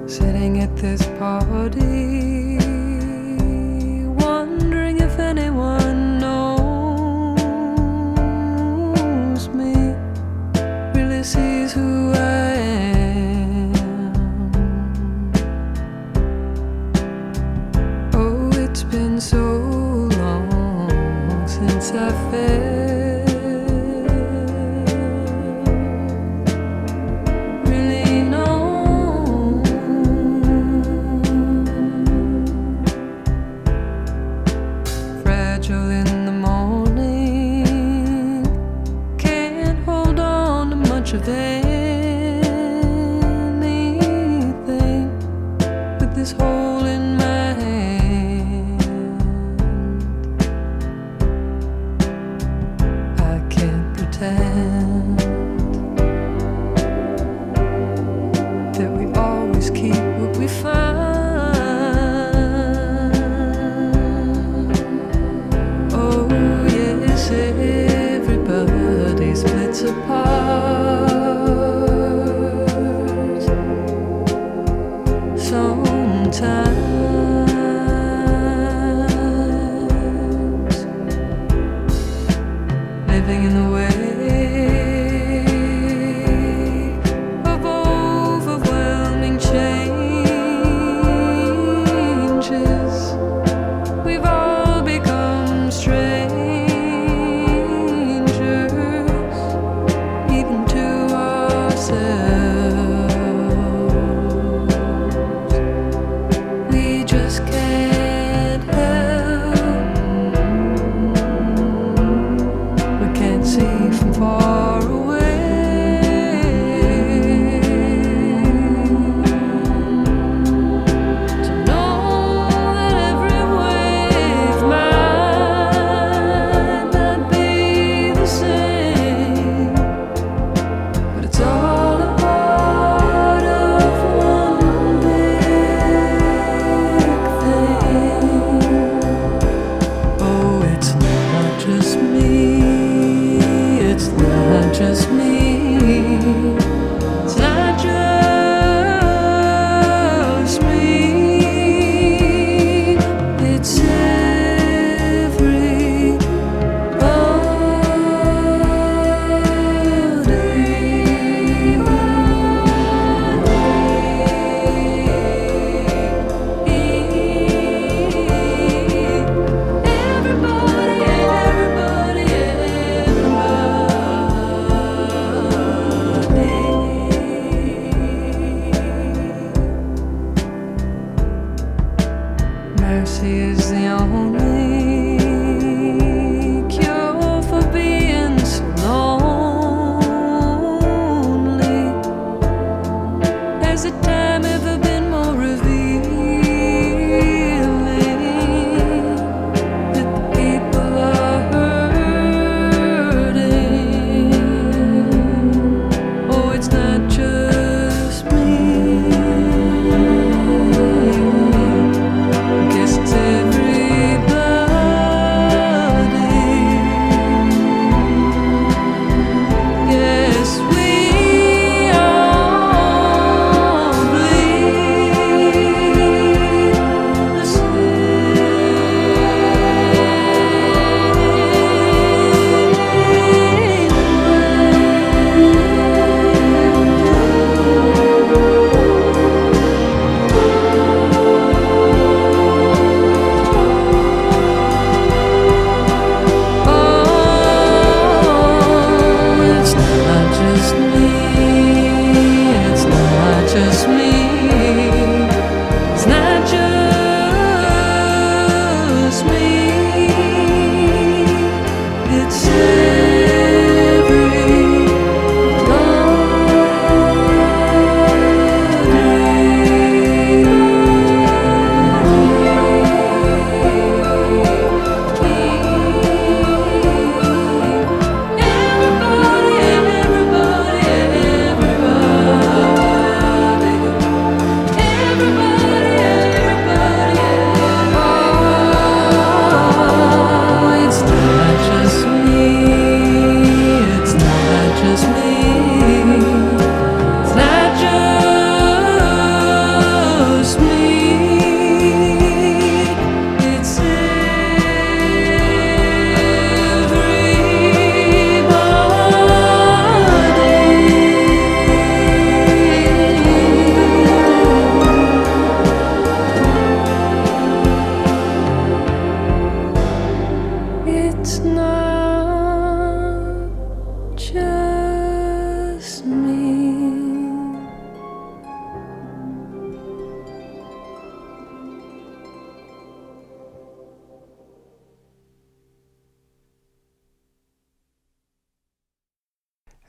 Sitting 0.05 0.59
at 0.59 0.77
this 0.77 1.03
party 1.17 2.42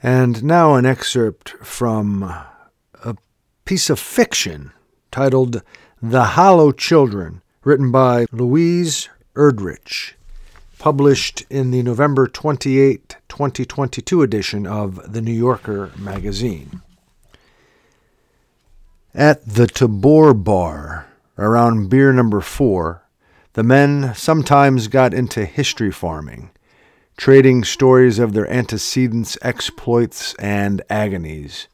And 0.04 0.44
now 0.44 0.74
an 0.74 0.84
excerpt 0.84 1.54
from 1.62 2.22
a 2.24 3.16
piece 3.64 3.88
of 3.88 3.98
fiction 3.98 4.70
titled 5.10 5.62
The 6.02 6.24
Hollow 6.24 6.72
Children, 6.72 7.40
written 7.62 7.90
by 7.90 8.26
Louise 8.30 9.08
Erdrich, 9.34 10.12
published 10.78 11.46
in 11.48 11.70
the 11.70 11.82
November 11.82 12.26
28, 12.26 13.16
2022 13.30 14.20
edition 14.20 14.66
of 14.66 15.10
The 15.10 15.22
New 15.22 15.32
Yorker 15.32 15.90
magazine. 15.96 16.82
At 19.14 19.42
the 19.46 19.66
Tabor 19.66 20.34
Bar, 20.34 21.06
around 21.38 21.88
beer 21.88 22.12
number 22.12 22.42
four, 22.42 23.04
the 23.54 23.62
men 23.62 24.14
sometimes 24.14 24.88
got 24.88 25.14
into 25.14 25.46
history 25.46 25.90
farming, 25.90 26.50
trading 27.16 27.64
stories 27.64 28.18
of 28.18 28.32
their 28.32 28.50
antecedents' 28.50 29.38
exploits 29.42 30.34
and 30.34 30.82
agonies. 30.90 31.68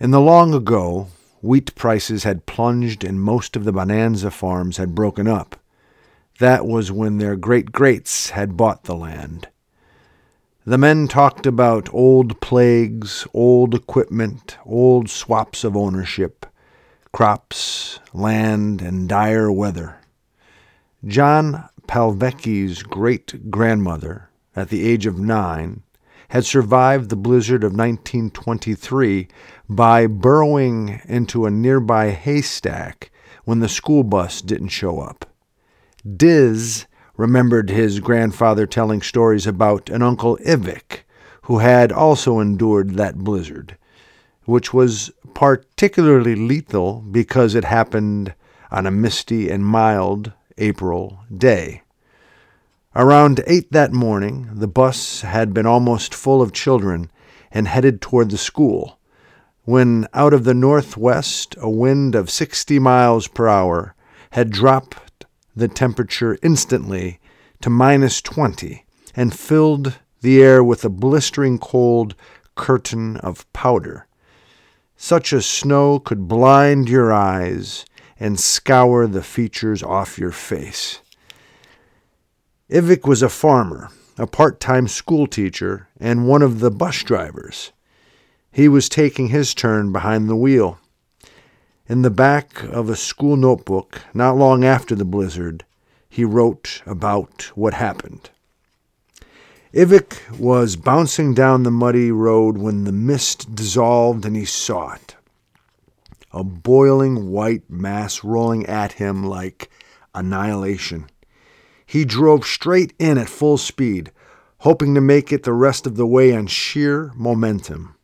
In 0.00 0.10
the 0.10 0.20
long 0.20 0.54
ago, 0.54 1.08
wheat 1.42 1.74
prices 1.74 2.24
had 2.24 2.46
plunged 2.46 3.04
and 3.04 3.20
most 3.20 3.56
of 3.56 3.64
the 3.64 3.72
bonanza 3.72 4.30
farms 4.30 4.76
had 4.76 4.94
broken 4.94 5.26
up. 5.26 5.56
That 6.38 6.66
was 6.66 6.92
when 6.92 7.18
their 7.18 7.36
great 7.36 7.72
greats 7.72 8.30
had 8.30 8.56
bought 8.56 8.84
the 8.84 8.94
land. 8.94 9.48
The 10.64 10.78
men 10.78 11.08
talked 11.08 11.46
about 11.46 11.92
old 11.94 12.40
plagues, 12.40 13.26
old 13.32 13.74
equipment, 13.74 14.58
old 14.66 15.08
swaps 15.08 15.64
of 15.64 15.76
ownership, 15.76 16.46
crops, 17.12 18.00
land, 18.12 18.82
and 18.82 19.08
dire 19.08 19.50
weather. 19.50 19.96
John 21.06 21.68
Palvecki's 21.86 22.82
great 22.82 23.50
grandmother, 23.50 24.27
at 24.56 24.68
the 24.68 24.86
age 24.86 25.06
of 25.06 25.18
nine, 25.18 25.82
had 26.28 26.44
survived 26.44 27.08
the 27.08 27.16
blizzard 27.16 27.64
of 27.64 27.72
1923 27.72 29.28
by 29.68 30.06
burrowing 30.06 31.00
into 31.04 31.46
a 31.46 31.50
nearby 31.50 32.10
haystack 32.10 33.10
when 33.44 33.60
the 33.60 33.68
school 33.68 34.02
bus 34.02 34.42
didn't 34.42 34.68
show 34.68 35.00
up. 35.00 35.24
Diz 36.16 36.86
remembered 37.16 37.70
his 37.70 38.00
grandfather 38.00 38.66
telling 38.66 39.02
stories 39.02 39.46
about 39.46 39.90
an 39.90 40.02
Uncle 40.02 40.38
Ivic 40.46 41.04
who 41.42 41.58
had 41.58 41.90
also 41.90 42.40
endured 42.40 42.94
that 42.94 43.16
blizzard, 43.16 43.76
which 44.44 44.74
was 44.74 45.10
particularly 45.34 46.36
lethal 46.36 47.00
because 47.10 47.54
it 47.54 47.64
happened 47.64 48.34
on 48.70 48.86
a 48.86 48.90
misty 48.90 49.48
and 49.48 49.64
mild 49.64 50.32
April 50.58 51.20
day. 51.34 51.82
Around 52.98 53.44
eight 53.46 53.70
that 53.70 53.92
morning, 53.92 54.50
the 54.52 54.66
bus 54.66 55.20
had 55.20 55.54
been 55.54 55.66
almost 55.66 56.12
full 56.12 56.42
of 56.42 56.52
children 56.52 57.12
and 57.52 57.68
headed 57.68 58.00
toward 58.00 58.32
the 58.32 58.36
school, 58.36 58.98
when 59.62 60.08
out 60.14 60.34
of 60.34 60.42
the 60.42 60.52
northwest 60.52 61.54
a 61.60 61.70
wind 61.70 62.16
of 62.16 62.28
sixty 62.28 62.80
miles 62.80 63.28
per 63.28 63.46
hour 63.46 63.94
had 64.32 64.50
dropped 64.50 65.26
the 65.54 65.68
temperature 65.68 66.38
instantly 66.42 67.20
to 67.60 67.70
minus 67.70 68.20
twenty 68.20 68.84
and 69.14 69.32
filled 69.32 70.00
the 70.22 70.42
air 70.42 70.64
with 70.64 70.84
a 70.84 70.88
blistering 70.88 71.56
cold 71.60 72.16
curtain 72.56 73.16
of 73.18 73.50
powder. 73.52 74.08
Such 74.96 75.32
a 75.32 75.40
snow 75.40 76.00
could 76.00 76.26
blind 76.26 76.88
your 76.88 77.12
eyes 77.12 77.84
and 78.18 78.40
scour 78.40 79.06
the 79.06 79.22
features 79.22 79.84
off 79.84 80.18
your 80.18 80.32
face. 80.32 81.00
Ivic 82.70 83.06
was 83.06 83.22
a 83.22 83.30
farmer, 83.30 83.90
a 84.18 84.26
part 84.26 84.60
time 84.60 84.88
schoolteacher, 84.88 85.88
and 85.98 86.28
one 86.28 86.42
of 86.42 86.60
the 86.60 86.70
bus 86.70 87.02
drivers. 87.02 87.72
He 88.52 88.68
was 88.68 88.88
taking 88.88 89.28
his 89.28 89.54
turn 89.54 89.90
behind 89.90 90.28
the 90.28 90.36
wheel. 90.36 90.78
In 91.88 92.02
the 92.02 92.10
back 92.10 92.62
of 92.64 92.90
a 92.90 92.96
school 92.96 93.36
notebook, 93.36 94.02
not 94.12 94.36
long 94.36 94.64
after 94.64 94.94
the 94.94 95.06
blizzard, 95.06 95.64
he 96.10 96.24
wrote 96.24 96.82
about 96.84 97.44
what 97.54 97.72
happened. 97.72 98.28
Ivic 99.72 100.20
was 100.38 100.76
bouncing 100.76 101.32
down 101.32 101.62
the 101.62 101.70
muddy 101.70 102.10
road 102.10 102.58
when 102.58 102.84
the 102.84 102.92
mist 102.92 103.54
dissolved 103.54 104.26
and 104.26 104.36
he 104.36 104.44
saw 104.44 104.92
it 104.92 105.16
a 106.32 106.44
boiling 106.44 107.30
white 107.30 107.68
mass 107.70 108.22
rolling 108.22 108.66
at 108.66 108.92
him 108.92 109.24
like 109.24 109.70
annihilation. 110.14 111.06
He 111.88 112.04
drove 112.04 112.44
straight 112.44 112.92
in 112.98 113.16
at 113.16 113.30
full 113.30 113.56
speed, 113.56 114.12
hoping 114.58 114.94
to 114.94 115.00
make 115.00 115.32
it 115.32 115.44
the 115.44 115.54
rest 115.54 115.86
of 115.86 115.96
the 115.96 116.06
way 116.06 116.36
on 116.36 116.46
sheer 116.46 117.10
momentum. 117.16 117.94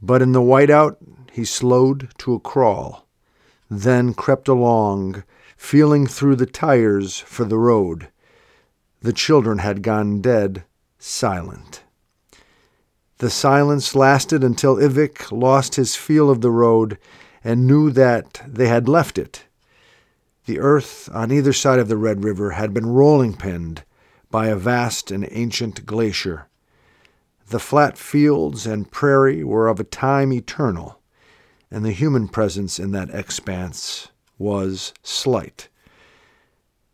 But 0.00 0.22
in 0.22 0.30
the 0.30 0.40
whiteout, 0.40 0.96
he 1.32 1.44
slowed 1.44 2.12
to 2.18 2.34
a 2.34 2.38
crawl, 2.38 3.08
then 3.68 4.14
crept 4.14 4.46
along, 4.46 5.24
feeling 5.56 6.06
through 6.06 6.36
the 6.36 6.46
tires 6.46 7.18
for 7.18 7.44
the 7.44 7.58
road. 7.58 8.10
The 9.00 9.12
children 9.12 9.58
had 9.58 9.82
gone 9.82 10.20
dead, 10.20 10.62
silent. 11.00 11.82
The 13.16 13.28
silence 13.28 13.96
lasted 13.96 14.44
until 14.44 14.76
Ivic 14.76 15.32
lost 15.32 15.74
his 15.74 15.96
feel 15.96 16.30
of 16.30 16.42
the 16.42 16.52
road 16.52 16.96
and 17.42 17.66
knew 17.66 17.90
that 17.90 18.40
they 18.46 18.68
had 18.68 18.88
left 18.88 19.18
it. 19.18 19.47
The 20.48 20.60
earth 20.60 21.10
on 21.12 21.30
either 21.30 21.52
side 21.52 21.78
of 21.78 21.88
the 21.88 21.98
Red 21.98 22.24
River 22.24 22.52
had 22.52 22.72
been 22.72 22.86
rolling 22.86 23.34
pinned 23.36 23.84
by 24.30 24.46
a 24.46 24.56
vast 24.56 25.10
and 25.10 25.28
ancient 25.30 25.84
glacier. 25.84 26.48
The 27.50 27.58
flat 27.58 27.98
fields 27.98 28.66
and 28.66 28.90
prairie 28.90 29.44
were 29.44 29.68
of 29.68 29.78
a 29.78 29.84
time 29.84 30.32
eternal, 30.32 31.02
and 31.70 31.84
the 31.84 31.92
human 31.92 32.28
presence 32.28 32.78
in 32.78 32.92
that 32.92 33.10
expanse 33.10 34.08
was 34.38 34.94
slight. 35.02 35.68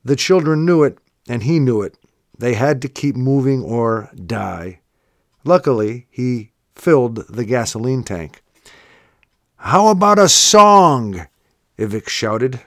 The 0.05 0.17
children 0.17 0.67
knew 0.67 0.83
it, 0.83 0.99
and 1.29 1.45
he 1.45 1.61
knew 1.61 1.81
it. 1.81 1.97
They 2.37 2.55
had 2.55 2.83
to 2.83 2.89
keep 2.89 3.15
moving 3.15 3.63
or 3.63 4.11
die. 4.17 4.81
Luckily, 5.45 6.09
he 6.11 6.51
filled 6.75 7.29
the 7.29 7.45
gasoline 7.45 8.03
tank. 8.03 8.43
How 9.59 9.87
about 9.87 10.19
a 10.19 10.29
song? 10.29 11.29
Ivic 11.79 12.09
shouted. 12.09 12.61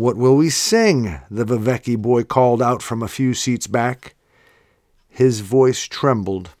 What 0.00 0.16
will 0.16 0.34
we 0.34 0.48
sing? 0.48 1.20
the 1.30 1.44
Viveki 1.44 2.00
boy 2.00 2.24
called 2.24 2.62
out 2.62 2.80
from 2.80 3.02
a 3.02 3.06
few 3.06 3.34
seats 3.34 3.66
back. 3.66 4.14
His 5.10 5.40
voice 5.40 5.82
trembled. 5.82 6.54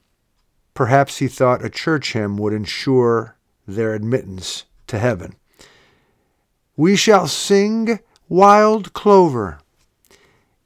Perhaps 0.74 1.20
he 1.20 1.26
thought 1.26 1.64
a 1.64 1.70
church 1.70 2.12
hymn 2.12 2.36
would 2.36 2.52
ensure 2.52 3.38
their 3.66 3.94
admittance 3.94 4.66
to 4.88 4.98
heaven. 4.98 5.36
We 6.76 6.96
shall 6.96 7.26
sing 7.26 8.00
Wild 8.28 8.92
Clover. 8.92 9.58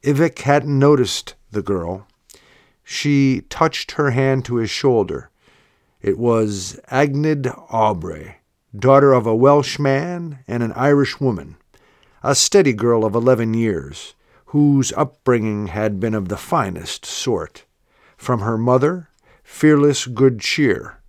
Ivic 0.02 0.40
hadn't 0.40 0.76
noticed 0.76 1.36
the 1.52 1.62
girl. 1.62 2.08
She 2.82 3.42
touched 3.50 3.92
her 3.92 4.10
hand 4.10 4.44
to 4.46 4.56
his 4.56 4.70
shoulder. 4.70 5.30
It 6.02 6.18
was 6.18 6.80
Agnid 6.88 7.46
Aubrey, 7.70 8.38
daughter 8.76 9.12
of 9.12 9.28
a 9.28 9.36
Welsh 9.36 9.78
man 9.78 10.40
and 10.48 10.64
an 10.64 10.72
Irish 10.72 11.20
woman, 11.20 11.54
a 12.26 12.34
steady 12.34 12.72
girl 12.72 13.04
of 13.04 13.14
eleven 13.14 13.52
years, 13.52 14.14
whose 14.46 14.94
upbringing 14.94 15.66
had 15.66 16.00
been 16.00 16.14
of 16.14 16.28
the 16.28 16.38
finest 16.38 17.04
sort. 17.04 17.66
From 18.16 18.40
her 18.40 18.56
mother, 18.56 19.10
fearless 19.42 20.06
good 20.06 20.40
cheer, 20.40 21.02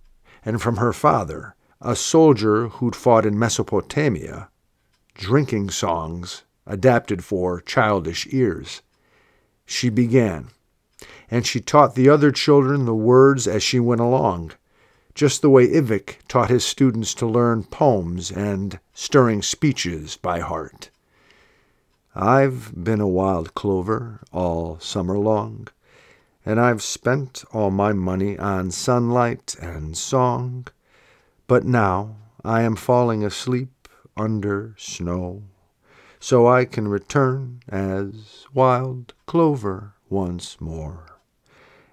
and 0.44 0.60
from 0.60 0.76
her 0.76 0.92
father, 0.92 1.54
a 1.80 1.96
soldier 1.96 2.68
who'd 2.68 2.94
fought 2.94 3.24
in 3.24 3.38
Mesopotamia, 3.38 4.50
drinking 5.14 5.70
songs 5.70 6.42
adapted 6.66 7.24
for 7.24 7.62
childish 7.62 8.26
ears. 8.30 8.82
She 9.64 9.88
began 9.88 10.50
and 11.30 11.46
she 11.46 11.60
taught 11.60 11.94
the 11.94 12.10
other 12.10 12.30
children 12.30 12.84
the 12.84 12.94
words 12.94 13.48
as 13.48 13.62
she 13.62 13.80
went 13.80 14.02
along, 14.02 14.52
just 15.14 15.40
the 15.40 15.50
way 15.50 15.66
Ivic 15.66 16.18
taught 16.28 16.50
his 16.50 16.64
students 16.64 17.14
to 17.14 17.26
learn 17.26 17.64
poems 17.64 18.30
and 18.30 18.78
stirring 18.92 19.40
speeches 19.40 20.18
by 20.18 20.40
heart. 20.40 20.90
I've 22.18 22.72
been 22.82 23.02
a 23.02 23.06
wild 23.06 23.54
clover 23.54 24.22
all 24.32 24.78
summer 24.80 25.18
long, 25.18 25.68
and 26.46 26.58
I've 26.58 26.82
spent 26.82 27.44
all 27.52 27.70
my 27.70 27.92
money 27.92 28.38
on 28.38 28.70
sunlight 28.70 29.54
and 29.60 29.94
song, 29.94 30.66
but 31.46 31.66
now 31.66 32.16
I 32.42 32.62
am 32.62 32.74
falling 32.74 33.22
asleep 33.22 33.86
under 34.16 34.74
snow, 34.78 35.42
so 36.18 36.46
I 36.48 36.64
can 36.64 36.88
return 36.88 37.60
as 37.68 38.46
wild 38.54 39.12
clover 39.26 39.92
once 40.08 40.58
more. 40.58 41.18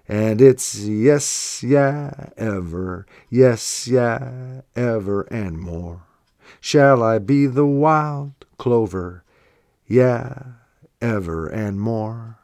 And 0.08 0.40
it's 0.40 0.86
yes, 0.86 1.62
yeah, 1.62 2.30
ever, 2.38 3.04
yes, 3.28 3.86
yeah, 3.86 4.62
ever 4.74 5.22
and 5.24 5.58
more. 5.58 6.04
Shall 6.62 7.02
I 7.02 7.18
be 7.18 7.44
the 7.44 7.66
wild 7.66 8.32
clover? 8.56 9.23
Yeah, 9.86 10.42
ever 11.00 11.46
and 11.46 11.80
more. 11.80 12.38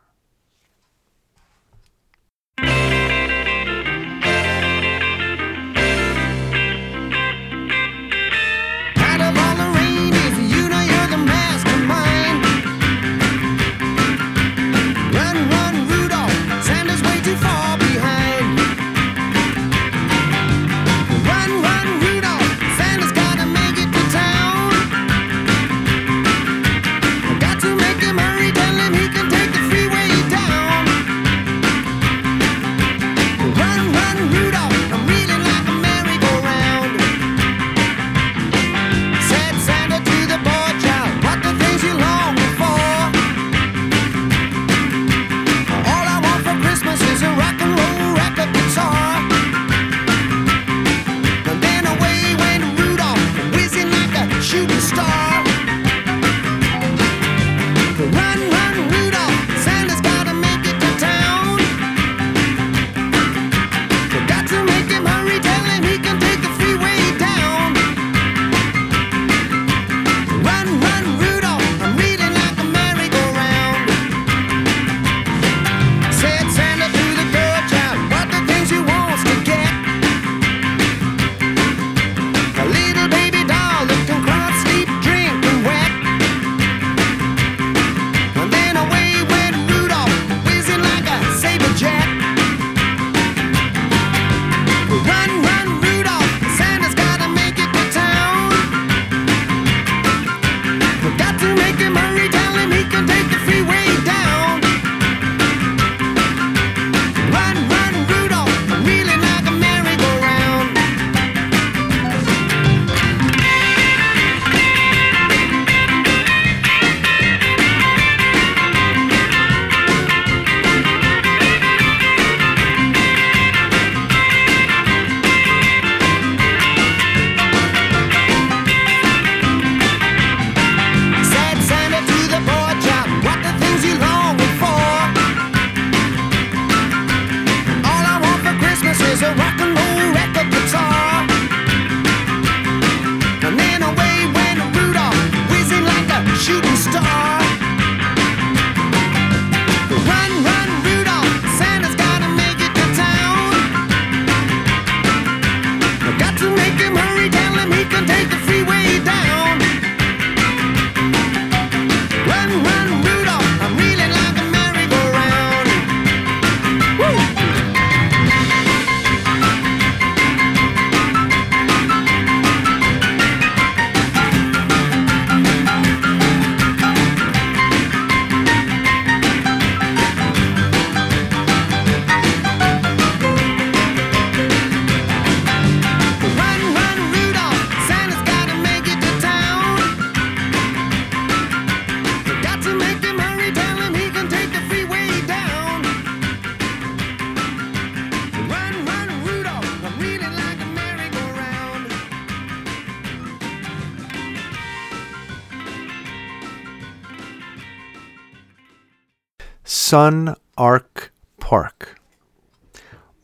Sun 209.91 210.37
Arc 210.57 211.13
Park. 211.41 211.99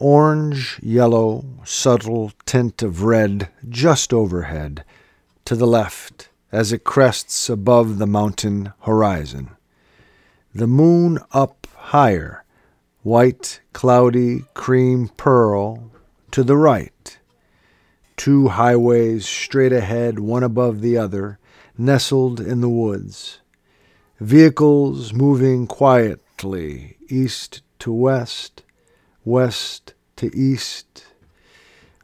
Orange, 0.01 0.81
yellow, 0.83 1.45
subtle 1.63 2.33
tint 2.45 2.83
of 2.83 3.05
red 3.05 3.51
just 3.69 4.13
overhead, 4.13 4.85
to 5.45 5.55
the 5.55 5.65
left 5.65 6.29
as 6.51 6.73
it 6.73 6.83
crests 6.83 7.49
above 7.49 7.99
the 7.99 8.07
mountain 8.09 8.73
horizon. 8.81 9.51
The 10.53 10.67
moon 10.67 11.21
up 11.31 11.69
higher, 11.77 12.45
white, 13.05 13.61
cloudy, 13.73 14.43
cream 14.53 15.11
pearl, 15.17 15.93
to 16.33 16.43
the 16.43 16.57
right. 16.57 17.17
Two 18.17 18.49
highways 18.49 19.25
straight 19.25 19.73
ahead, 19.73 20.19
one 20.19 20.43
above 20.43 20.81
the 20.81 20.99
other, 20.99 21.39
nestled 21.79 22.41
in 22.41 22.61
the 22.61 22.69
woods. 22.69 23.39
Vehicles 24.19 25.13
moving 25.13 25.69
quietly 26.37 26.97
east 27.09 27.63
to 27.79 27.91
west, 27.91 28.63
west 29.25 29.95
to 30.17 30.31
east. 30.37 31.07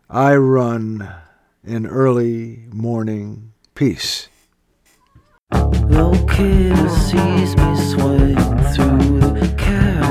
I 0.08 0.36
run 0.36 1.12
in 1.62 1.86
early 1.86 2.64
morning 2.72 3.52
peace. 3.74 4.28
Locator 5.52 6.88
sees 6.88 7.56
me 7.56 7.76
through 8.74 9.20
the 9.20 9.54
catacombs. 9.58 10.01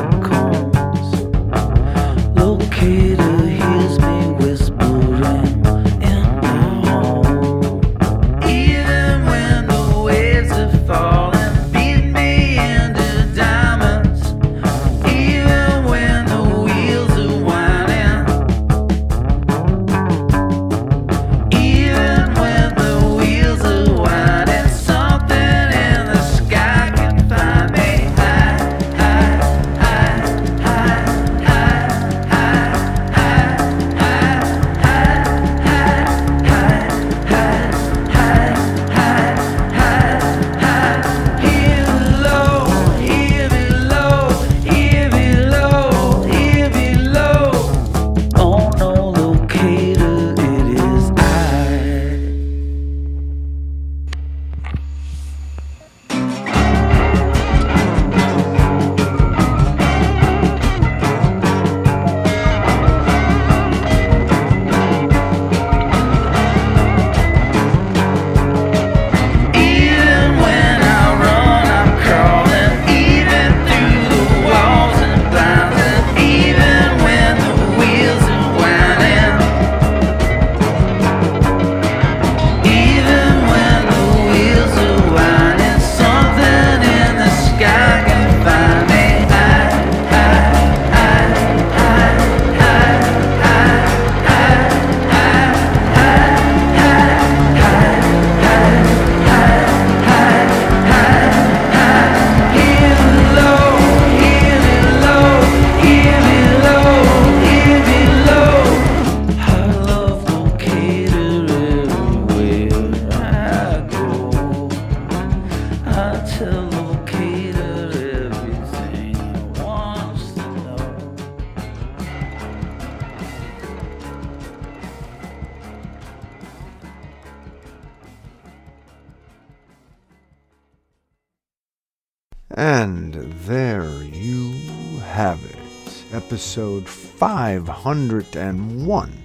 Episode 136.52 136.86
501 136.86 139.24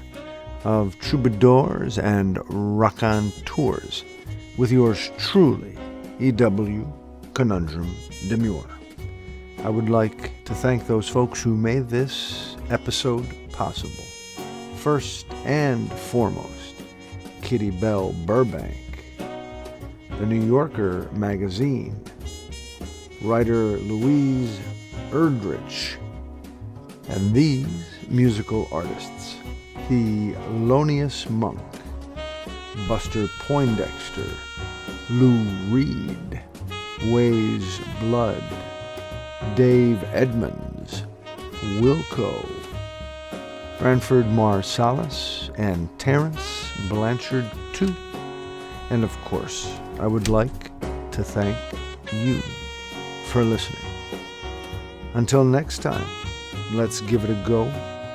of 0.62 0.96
Troubadours 1.00 1.98
and 1.98 2.38
Raconteurs 2.48 4.04
with 4.56 4.70
yours 4.70 5.10
truly, 5.18 5.76
E.W. 6.20 6.86
Conundrum 7.34 7.92
Demure. 8.28 8.70
I 9.64 9.68
would 9.68 9.88
like 9.88 10.44
to 10.44 10.54
thank 10.54 10.86
those 10.86 11.08
folks 11.08 11.42
who 11.42 11.56
made 11.56 11.88
this 11.88 12.54
episode 12.70 13.26
possible. 13.50 14.04
First 14.76 15.26
and 15.44 15.92
foremost, 15.92 16.76
Kitty 17.42 17.70
Bell 17.70 18.12
Burbank, 18.24 19.04
the 20.10 20.26
New 20.26 20.46
Yorker 20.46 21.10
magazine, 21.10 22.00
writer 23.20 23.78
Louise 23.78 24.60
Erdrich, 25.10 25.96
and 27.08 27.32
these 27.32 27.66
musical 28.08 28.68
artists 28.72 29.36
Thelonious 29.88 31.30
Monk, 31.30 31.60
Buster 32.88 33.28
Poindexter, 33.46 34.28
Lou 35.10 35.38
Reed, 35.68 36.40
Weyes 37.04 37.80
Blood, 38.00 38.42
Dave 39.54 40.02
Edmunds, 40.12 41.04
Wilco, 41.78 42.44
Branford 43.78 44.26
Marsalis, 44.26 45.50
and 45.58 45.88
Terence 46.00 46.72
Blanchard, 46.88 47.48
too. 47.72 47.94
And 48.90 49.04
of 49.04 49.16
course, 49.24 49.72
I 50.00 50.06
would 50.06 50.28
like 50.28 50.80
to 51.12 51.22
thank 51.22 51.56
you 52.12 52.40
for 53.28 53.44
listening. 53.44 53.82
Until 55.14 55.44
next 55.44 55.78
time, 55.78 56.06
let's 56.72 57.00
give 57.02 57.24
it 57.24 57.30
a 57.30 57.48
go 57.48 57.64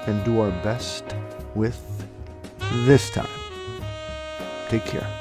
and 0.08 0.24
do 0.24 0.40
our 0.40 0.52
best 0.64 1.04
with 1.56 1.80
this 2.86 3.10
time. 3.10 3.28
Take 4.70 4.86
care. 4.86 5.21